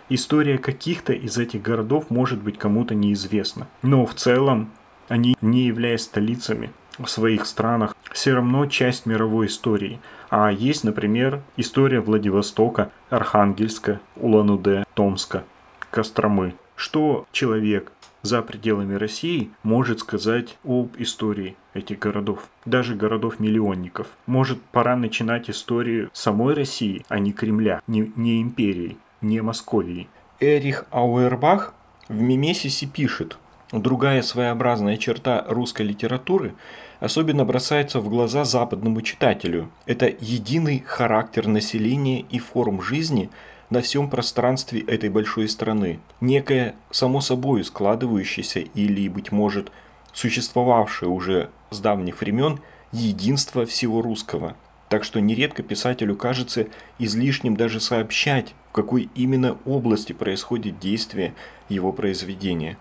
История 0.09 0.59
каких-то 0.59 1.13
из 1.13 1.37
этих 1.39 1.63
городов 1.63 2.11
может 2.11 2.41
быть 2.41 2.59
кому-то 2.59 2.95
неизвестна, 2.95 3.67
но 3.83 4.07
в 4.07 4.15
целом 4.15 4.71
они, 5.09 5.37
не 5.41 5.67
являясь 5.67 6.03
столицами 6.03 6.73
в 6.99 7.07
своих 7.07 7.47
странах, 7.47 7.95
все 8.13 8.35
равно 8.35 8.67
часть 8.67 9.07
мировой 9.07 9.47
истории. 9.47 10.01
А 10.31 10.51
есть, 10.51 10.85
например, 10.85 11.43
история 11.57 12.01
Владивостока, 12.01 12.91
Архангельска, 13.11 14.01
Улан-Удэ, 14.17 14.85
Томска, 14.95 15.45
Костромы. 15.91 16.55
Что 16.75 17.27
человек 17.33 17.93
за 18.27 18.43
пределами 18.43 18.95
России 18.95 19.51
может 19.63 20.01
сказать 20.01 20.59
об 20.65 20.97
истории 20.99 21.57
этих 21.73 21.99
городов, 22.01 22.49
даже 22.65 22.95
городов-миллионников. 22.95 24.09
Может, 24.27 24.61
пора 24.61 24.97
начинать 24.97 25.49
историю 25.49 26.11
самой 26.13 26.55
России, 26.55 27.05
а 27.09 27.19
не 27.19 27.33
Кремля, 27.33 27.81
не, 27.87 28.13
не 28.17 28.43
империи, 28.43 28.99
не 29.21 29.41
Московии. 29.41 30.09
Эрих 30.41 30.85
Ауэрбах 30.91 31.73
в 32.09 32.21
Мимесисе 32.21 32.87
пишет, 32.87 33.39
Другая 33.73 34.23
своеобразная 34.23 34.97
черта 34.97 35.45
русской 35.49 35.83
литературы 35.83 36.55
особенно 37.01 37.45
бросается 37.45 37.99
в 37.99 38.09
глаза 38.09 38.45
западному 38.45 39.03
читателю. 39.03 39.71
Это 39.87 40.07
единый 40.07 40.85
характер 40.87 41.49
населения 41.49 42.21
и 42.21 42.39
форм 42.39 42.81
жизни– 42.81 43.31
на 43.71 43.81
всем 43.81 44.09
пространстве 44.09 44.81
этой 44.81 45.09
большой 45.09 45.49
страны. 45.49 46.01
Некое 46.21 46.75
само 46.91 47.21
собой 47.21 47.65
складывающееся 47.65 48.61
или, 48.61 49.09
быть 49.09 49.33
может, 49.33 49.73
существовавшее 50.13 51.09
уже 51.09 51.51
с 51.71 51.81
давних 51.81 52.21
времен 52.21 52.61
единство 52.93 53.67
всего 53.67 54.03
русского. 54.03 54.57
Так 54.89 55.03
что 55.03 55.21
нередко 55.21 55.63
писателю 55.63 56.17
кажется 56.17 56.69
излишним 56.99 57.57
даже 57.57 57.81
сообщать, 57.81 58.55
в 58.71 58.73
какой 58.73 59.09
именно 59.15 59.59
области 59.65 60.13
происходит 60.13 60.79
действие 60.79 61.35
его 61.69 61.93
произведения. 61.93 62.79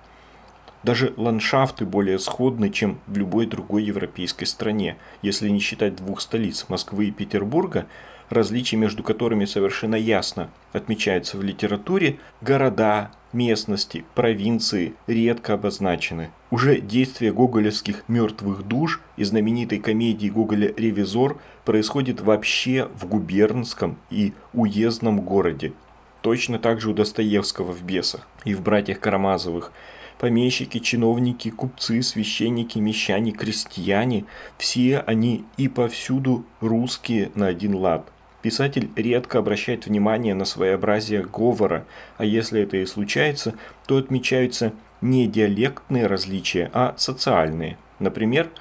Даже 0.84 1.16
ландшафты 1.18 1.84
более 1.84 2.20
сходны, 2.20 2.70
чем 2.70 3.00
в 3.08 3.18
любой 3.18 3.48
другой 3.48 3.84
европейской 3.84 4.46
стране, 4.46 4.98
если 5.24 5.50
не 5.50 5.60
считать 5.60 5.96
двух 5.96 6.22
столиц– 6.22 6.66
Москвы 6.70 7.08
и 7.08 7.12
Петербурга– 7.12 7.88
различия 8.30 8.78
между 8.78 9.04
которыми 9.04 9.46
совершенно 9.46 9.96
ясно 9.96 10.50
отмечаются 10.74 11.38
в 11.38 11.44
литературе, 11.44 12.20
города, 12.42 13.12
местности, 13.34 14.06
провинции 14.16 14.94
редко 15.08 15.54
обозначены. 15.54 16.32
Уже 16.52 16.80
действие 16.80 17.34
гоголевских 17.34 18.04
«мертвых 18.08 18.64
душ» 18.64 19.02
и 19.18 19.24
знаменитой 19.24 19.80
комедии 19.80 20.30
Гоголя 20.30 20.74
«Ревизор» 20.76 21.38
происходит 21.66 22.22
вообще 22.22 22.90
в 22.96 23.08
губернском 23.08 23.98
и 24.10 24.34
уездном 24.54 25.22
городе. 25.22 25.74
Точно 26.22 26.58
так 26.58 26.82
же 26.82 26.90
у 26.90 26.94
Достоевского 26.94 27.72
в 27.72 27.84
«Бесах» 27.84 28.28
и 28.46 28.56
в 28.56 28.62
«Братьях 28.62 29.00
Карамазовых». 29.00 29.72
Помещики, 30.18 30.80
чиновники, 30.80 31.50
купцы, 31.50 32.02
священники, 32.02 32.80
мещане, 32.80 33.32
крестьяне– 33.32 34.24
все 34.58 35.00
они 35.00 35.44
и 35.58 35.68
повсюду 35.68 36.46
русские 36.62 37.32
на 37.36 37.48
один 37.48 37.76
лад. 37.76 38.10
Писатель 38.46 38.92
редко 38.96 39.40
обращает 39.40 39.88
внимание 39.88 40.36
на 40.36 40.46
своеобразие 40.46 41.24
говора, 41.24 41.84
а 42.20 42.26
если 42.26 42.62
это 42.62 42.78
и 42.78 42.86
случается, 42.86 43.56
то 43.88 43.98
отмечаются 43.98 44.72
не 45.02 45.26
диалектные 45.26 46.06
различия, 46.06 46.70
а 46.72 46.94
социальные. 46.96 47.80
Например, 47.98 48.52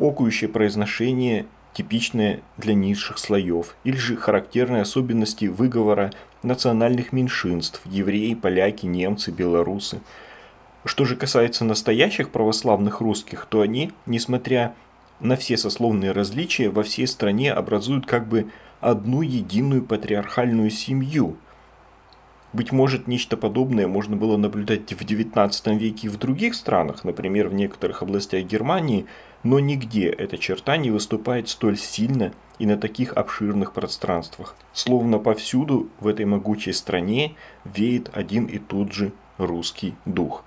окующее 0.00 0.50
произношение, 0.50 1.46
типичное 1.74 2.40
для 2.56 2.74
низших 2.74 3.18
слоев, 3.18 3.76
или 3.84 3.94
же 3.94 4.16
характерные 4.16 4.82
особенности 4.82 5.44
выговора 5.44 6.10
национальных 6.42 7.12
меньшинств– 7.12 7.82
евреи, 7.84 8.34
поляки, 8.34 8.86
немцы, 8.86 9.30
белорусы. 9.30 10.00
Что 10.84 11.04
же 11.04 11.14
касается 11.14 11.64
настоящих 11.64 12.30
православных 12.30 13.00
русских, 13.00 13.46
то 13.48 13.60
они, 13.60 13.92
несмотря 14.06 14.74
на 15.20 15.36
все 15.36 15.56
сословные 15.56 16.10
различия, 16.10 16.68
во 16.68 16.82
всей 16.82 17.06
стране 17.06 17.52
образуют 17.52 18.06
как 18.06 18.26
бы 18.26 18.50
одну 18.80 19.22
единую 19.22 19.82
патриархальную 19.84 20.70
семью. 20.70 21.36
Быть 22.52 22.72
может, 22.72 23.06
нечто 23.06 23.36
подобное 23.36 23.86
можно 23.86 24.16
было 24.16 24.36
наблюдать 24.36 24.92
в 24.92 25.02
XIX 25.02 25.78
веке 25.78 26.08
и 26.08 26.10
в 26.10 26.18
других 26.18 26.54
странах, 26.54 27.04
например, 27.04 27.48
в 27.48 27.54
некоторых 27.54 28.02
областях 28.02 28.44
Германии, 28.44 29.06
но 29.44 29.60
нигде 29.60 30.08
эта 30.08 30.36
черта 30.36 30.76
не 30.76 30.90
выступает 30.90 31.48
столь 31.48 31.78
сильно 31.78 32.32
и 32.58 32.66
на 32.66 32.76
таких 32.76 33.12
обширных 33.12 33.72
пространствах. 33.72 34.56
Словно 34.72 35.18
повсюду 35.18 35.88
в 36.00 36.08
этой 36.08 36.24
могучей 36.24 36.72
стране 36.72 37.36
веет 37.64 38.10
один 38.12 38.46
и 38.46 38.58
тот 38.58 38.92
же 38.92 39.12
русский 39.38 39.94
дух. 40.04 40.44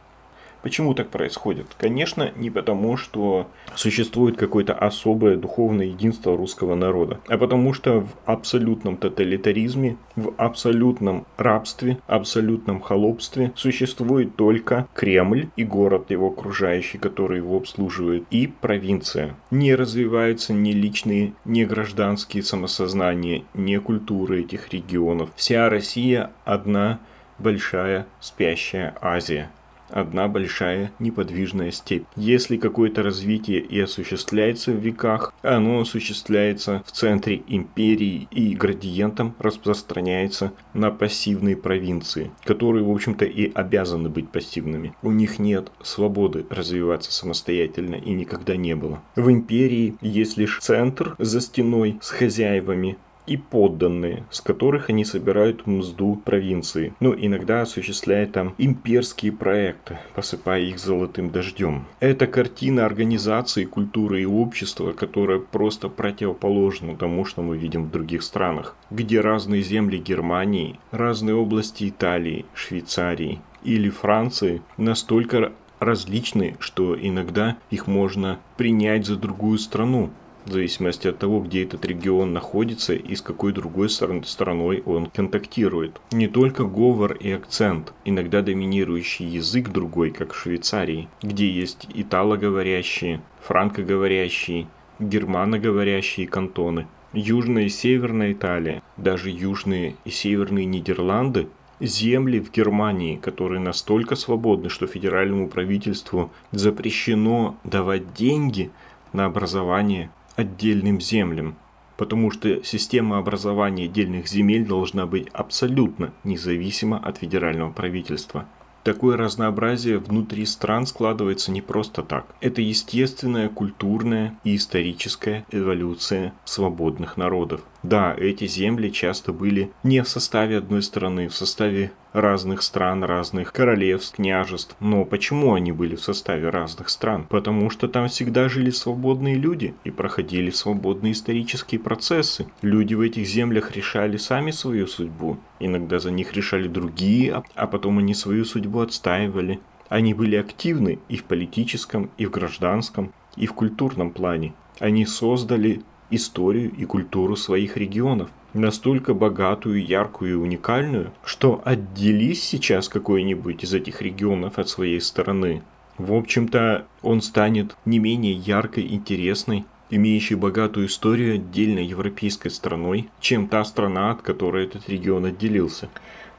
Почему 0.64 0.93
так 0.93 1.09
происходит? 1.09 1.68
Конечно, 1.78 2.32
не 2.38 2.49
потому, 2.49 2.95
что 2.95 3.47
существует 3.76 4.38
какое-то 4.38 4.74
особое 4.74 5.36
духовное 5.36 5.88
единство 5.88 6.38
русского 6.38 6.76
народа, 6.76 7.20
а 7.28 7.38
потому 7.38 7.74
что 7.74 7.99
в 7.99 8.09
абсолютном 8.26 8.95
тоталитаризме, 8.95 9.97
в 10.16 10.34
абсолютном 10.38 11.26
рабстве, 11.38 11.97
абсолютном 12.07 12.80
холопстве 12.80 13.51
существует 13.55 14.38
только 14.38 14.88
Кремль 14.93 15.49
и 15.57 15.66
город 15.66 16.11
его 16.11 16.30
окружающий, 16.30 16.97
который 16.97 17.39
его 17.39 17.57
обслуживает, 17.57 18.24
и 18.32 18.47
провинция. 18.47 19.36
Не 19.51 19.76
развиваются 19.76 20.53
ни 20.53 20.72
личные, 20.72 21.34
ни 21.43 21.66
гражданские 21.66 22.41
самосознания, 22.41 23.43
ни 23.53 23.76
культуры 23.78 24.41
этих 24.41 24.72
регионов. 24.72 25.30
Вся 25.36 25.70
Россия 25.70 26.32
одна 26.45 26.99
большая 27.38 28.07
спящая 28.22 28.95
Азия 29.01 29.49
одна 29.94 30.28
большая 30.28 30.91
неподвижная 31.00 31.72
степь. 31.72 32.06
Если 32.16 32.58
какое-то 32.58 33.04
развитие 33.04 33.60
и 33.60 33.80
осуществляется 33.80 34.72
в 34.72 34.78
веках, 34.78 35.34
оно 35.41 35.82
осуществляется 35.82 36.84
в 36.86 36.91
центре 36.91 37.41
империи 37.48 38.28
и 38.32 38.56
градиентом 38.56 39.36
распространяется 39.39 40.54
на 40.74 40.91
пассивные 40.91 41.56
провинции, 41.56 42.32
которые, 42.44 42.84
в 42.84 42.91
общем-то, 42.91 43.26
и 43.26 43.52
обязаны 43.54 44.10
быть 44.10 44.30
пассивными. 44.30 44.94
У 45.02 45.12
них 45.12 45.39
нет 45.39 45.72
свободы 45.82 46.46
развиваться 46.50 47.12
самостоятельно 47.12 47.96
и 47.96 48.12
никогда 48.12 48.56
не 48.56 48.76
было. 48.76 49.02
В 49.16 49.30
империи 49.30 49.96
есть 50.02 50.38
лишь 50.38 50.60
центр 50.60 51.16
за 51.20 51.41
стеной 51.41 52.00
с 52.02 52.10
хозяевами, 52.10 52.98
и 53.28 53.38
подданные, 53.38 54.24
с 54.30 54.41
которых 54.41 54.89
они 54.89 55.05
собирают 55.05 55.65
мзду 55.67 56.15
провинции. 56.15 56.93
Ну, 56.99 57.15
иногда 57.17 57.61
осуществляя 57.61 58.28
там 58.28 58.53
имперские 58.57 59.32
проекты, 59.32 59.99
посыпая 60.15 60.61
их 60.61 60.80
золотым 60.80 61.30
дождем. 61.30 61.86
Это 61.99 62.28
картина 62.28 62.86
организации 62.86 63.65
культуры 63.65 64.21
и 64.21 64.26
общества, 64.26 64.93
которая 64.93 65.39
просто 65.39 65.89
противоположна 65.89 66.95
тому, 66.95 67.26
что 67.26 67.41
мы 67.41 67.57
видим 67.57 67.86
в 67.86 67.91
других 67.91 68.24
странах, 68.24 68.76
где 68.91 69.21
разные 69.21 69.61
земли 69.61 69.97
Германии, 69.97 70.80
разные 70.91 71.36
области 71.36 71.89
Италии, 71.89 72.45
Швейцарии 72.53 73.39
или 73.63 73.89
Франции 73.89 74.61
настолько 74.78 75.53
различны, 75.80 76.55
что 76.59 76.97
иногда 76.99 77.57
их 77.69 77.88
можно 77.88 78.39
принять 78.57 79.05
за 79.05 79.17
другую 79.17 79.57
страну 79.57 80.09
в 80.46 80.52
зависимости 80.52 81.08
от 81.08 81.20
того, 81.20 81.39
где 81.41 81.64
этот 81.64 81.86
регион 81.86 82.34
находится 82.34 82.94
и 82.94 83.16
с 83.16 83.22
какой 83.22 83.54
другой 83.54 83.89
стороной 83.89 84.84
он 84.86 85.08
контактирует. 85.08 86.00
Не 86.12 86.28
только 86.28 86.64
говор 86.66 87.14
и 87.14 87.32
акцент, 87.32 87.94
иногда 88.06 88.41
доминирующий 88.41 89.26
язык 89.26 89.70
другой, 89.70 90.12
как 90.12 90.34
в 90.34 90.38
Швейцарии, 90.39 91.08
где 91.22 91.50
есть 91.50 91.88
италоговорящие, 91.94 93.22
франкоговорящие, 93.41 94.68
германоговорящие 95.00 96.28
кантоны. 96.28 96.88
Южная 97.14 97.66
и 97.66 97.70
Северная 97.70 98.34
Италия, 98.34 98.82
даже 98.98 99.30
южные 99.30 99.96
и 100.04 100.10
северные 100.10 100.66
Нидерланды 100.66 101.48
земли 101.80 102.39
в 102.39 102.52
Германии, 102.52 103.18
которые 103.18 103.60
настолько 103.60 104.16
свободны, 104.16 104.70
что 104.70 104.88
федеральному 104.88 105.48
правительству 105.48 106.32
запрещено 106.52 107.56
давать 107.64 108.14
деньги 108.14 108.72
на 109.12 109.26
образование 109.26 110.10
отдельным 110.36 110.99
землям, 111.01 111.55
потому 111.97 112.31
что 112.31 112.63
система 112.63 113.17
образования 113.17 113.86
отдельных 113.86 114.27
земель 114.27 114.65
должна 114.65 115.05
быть 115.05 115.27
абсолютно 115.34 116.13
независима 116.23 116.97
от 116.97 117.17
федерального 117.17 117.71
правительства. 117.71 118.45
Такое 118.84 119.15
разнообразие 119.15 119.97
внутри 119.97 120.45
стран 120.45 120.86
складывается 120.86 121.51
не 121.51 121.61
просто 121.61 122.03
так. 122.03 122.25
Это 122.41 122.61
естественная 122.61 123.47
культурная 123.47 124.38
и 124.43 124.57
историческая 124.57 125.45
эволюция 125.51 126.34
свободных 126.43 127.15
народов. 127.15 127.61
Да, 127.81 128.13
эти 128.13 128.45
земли 128.45 128.89
часто 128.89 129.31
были 129.31 129.71
не 129.84 130.03
в 130.03 130.09
составе 130.09 130.57
одной 130.57 130.84
страны, 130.84 131.29
в 131.29 131.36
составе 131.36 131.93
разных 132.14 132.61
стран, 132.61 133.03
разных 133.03 133.51
королевств, 133.51 134.16
княжеств. 134.16 134.76
Но 134.80 135.03
почему 135.03 135.53
они 135.53 135.72
были 135.72 135.95
в 135.95 136.01
составе 136.01 136.49
разных 136.49 136.89
стран? 136.89 137.26
Потому 137.28 137.70
что 137.70 137.88
там 137.88 138.07
всегда 138.07 138.47
жили 138.47 138.70
свободные 138.70 139.36
люди 139.36 139.74
и 139.84 139.91
проходили 139.91 140.51
свободные 140.51 141.14
исторические 141.14 141.82
процессы. 141.82 142.47
Люди 142.61 142.93
в 142.93 143.01
этих 143.01 143.26
землях 143.26 143.76
решали 143.76 144.18
сами 144.18 144.51
свою 144.51 144.88
судьбу. 144.88 145.38
Иногда 145.59 145.99
за 145.99 146.11
них 146.11 146.34
решали 146.34 146.68
другие, 146.68 147.43
а 147.55 147.68
потом 147.68 147.97
они 147.97 148.14
свою 148.14 148.45
судьбу 148.45 148.80
отстаивали. 148.80 149.59
Они 149.89 150.14
были 150.14 150.36
активны 150.36 150.99
и 151.09 151.18
в 151.18 151.24
политическом, 151.26 152.09
и 152.18 152.26
в 152.26 152.32
гражданском, 152.32 153.11
и 153.36 153.45
в 153.45 153.53
культурном 153.53 154.11
плане. 154.11 154.53
Они 154.80 155.05
создали 155.05 155.82
историю 156.09 156.72
и 156.72 156.86
культуру 156.86 157.36
своих 157.36 157.78
регионов. 157.78 158.30
Настолько 158.54 159.16
богатую, 159.16 159.84
яркую 159.84 160.32
и 160.32 160.36
уникальную, 160.36 161.12
что 161.26 161.62
отделись 161.66 162.43
сейчас 162.43 162.88
какой-нибудь 162.88 163.64
из 163.64 163.74
этих 163.74 164.01
регионов 164.01 164.60
от 164.60 164.70
своей 164.70 165.01
стороны. 165.01 165.64
В 165.97 166.14
общем-то, 166.14 166.86
он 167.01 167.22
станет 167.22 167.76
не 167.86 167.97
менее 167.97 168.34
яркой, 168.34 168.88
интересной, 168.93 169.66
имеющей 169.89 170.36
богатую 170.36 170.88
историю 170.88 171.36
отдельной 171.36 171.86
европейской 171.86 172.49
страной, 172.49 173.10
чем 173.20 173.47
та 173.47 173.64
страна, 173.64 174.12
от 174.12 174.22
которой 174.22 174.66
этот 174.66 174.88
регион 174.88 175.26
отделился. 175.26 175.89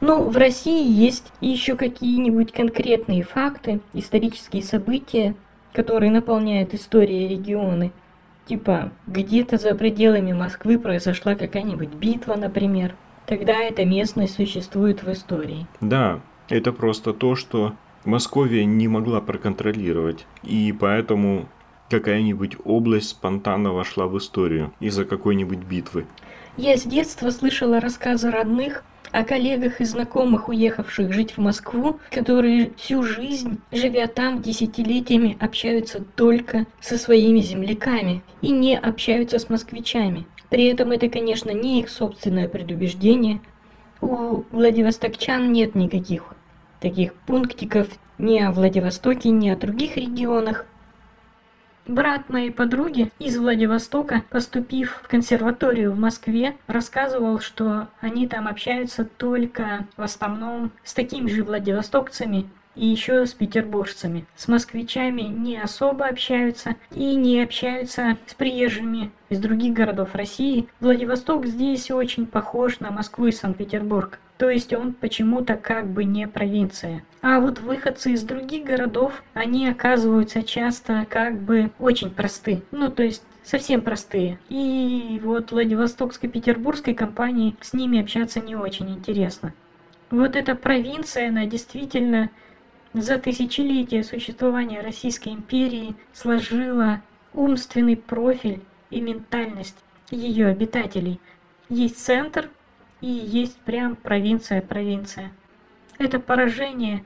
Ну, 0.01 0.29
в 0.29 0.37
России 0.37 0.87
есть 0.89 1.33
еще 1.41 1.77
какие-нибудь 1.77 2.53
конкретные 2.53 3.23
факты, 3.23 3.81
исторические 3.93 4.63
события, 4.63 5.35
которые 5.73 6.11
наполняют 6.11 6.75
истории 6.75 7.29
регионы. 7.29 7.93
Типа, 8.47 8.93
где-то 9.07 9.57
за 9.57 9.75
пределами 9.75 10.33
Москвы 10.33 10.79
произошла 10.79 11.35
какая-нибудь 11.35 11.95
битва, 11.95 12.35
например. 12.37 12.95
Тогда 13.27 13.61
эта 13.61 13.85
местность 13.85 14.35
существует 14.35 15.03
в 15.03 15.11
истории. 15.11 15.67
Да, 15.81 16.21
это 16.51 16.73
просто 16.73 17.15
то, 17.15 17.37
что 17.37 17.73
Московия 18.05 18.67
не 18.67 18.87
могла 18.87 19.23
проконтролировать. 19.23 20.27
И 20.43 20.75
поэтому 20.79 21.49
какая-нибудь 21.89 22.57
область 22.65 23.11
спонтанно 23.11 23.73
вошла 23.73 24.07
в 24.07 24.19
историю 24.19 24.73
из-за 24.81 25.07
какой-нибудь 25.07 25.61
битвы. 25.61 26.07
Я 26.57 26.77
с 26.77 26.83
детства 26.83 27.31
слышала 27.31 27.81
рассказы 27.81 28.31
родных 28.31 28.85
о 29.15 29.23
коллегах 29.23 29.81
и 29.81 29.85
знакомых, 29.85 30.49
уехавших 30.49 31.13
жить 31.13 31.37
в 31.37 31.41
Москву, 31.41 32.01
которые 32.11 32.73
всю 32.77 33.05
жизнь, 33.05 33.61
живя 33.71 34.09
там 34.09 34.43
десятилетиями, 34.43 35.37
общаются 35.39 36.01
только 36.17 36.67
со 36.81 36.99
своими 36.99 37.39
земляками 37.39 38.25
и 38.43 38.51
не 38.51 38.77
общаются 38.77 39.39
с 39.39 39.49
москвичами. 39.49 40.27
При 40.51 40.65
этом 40.65 40.91
это, 40.91 41.09
конечно, 41.09 41.51
не 41.51 41.81
их 41.81 41.91
собственное 41.91 42.49
предубеждение. 42.49 43.41
У 44.01 44.43
владивостокчан 44.51 45.53
нет 45.53 45.77
никаких 45.77 46.35
таких 46.81 47.15
пунктиков 47.15 47.87
ни 48.19 48.41
о 48.41 48.51
Владивостоке, 48.51 49.31
ни 49.31 49.49
о 49.49 49.57
других 49.57 49.97
регионах. 49.97 50.67
Брат 51.87 52.31
моей 52.31 52.51
подруги 52.51 53.13
из 53.19 53.37
Владивостока, 53.37 54.23
поступив 54.31 55.01
в 55.03 55.09
консерваторию 55.09 55.93
в 55.93 55.99
Москве, 55.99 56.57
рассказывал, 56.67 57.41
что 57.41 57.89
они 58.01 58.27
там 58.27 58.49
общаются 58.49 59.05
только 59.05 59.87
в 59.99 60.03
основном 60.03 60.71
с 60.83 60.95
такими 60.95 61.29
же 61.29 61.45
владивостокцами 61.45 62.49
и 62.75 62.87
еще 62.87 63.27
с 63.27 63.35
петербуржцами. 63.35 64.27
С 64.37 64.49
москвичами 64.49 65.23
не 65.23 65.59
особо 65.59 66.07
общаются 66.07 66.77
и 66.91 67.15
не 67.15 67.43
общаются 67.43 68.19
с 68.27 68.35
приезжими 68.35 69.11
из 69.29 69.39
других 69.39 69.75
городов 69.75 70.15
России. 70.15 70.69
Владивосток 70.81 71.47
здесь 71.47 71.91
очень 71.91 72.27
похож 72.27 72.81
на 72.81 72.91
Москву 72.91 73.27
и 73.27 73.33
Санкт-Петербург. 73.33 74.19
То 74.39 74.51
есть 74.51 74.73
он 74.73 74.93
почему-то 74.93 75.55
как 75.55 75.87
бы 75.87 76.05
не 76.05 76.27
провинция. 76.27 77.05
А 77.23 77.41
вот 77.41 77.61
выходцы 77.61 78.13
из 78.13 78.23
других 78.23 78.65
городов, 78.65 79.23
они 79.33 79.69
оказываются 79.69 80.43
часто 80.43 81.07
как 81.09 81.41
бы 81.41 81.71
очень 81.79 82.11
просты. 82.11 82.63
Ну, 82.73 82.91
то 82.91 83.03
есть 83.05 83.23
совсем 83.45 83.81
простые. 83.81 84.39
И 84.49 85.21
вот 85.23 85.53
Владивостокско-Петербургской 85.53 86.95
компании 86.95 87.57
с 87.61 87.73
ними 87.75 88.01
общаться 88.01 88.41
не 88.41 88.57
очень 88.57 88.91
интересно. 88.91 89.55
Вот 90.11 90.37
эта 90.37 90.55
провинция, 90.55 91.29
она 91.29 91.47
действительно 91.47 92.31
за 92.95 93.19
тысячелетия 93.19 94.05
существования 94.05 94.81
Российской 94.81 95.31
империи 95.31 95.97
сложила 96.13 97.03
умственный 97.33 97.97
профиль 97.97 98.63
и 98.91 99.01
ментальность 99.01 99.77
ее 100.11 100.47
обитателей. 100.47 101.21
Есть 101.69 101.99
центр, 101.99 102.49
и 103.01 103.07
есть 103.07 103.57
прям 103.59 103.97
провинция-провинция. 103.97 105.33
Это 105.99 106.21
поражение 106.21 107.05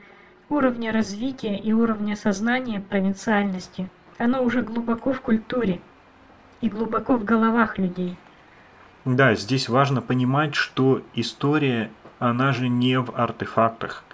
уровня 0.51 0.93
развития 0.93 1.57
и 1.57 1.73
уровня 1.73 2.17
сознания 2.17 2.81
провинциальности. 2.81 3.89
Оно 4.19 4.43
уже 4.43 4.63
глубоко 4.63 5.13
в 5.13 5.21
культуре 5.23 5.81
и 6.61 6.69
глубоко 6.69 7.17
в 7.17 7.25
головах 7.25 7.79
людей. 7.79 8.17
Да, 9.05 9.35
здесь 9.35 9.69
важно 9.69 10.03
понимать, 10.03 10.55
что 10.55 11.03
история, 11.15 11.91
она 12.19 12.53
же 12.53 12.69
не 12.69 13.01
в 13.01 13.15
артефактах 13.19 14.05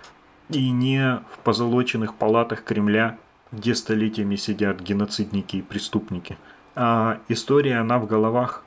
и 0.50 0.70
не 0.70 1.20
в 1.32 1.38
позолоченных 1.38 2.14
палатах 2.14 2.64
Кремля, 2.64 3.18
где 3.52 3.74
столетиями 3.74 4.36
сидят 4.36 4.80
геноцидники 4.80 5.56
и 5.56 5.62
преступники. 5.62 6.36
А 6.74 7.18
история, 7.28 7.78
она 7.78 7.98
в 7.98 8.06
головах. 8.06 8.64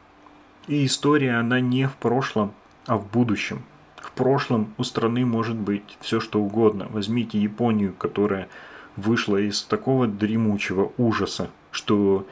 И 0.67 0.85
история, 0.85 1.35
она 1.35 1.59
не 1.59 1.87
в 1.87 1.95
прошлом, 1.95 2.53
а 2.85 2.97
в 2.97 3.09
будущем. 3.09 3.63
В 3.97 4.11
прошлом 4.11 4.73
у 4.77 4.83
страны 4.83 5.25
может 5.25 5.55
быть 5.55 5.97
все 6.01 6.19
что 6.19 6.41
угодно. 6.41 6.87
Возьмите 6.89 7.39
Японию, 7.39 7.93
которая 7.93 8.47
вышла 8.95 9.37
из 9.37 9.63
такого 9.63 10.07
дремучего 10.07 10.91
ужаса, 10.97 11.49
что 11.71 12.25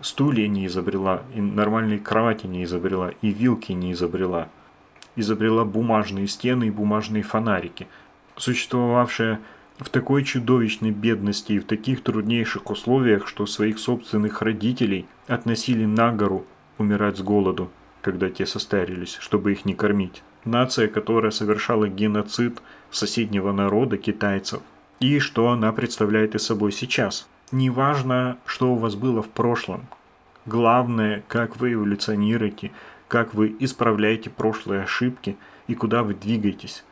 стулья 0.00 0.46
не 0.48 0.66
изобрела, 0.66 1.22
и 1.34 1.40
нормальные 1.40 1.98
кровати 1.98 2.46
не 2.46 2.64
изобрела, 2.64 3.12
и 3.22 3.30
вилки 3.30 3.72
не 3.72 3.92
изобрела. 3.92 4.48
Изобрела 5.16 5.64
бумажные 5.64 6.26
стены 6.26 6.68
и 6.68 6.70
бумажные 6.70 7.22
фонарики. 7.22 7.86
Существовавшая 8.36 9.40
в 9.78 9.88
такой 9.88 10.24
чудовищной 10.24 10.90
бедности 10.90 11.52
и 11.52 11.58
в 11.58 11.64
таких 11.64 12.02
труднейших 12.02 12.70
условиях, 12.70 13.26
что 13.28 13.46
своих 13.46 13.78
собственных 13.78 14.42
родителей 14.42 15.06
относили 15.26 15.84
на 15.84 16.12
гору 16.12 16.46
умирать 16.78 17.18
с 17.18 17.22
голоду 17.22 17.70
когда 18.02 18.28
те 18.28 18.44
состарились, 18.44 19.16
чтобы 19.20 19.52
их 19.52 19.64
не 19.64 19.74
кормить. 19.74 20.22
Нация, 20.44 20.88
которая 20.88 21.30
совершала 21.30 21.88
геноцид 21.88 22.60
соседнего 22.90 23.52
народа, 23.52 23.96
китайцев. 23.96 24.60
И 25.00 25.18
что 25.20 25.48
она 25.48 25.72
представляет 25.72 26.34
из 26.34 26.42
собой 26.42 26.72
сейчас. 26.72 27.28
Неважно, 27.52 28.38
что 28.44 28.72
у 28.72 28.76
вас 28.76 28.94
было 28.94 29.22
в 29.22 29.28
прошлом. 29.28 29.86
Главное, 30.44 31.22
как 31.28 31.56
вы 31.56 31.74
эволюционируете, 31.74 32.72
как 33.08 33.34
вы 33.34 33.54
исправляете 33.60 34.30
прошлые 34.30 34.82
ошибки 34.82 35.36
и 35.68 35.74
куда 35.74 36.02
вы 36.02 36.14
двигаетесь. 36.14 36.84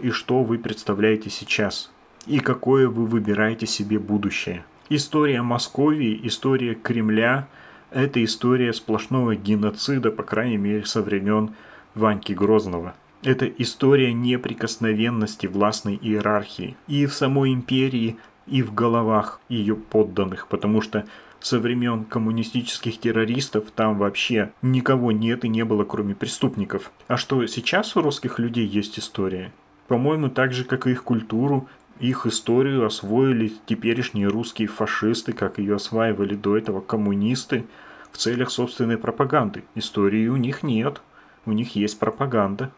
И 0.00 0.10
что 0.10 0.42
вы 0.42 0.58
представляете 0.58 1.28
сейчас. 1.28 1.90
И 2.26 2.38
какое 2.38 2.88
вы 2.88 3.04
выбираете 3.04 3.66
себе 3.66 3.98
будущее. 3.98 4.64
История 4.88 5.42
Московии, 5.42 6.18
история 6.22 6.74
Кремля– 6.74 7.48
это 7.90 8.24
история 8.24 8.72
сплошного 8.72 9.36
геноцида, 9.36 10.10
по 10.10 10.22
крайней 10.22 10.56
мере, 10.56 10.84
со 10.84 11.02
времен 11.02 11.54
Ваньки 11.94 12.32
Грозного. 12.32 12.94
Это 13.22 13.46
история 13.46 14.12
неприкосновенности 14.12 15.46
властной 15.46 15.98
иерархии 16.00 16.76
и 16.88 17.06
в 17.06 17.12
самой 17.12 17.52
империи, 17.52 18.16
и 18.46 18.62
в 18.62 18.74
головах 18.74 19.40
ее 19.48 19.76
подданных, 19.76 20.48
потому 20.48 20.80
что 20.80 21.06
со 21.38 21.58
времен 21.58 22.04
коммунистических 22.04 22.98
террористов 22.98 23.70
там 23.74 23.98
вообще 23.98 24.52
никого 24.62 25.12
нет 25.12 25.44
и 25.44 25.48
не 25.48 25.64
было, 25.64 25.84
кроме 25.84 26.14
преступников. 26.14 26.90
А 27.08 27.16
что 27.16 27.46
сейчас 27.46 27.96
у 27.96 28.02
русских 28.02 28.38
людей 28.38 28.66
есть 28.66 28.98
история? 28.98 29.52
По-моему, 29.88 30.28
так 30.28 30.52
же, 30.52 30.64
как 30.64 30.86
и 30.86 30.92
их 30.92 31.04
культуру, 31.04 31.68
их 32.00 32.26
историю 32.26 32.86
освоили 32.86 33.52
теперешние 33.66 34.28
русские 34.28 34.68
фашисты, 34.68 35.32
как 35.32 35.58
ее 35.58 35.76
осваивали 35.76 36.34
до 36.34 36.56
этого 36.56 36.80
коммунисты, 36.80 37.64
в 38.10 38.18
целях 38.18 38.50
собственной 38.50 38.98
пропаганды. 38.98 39.64
Истории 39.74 40.28
у 40.28 40.36
них 40.36 40.62
нет, 40.62 41.00
у 41.46 41.52
них 41.52 41.76
есть 41.76 41.98
пропаганда. 41.98 42.70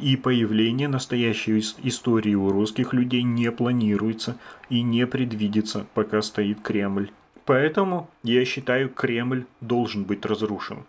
И 0.00 0.16
появление 0.16 0.88
настоящей 0.88 1.58
истории 1.58 2.34
у 2.34 2.48
русских 2.50 2.92
людей 2.94 3.22
не 3.22 3.52
планируется 3.52 4.38
и 4.70 4.82
не 4.82 5.06
предвидится, 5.06 5.86
пока 5.94 6.22
стоит 6.22 6.60
Кремль. 6.60 7.10
Поэтому, 7.44 8.08
я 8.22 8.44
считаю, 8.44 8.88
Кремль 8.88 9.44
должен 9.60 10.04
быть 10.04 10.24
разрушен. 10.24 10.84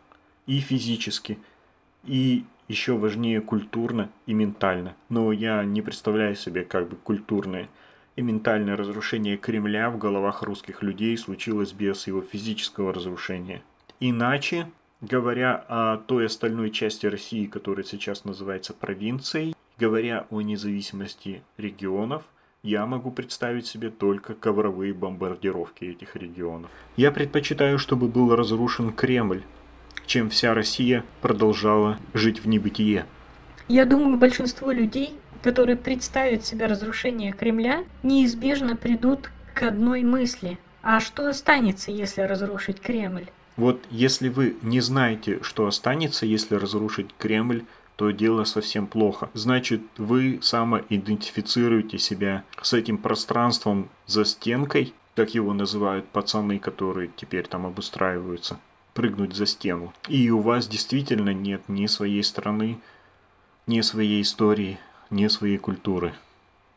И 0.47 0.59
физически, 0.59 1.37
и 2.05 2.45
еще 2.67 2.97
важнее 2.97 3.41
культурно 3.41 4.09
и 4.25 4.33
ментально. 4.33 4.95
Но 5.09 5.31
я 5.31 5.63
не 5.63 5.81
представляю 5.81 6.35
себе 6.35 6.63
как 6.63 6.89
бы 6.89 6.95
культурное 6.95 7.69
и 8.15 8.21
ментальное 8.21 8.77
разрушение 8.77 9.37
Кремля 9.37 9.89
в 9.89 9.97
головах 9.97 10.43
русских 10.43 10.83
людей 10.83 11.17
случилось 11.17 11.73
без 11.73 12.05
его 12.07 12.21
физического 12.21 12.93
разрушения. 12.93 13.63
Иначе, 13.99 14.69
говоря 15.01 15.65
о 15.67 15.97
той 15.97 16.27
остальной 16.27 16.69
части 16.69 17.05
России, 17.07 17.45
которая 17.45 17.85
сейчас 17.85 18.25
называется 18.25 18.73
провинцией, 18.73 19.55
говоря 19.79 20.27
о 20.29 20.41
независимости 20.41 21.41
регионов, 21.57 22.23
я 22.61 22.85
могу 22.85 23.11
представить 23.11 23.65
себе 23.65 23.89
только 23.89 24.35
ковровые 24.35 24.93
бомбардировки 24.93 25.83
этих 25.83 26.15
регионов. 26.15 26.71
Я 26.95 27.11
предпочитаю, 27.11 27.77
чтобы 27.77 28.07
был 28.07 28.33
разрушен 28.35 28.93
Кремль, 28.93 29.43
чем 30.05 30.29
вся 30.29 30.53
Россия 30.53 31.03
продолжала 31.21 31.99
жить 32.13 32.43
в 32.43 32.47
небытие. 32.47 33.05
Я 33.67 33.85
думаю, 33.85 34.17
большинство 34.17 34.71
людей, 34.71 35.15
которые 35.41 35.75
представят 35.77 36.45
себе 36.45 36.65
разрушение 36.65 37.31
Кремля, 37.31 37.83
неизбежно 38.03 38.75
придут 38.75 39.29
к 39.53 39.63
одной 39.63 40.03
мысли. 40.03 40.57
А 40.81 40.99
что 40.99 41.27
останется, 41.27 41.91
если 41.91 42.21
разрушить 42.21 42.79
Кремль? 42.79 43.27
Вот 43.55 43.83
если 43.89 44.29
вы 44.29 44.57
не 44.61 44.81
знаете, 44.81 45.39
что 45.43 45.67
останется, 45.67 46.25
если 46.25 46.55
разрушить 46.55 47.13
Кремль, 47.17 47.63
то 47.95 48.09
дело 48.11 48.43
совсем 48.43 48.87
плохо. 48.87 49.29
Значит, 49.33 49.81
вы 49.97 50.39
самоидентифицируете 50.41 51.99
себя 51.99 52.43
с 52.61 52.73
этим 52.73 52.97
пространством 52.97 53.89
за 54.07 54.25
стенкой, 54.25 54.93
как 55.15 55.35
его 55.35 55.53
называют 55.53 56.07
пацаны, 56.07 56.57
которые 56.57 57.11
теперь 57.15 57.47
там 57.47 57.65
обустраиваются, 57.67 58.59
прыгнуть 58.93 59.35
за 59.35 59.45
стену. 59.45 59.93
И 60.07 60.29
у 60.29 60.39
вас 60.39 60.67
действительно 60.67 61.33
нет 61.33 61.61
ни 61.67 61.85
своей 61.87 62.23
страны, 62.23 62.79
ни 63.67 63.81
своей 63.81 64.21
истории, 64.21 64.79
ни 65.09 65.27
своей 65.27 65.57
культуры. 65.57 66.13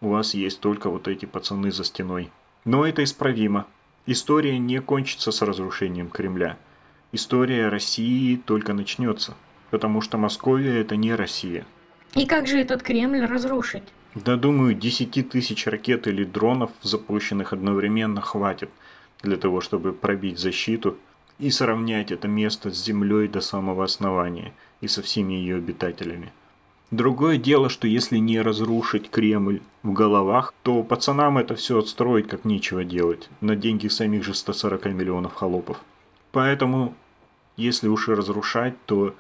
У 0.01 0.09
вас 0.09 0.35
есть 0.35 0.61
только 0.61 0.91
вот 0.91 1.09
эти 1.09 1.27
пацаны 1.27 1.73
за 1.73 1.85
стеной. 1.85 2.31
Но 2.65 2.87
это 2.87 3.03
исправимо. 3.05 3.67
История 4.07 4.59
не 4.59 4.81
кончится 4.81 5.33
с 5.33 5.43
разрушением 5.43 6.11
Кремля. 6.11 6.59
История 7.13 7.69
России 7.69 8.37
только 8.37 8.73
начнется– 8.73 9.35
потому 9.71 10.01
что 10.01 10.19
Московия 10.19 10.81
это 10.81 10.97
не 10.97 11.15
Россия. 11.15 11.67
И 12.15 12.27
как 12.27 12.47
же 12.47 12.59
этот 12.59 12.83
Кремль 12.83 13.25
разрушить? 13.25 13.83
Да 14.15 14.37
думаю, 14.37 14.75
10 14.75 15.29
тысяч 15.29 15.67
ракет 15.67 16.07
или 16.07 16.25
дронов, 16.25 16.71
запущенных 16.83 17.53
одновременно, 17.53 18.21
хватит 18.21 18.71
для 19.23 19.37
того, 19.37 19.61
чтобы 19.61 19.93
пробить 19.93 20.39
защиту 20.39 20.97
и 21.39 21.51
сравнять 21.51 22.13
это 22.13 22.29
место 22.29 22.71
с 22.71 22.85
землей 22.85 23.29
до 23.29 23.41
самого 23.41 23.85
основания 23.85 24.53
и 24.81 24.89
со 24.89 25.03
всеми 25.03 25.35
ее 25.35 25.57
обитателями. 25.57 26.33
Другое 26.91 27.37
дело, 27.37 27.69
что 27.69 27.89
если 27.89 28.19
не 28.19 28.41
разрушить 28.41 29.11
Кремль 29.11 29.61
в 29.83 29.93
головах, 29.93 30.55
то 30.63 30.85
пацанам 30.85 31.37
это 31.37 31.57
все 31.57 31.79
отстроить 31.79 32.29
как 32.29 32.45
нечего 32.45 32.85
делать, 32.85 33.29
на 33.41 33.57
деньги 33.57 33.89
самих 33.89 34.23
же 34.25 34.35
140 34.35 34.87
миллионов 34.87 35.35
холопов. 35.35 35.81
Поэтому, 36.31 36.95
если 37.57 37.89
уж 37.89 38.09
и 38.09 38.13
разрушать, 38.13 38.75
то 38.87 39.17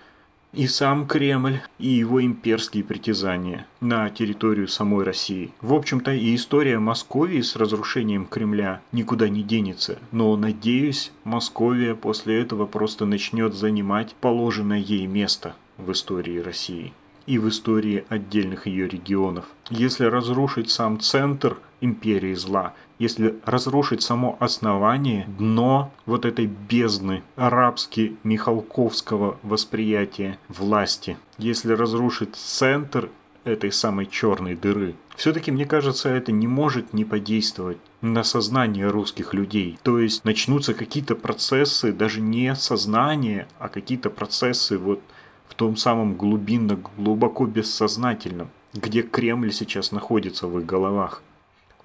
и 0.56 0.66
сам 0.66 1.06
Кремль, 1.06 1.60
и 1.78 1.88
его 1.88 2.24
имперские 2.24 2.82
притязания 2.82 3.66
на 3.80 4.08
территорию 4.08 4.68
самой 4.68 5.04
России. 5.04 5.52
В 5.60 5.74
общем-то 5.74 6.12
и 6.12 6.34
история 6.34 6.78
Московии 6.78 7.42
с 7.42 7.56
разрушением 7.56 8.24
Кремля 8.24 8.80
никуда 8.90 9.28
не 9.28 9.42
денется, 9.42 9.98
но, 10.12 10.34
надеюсь, 10.36 11.12
Московия 11.24 11.94
после 11.94 12.40
этого 12.40 12.64
просто 12.64 13.04
начнет 13.04 13.54
занимать 13.54 14.14
положенное 14.20 14.78
ей 14.78 15.06
место 15.06 15.54
в 15.76 15.92
истории 15.92 16.38
России 16.38 16.92
и 17.26 17.38
в 17.38 17.48
истории 17.48 18.04
отдельных 18.08 18.66
ее 18.66 18.88
регионов. 18.88 19.46
Если 19.70 20.04
разрушить 20.04 20.70
сам 20.70 21.00
центр 21.00 21.58
империи 21.80 22.34
зла, 22.34 22.74
если 22.98 23.36
разрушить 23.44 24.02
само 24.02 24.36
основание, 24.40 25.28
дно 25.38 25.92
вот 26.06 26.24
этой 26.24 26.46
бездны 26.46 27.22
арабски-михалковского 27.36 29.38
восприятия 29.42 30.38
власти, 30.48 31.18
если 31.36 31.72
разрушить 31.72 32.36
центр 32.36 33.10
этой 33.44 33.70
самой 33.70 34.06
черной 34.06 34.54
дыры, 34.54 34.94
все-таки, 35.16 35.50
мне 35.50 35.64
кажется, 35.64 36.10
это 36.10 36.30
не 36.30 36.46
может 36.46 36.92
не 36.92 37.06
подействовать 37.06 37.78
на 38.02 38.22
сознание 38.22 38.88
русских 38.88 39.32
людей. 39.32 39.78
То 39.82 39.98
есть 39.98 40.24
начнутся 40.24 40.74
какие-то 40.74 41.14
процессы, 41.14 41.92
даже 41.92 42.20
не 42.20 42.54
сознание, 42.54 43.48
а 43.58 43.68
какие-то 43.68 44.10
процессы 44.10 44.76
вот 44.76 45.00
в 45.48 45.54
том 45.54 45.76
самом 45.76 46.16
глубинно, 46.16 46.78
глубоко 46.96 47.46
бессознательном, 47.46 48.50
где 48.74 49.02
Кремль 49.02 49.52
сейчас 49.52 49.92
находится 49.92 50.46
в 50.46 50.58
их 50.58 50.66
головах 50.66 51.22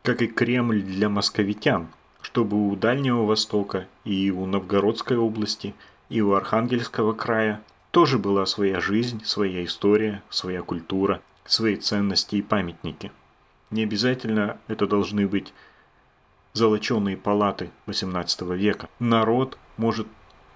как 0.04 0.22
и 0.22 0.28
Кремль 0.28 0.82
для 0.82 1.08
московитян– 1.08 1.88
чтобы 2.26 2.58
у 2.58 2.76
Дальнего 2.76 3.24
Востока 3.24 3.88
и 4.04 4.32
у 4.32 4.48
Новгородской 4.48 5.16
области 5.16 5.76
и 6.10 6.22
у 6.22 6.34
Архангельского 6.34 7.14
края 7.14 7.62
тоже 7.92 8.18
была 8.18 8.48
своя 8.48 8.82
жизнь, 8.82 9.24
своя 9.24 9.64
история, 9.64 10.24
своя 10.32 10.64
культура, 10.64 11.22
свои 11.46 11.76
ценности 11.76 12.38
и 12.38 12.42
памятники. 12.42 13.12
Не 13.70 13.84
обязательно 13.84 14.58
это 14.68 14.88
должны 14.88 15.28
быть 15.28 15.54
золоченые 16.54 17.16
палаты 17.16 17.70
XVIII 17.86 18.58
века. 18.58 18.90
Народ 18.98 19.60
может 19.78 20.08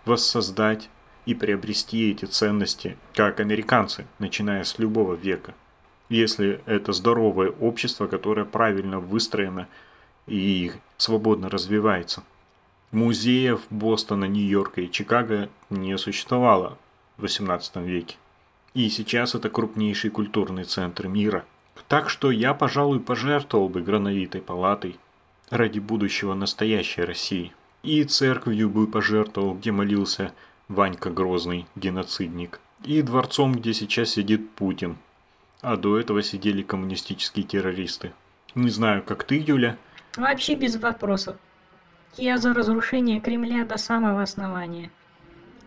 воссоздать 0.06 0.90
и 1.30 1.36
приобрести 1.36 2.10
эти 2.10 2.26
ценности, 2.26 2.98
как 3.14 3.40
американцы, 3.40 4.08
начиная 4.18 4.64
с 4.64 4.80
любого 4.80 5.14
века. 5.14 5.54
Если 6.10 6.60
это 6.66 6.92
здоровое 6.92 7.52
общество, 7.52 8.08
которое 8.08 8.46
правильно 8.46 9.00
выстроено 9.00 9.68
и 10.26 10.72
свободно 10.98 11.48
развивается. 11.48 12.24
Музеев 12.92 13.62
Бостона, 13.70 14.26
Нью-Йорка 14.26 14.82
и 14.82 14.90
Чикаго 14.90 15.50
не 15.70 15.96
существовало 16.00 16.80
в 17.18 17.26
XVIII 17.26 17.86
веке. 17.86 18.16
И 18.74 18.90
сейчас 18.90 19.36
это 19.36 19.52
крупнейший 19.52 20.10
культурный 20.10 20.64
центр 20.64 21.08
мира. 21.08 21.46
Так 21.88 22.10
что 22.10 22.32
я, 22.32 22.56
пожалуй, 22.56 23.00
пожертвовал 23.00 23.70
бы 23.70 23.82
грановитой 23.82 24.42
палатой 24.42 24.98
ради 25.52 25.78
будущего 25.78 26.34
настоящей 26.34 27.04
России. 27.04 27.54
И 27.84 28.04
церковью 28.04 28.72
бы 28.72 28.88
пожертвовал, 28.88 29.54
где 29.54 29.72
молился 29.72 30.34
Ванька 30.70 31.10
Грозный, 31.10 31.66
геноцидник. 31.76 32.62
И 32.86 33.02
дворцом, 33.02 33.52
где 33.52 33.74
сейчас 33.74 34.12
сидит 34.12 34.52
Путин. 34.52 34.96
А 35.62 35.76
до 35.76 36.00
этого 36.00 36.24
сидели 36.24 36.62
коммунистические 36.62 37.46
террористы. 37.46 38.14
Не 38.56 38.70
знаю, 38.70 39.04
как 39.04 39.26
ты, 39.26 39.44
Юля, 39.46 39.78
Вообще 40.18 40.56
без 40.56 40.76
вопросов. 40.76 41.36
Я 42.18 42.38
за 42.38 42.54
разрушение 42.54 43.20
Кремля 43.22 43.64
до 43.64 43.78
самого 43.78 44.22
основания. 44.22 44.92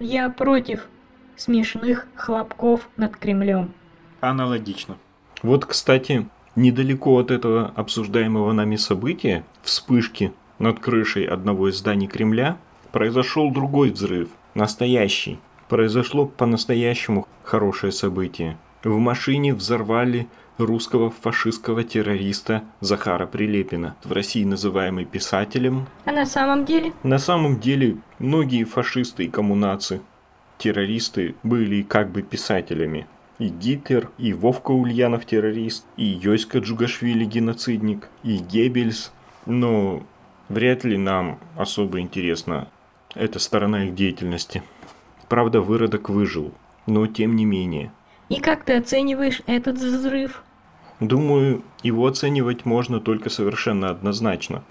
Я 0.00 0.28
против 0.30 0.88
смешных 1.36 2.07
хлопков 2.16 2.88
над 2.96 3.16
Кремлем. 3.16 3.72
Аналогично. 4.20 4.98
Вот, 5.42 5.64
кстати, 5.64 6.28
недалеко 6.57 7.16
от 7.18 7.30
этого 7.30 7.72
обсуждаемого 7.76 8.53
нами 8.53 8.76
события, 8.76 9.44
вспышки 9.62 10.32
над 10.59 10.80
крышей 10.80 11.24
одного 11.24 11.68
из 11.68 11.78
зданий 11.78 12.09
Кремля, 12.09 12.59
произошел 12.90 13.50
другой 13.50 13.90
взрыв, 13.90 14.28
настоящий. 14.55 15.38
Произошло 15.68 16.26
по-настоящему 16.26 17.26
хорошее 17.42 17.92
событие. 17.92 18.59
В 18.84 18.98
машине 18.98 19.55
взорвали 19.55 20.26
русского 20.59 21.11
фашистского 21.11 21.84
террориста 21.84 22.64
Захара 22.80 23.26
Прилепина, 23.26 23.96
в 24.05 24.12
России 24.12 24.44
называемый 24.44 25.05
писателем. 25.05 25.86
А 26.05 26.12
на 26.12 26.26
самом 26.26 26.64
деле? 26.64 26.92
На 27.03 27.18
самом 27.18 27.61
деле 27.61 27.96
многие 28.18 28.64
фашисты 28.64 29.24
и 29.24 29.28
коммунации, 29.28 30.00
террористы 30.59 31.34
были 31.42 31.82
как 31.82 32.11
бы 32.11 32.22
писателями. 32.22 33.07
И 33.38 33.48
Гитлер, 33.48 34.11
и 34.18 34.32
Вовка 34.32 34.70
Ульянов 34.70 35.24
террорист, 35.26 35.84
и 35.96 36.05
Йоська 36.05 36.59
Джугашвили 36.59 37.24
геноцидник, 37.24 38.09
и 38.22 38.36
Геббельс. 38.36 39.12
Но 39.46 40.03
вряд 40.48 40.84
ли 40.84 40.96
нам 40.96 41.38
особо 41.57 42.00
интересна 42.00 42.68
эта 43.14 43.38
сторона 43.38 43.84
их 43.84 43.94
деятельности. 43.94 44.62
Правда, 45.28 45.60
выродок 45.60 46.08
выжил, 46.08 46.52
но 46.86 47.06
тем 47.06 47.36
не 47.36 47.44
менее– 47.44 47.92
и 48.32 48.40
как 48.40 48.64
ты 48.64 48.78
оцениваешь 48.78 49.42
этот 49.46 49.76
взрыв? 49.76 50.42
Думаю, 51.00 51.62
его 51.82 52.06
оценивать 52.06 52.64
можно 52.64 52.98
только 52.98 53.28
совершенно 53.28 53.90
однозначно. 53.90 54.64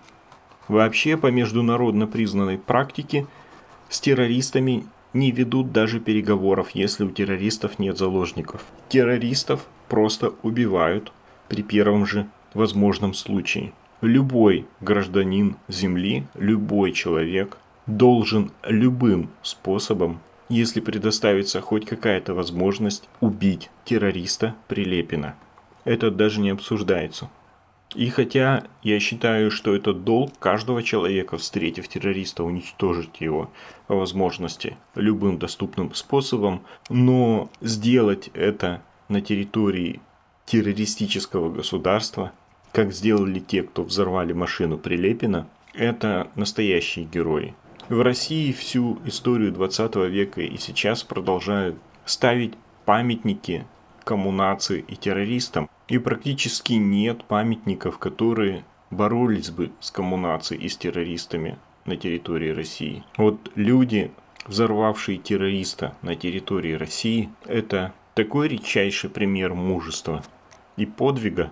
Вообще, 0.68 1.16
по 1.16 1.28
международно 1.28 2.08
признанной 2.08 2.58
практике, 2.58 3.28
с 3.88 4.00
террористами 4.00 4.88
не 5.14 5.30
ведут 5.30 5.72
даже 5.72 6.00
переговоров, 6.00 6.72
если 6.72 7.04
у 7.04 7.12
террористов 7.12 7.78
нет 7.78 8.00
заложников. 8.00 8.66
Террористов 8.89 9.68
просто 9.89 10.34
убивают 10.42 11.12
при 11.48 11.62
первом 11.62 12.08
же 12.08 12.28
возможном 12.56 13.14
случае. 13.14 13.74
Любой 14.02 14.66
гражданин 14.80 15.58
Земли, 15.68 16.26
любой 16.34 16.94
человек 16.94 17.60
должен 17.98 18.52
любым 18.64 19.30
способом, 19.42 20.22
если 20.50 20.80
предоставится 20.80 21.62
хоть 21.62 21.86
какая-то 21.86 22.34
возможность, 22.34 23.08
убить 23.20 23.70
террориста 23.86 24.56
Прилепина. 24.68 25.36
Это 25.84 26.12
даже 26.12 26.42
не 26.42 26.50
обсуждается. 26.50 27.30
И 27.96 28.10
хотя 28.10 28.64
я 28.84 29.00
считаю, 29.02 29.52
что 29.52 29.76
это 29.76 29.94
долг 29.94 30.32
каждого 30.39 30.82
человека, 30.82 31.38
встретив 31.38 31.89
террориста, 31.89 32.44
уничтожить 32.44 33.20
его 33.20 33.52
по 33.88 33.96
возможности 33.96 34.78
любым 34.96 35.38
доступным 35.38 35.94
способом, 35.94 36.62
но 36.89 37.50
сделать 37.60 38.30
это 38.34 38.82
на 39.10 39.20
территории 39.20 40.00
террористического 40.46 41.52
государства, 41.52 42.32
как 42.72 42.94
сделали 42.94 43.39
те, 43.39 43.64
кто 43.64 43.84
взорвали 43.84 44.32
машину 44.32 44.78
Прилепина, 44.78 45.50
это 45.74 46.30
настоящие 46.36 47.06
герои. 47.06 47.54
В 47.92 48.04
России 48.04 48.54
всю 48.54 49.00
историю 49.04 49.52
20 49.52 49.98
века 50.10 50.39
и 50.39 50.58
сейчас 50.58 51.04
продолжают 51.04 51.76
ставить 52.06 52.54
памятники 52.86 53.66
коммунации 54.06 54.86
и 54.88 54.96
террористам. 54.96 55.70
И 55.89 55.98
практически 55.98 56.72
нет 56.72 57.26
памятников, 57.26 57.98
которые 57.98 58.64
боролись 58.92 59.50
бы 59.50 59.74
с 59.82 59.92
коммунацией 59.92 60.64
и 60.64 60.70
с 60.70 60.78
террористами 60.78 61.58
на 61.84 61.98
территории 61.98 62.52
России. 62.52 63.04
Вот 63.18 63.52
люди, 63.56 64.10
взорвавшие 64.48 65.18
террориста 65.18 65.94
на 66.02 66.16
территории 66.16 66.76
России, 66.76 67.30
это 67.44 67.92
такой 68.16 68.48
редчайший 68.48 69.10
пример 69.10 69.54
мужества 69.54 70.24
и 70.78 70.86
подвига, 70.86 71.52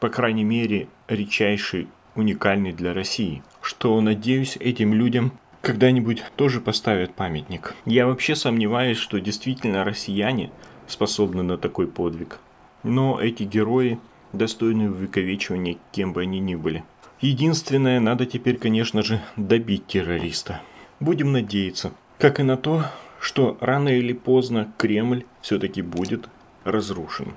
по 0.00 0.10
крайней 0.10 0.44
мере, 0.44 0.86
редчайший, 1.08 1.88
уникальный 2.14 2.74
для 2.74 2.92
России, 2.92 3.42
что, 3.62 3.98
надеюсь, 4.02 4.58
этим 4.58 4.92
людям 4.92 5.32
когда-нибудь 5.62 6.22
тоже 6.36 6.60
поставят 6.60 7.14
памятник. 7.14 7.74
Я 7.84 8.06
вообще 8.06 8.34
сомневаюсь, 8.34 8.98
что 8.98 9.20
действительно 9.20 9.84
россияне 9.84 10.50
способны 10.86 11.42
на 11.42 11.58
такой 11.58 11.86
подвиг. 11.86 12.38
Но 12.82 13.20
эти 13.20 13.42
герои 13.42 13.98
достойны 14.32 14.90
увековечивания, 14.90 15.78
кем 15.92 16.12
бы 16.12 16.22
они 16.22 16.38
ни 16.38 16.54
были. 16.54 16.84
Единственное, 17.20 18.00
надо 18.00 18.26
теперь, 18.26 18.58
конечно 18.58 19.02
же, 19.02 19.20
добить 19.36 19.86
террориста. 19.86 20.60
Будем 21.00 21.32
надеяться. 21.32 21.92
Как 22.18 22.40
и 22.40 22.42
на 22.42 22.56
то, 22.56 22.84
что 23.20 23.56
рано 23.60 23.88
или 23.88 24.12
поздно 24.12 24.72
Кремль 24.78 25.24
все-таки 25.40 25.82
будет 25.82 26.28
разрушен. 26.64 27.34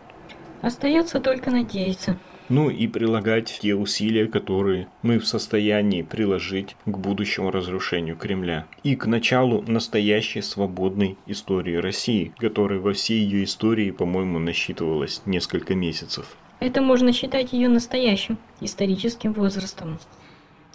Остается 0.61 1.19
только 1.19 1.49
надеяться. 1.49 2.17
Ну 2.52 2.70
и 2.70 2.86
прилагать 2.86 3.60
те 3.62 3.76
усилия, 3.76 4.28
которые 4.28 4.89
мы 5.04 5.20
в 5.20 5.26
состоянии 5.26 6.02
приложить 6.02 6.76
к 6.86 6.97
будущему 6.97 7.49
разрушению 7.49 8.18
Кремля. 8.18 8.68
И 8.84 8.97
к 8.97 9.06
началу 9.06 9.62
настоящей 9.62 10.41
свободной 10.41 11.18
истории 11.28 11.76
России, 11.76 12.34
которая 12.38 12.82
во 12.82 12.91
всей 12.91 13.24
ее 13.24 13.45
истории, 13.45 13.91
по-моему, 13.91 14.38
насчитывалась 14.38 15.22
несколько 15.26 15.76
месяцев. 15.76 16.36
Это 16.60 16.82
можно 16.82 17.14
считать 17.14 17.54
ее 17.54 17.70
настоящим 17.70 18.38
историческим 18.60 19.32
возрастом. 19.32 19.97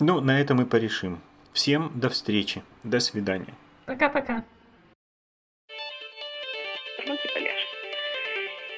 Ну, 0.00 0.22
на 0.22 0.40
этом 0.40 0.56
мы 0.56 0.64
порешим. 0.64 1.20
Всем 1.52 1.92
до 1.94 2.08
встречи. 2.08 2.62
До 2.84 3.00
свидания. 3.00 3.52
Пока-пока. 3.84 4.44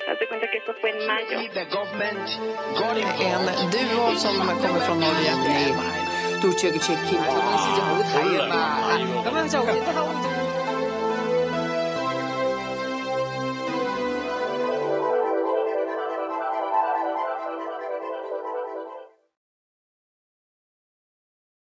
Haz 0.09 0.19
de 0.19 0.27
cuenta 0.27 0.51
que 0.51 0.57
esto 0.59 0.73
fue 0.81 0.91
en 0.91 1.07
mayo. 1.07 1.39
En 3.61 3.71
duo 3.71 4.17
som 4.17 4.37
kommer 4.39 4.81
från 4.81 5.01
Norge. 5.01 5.33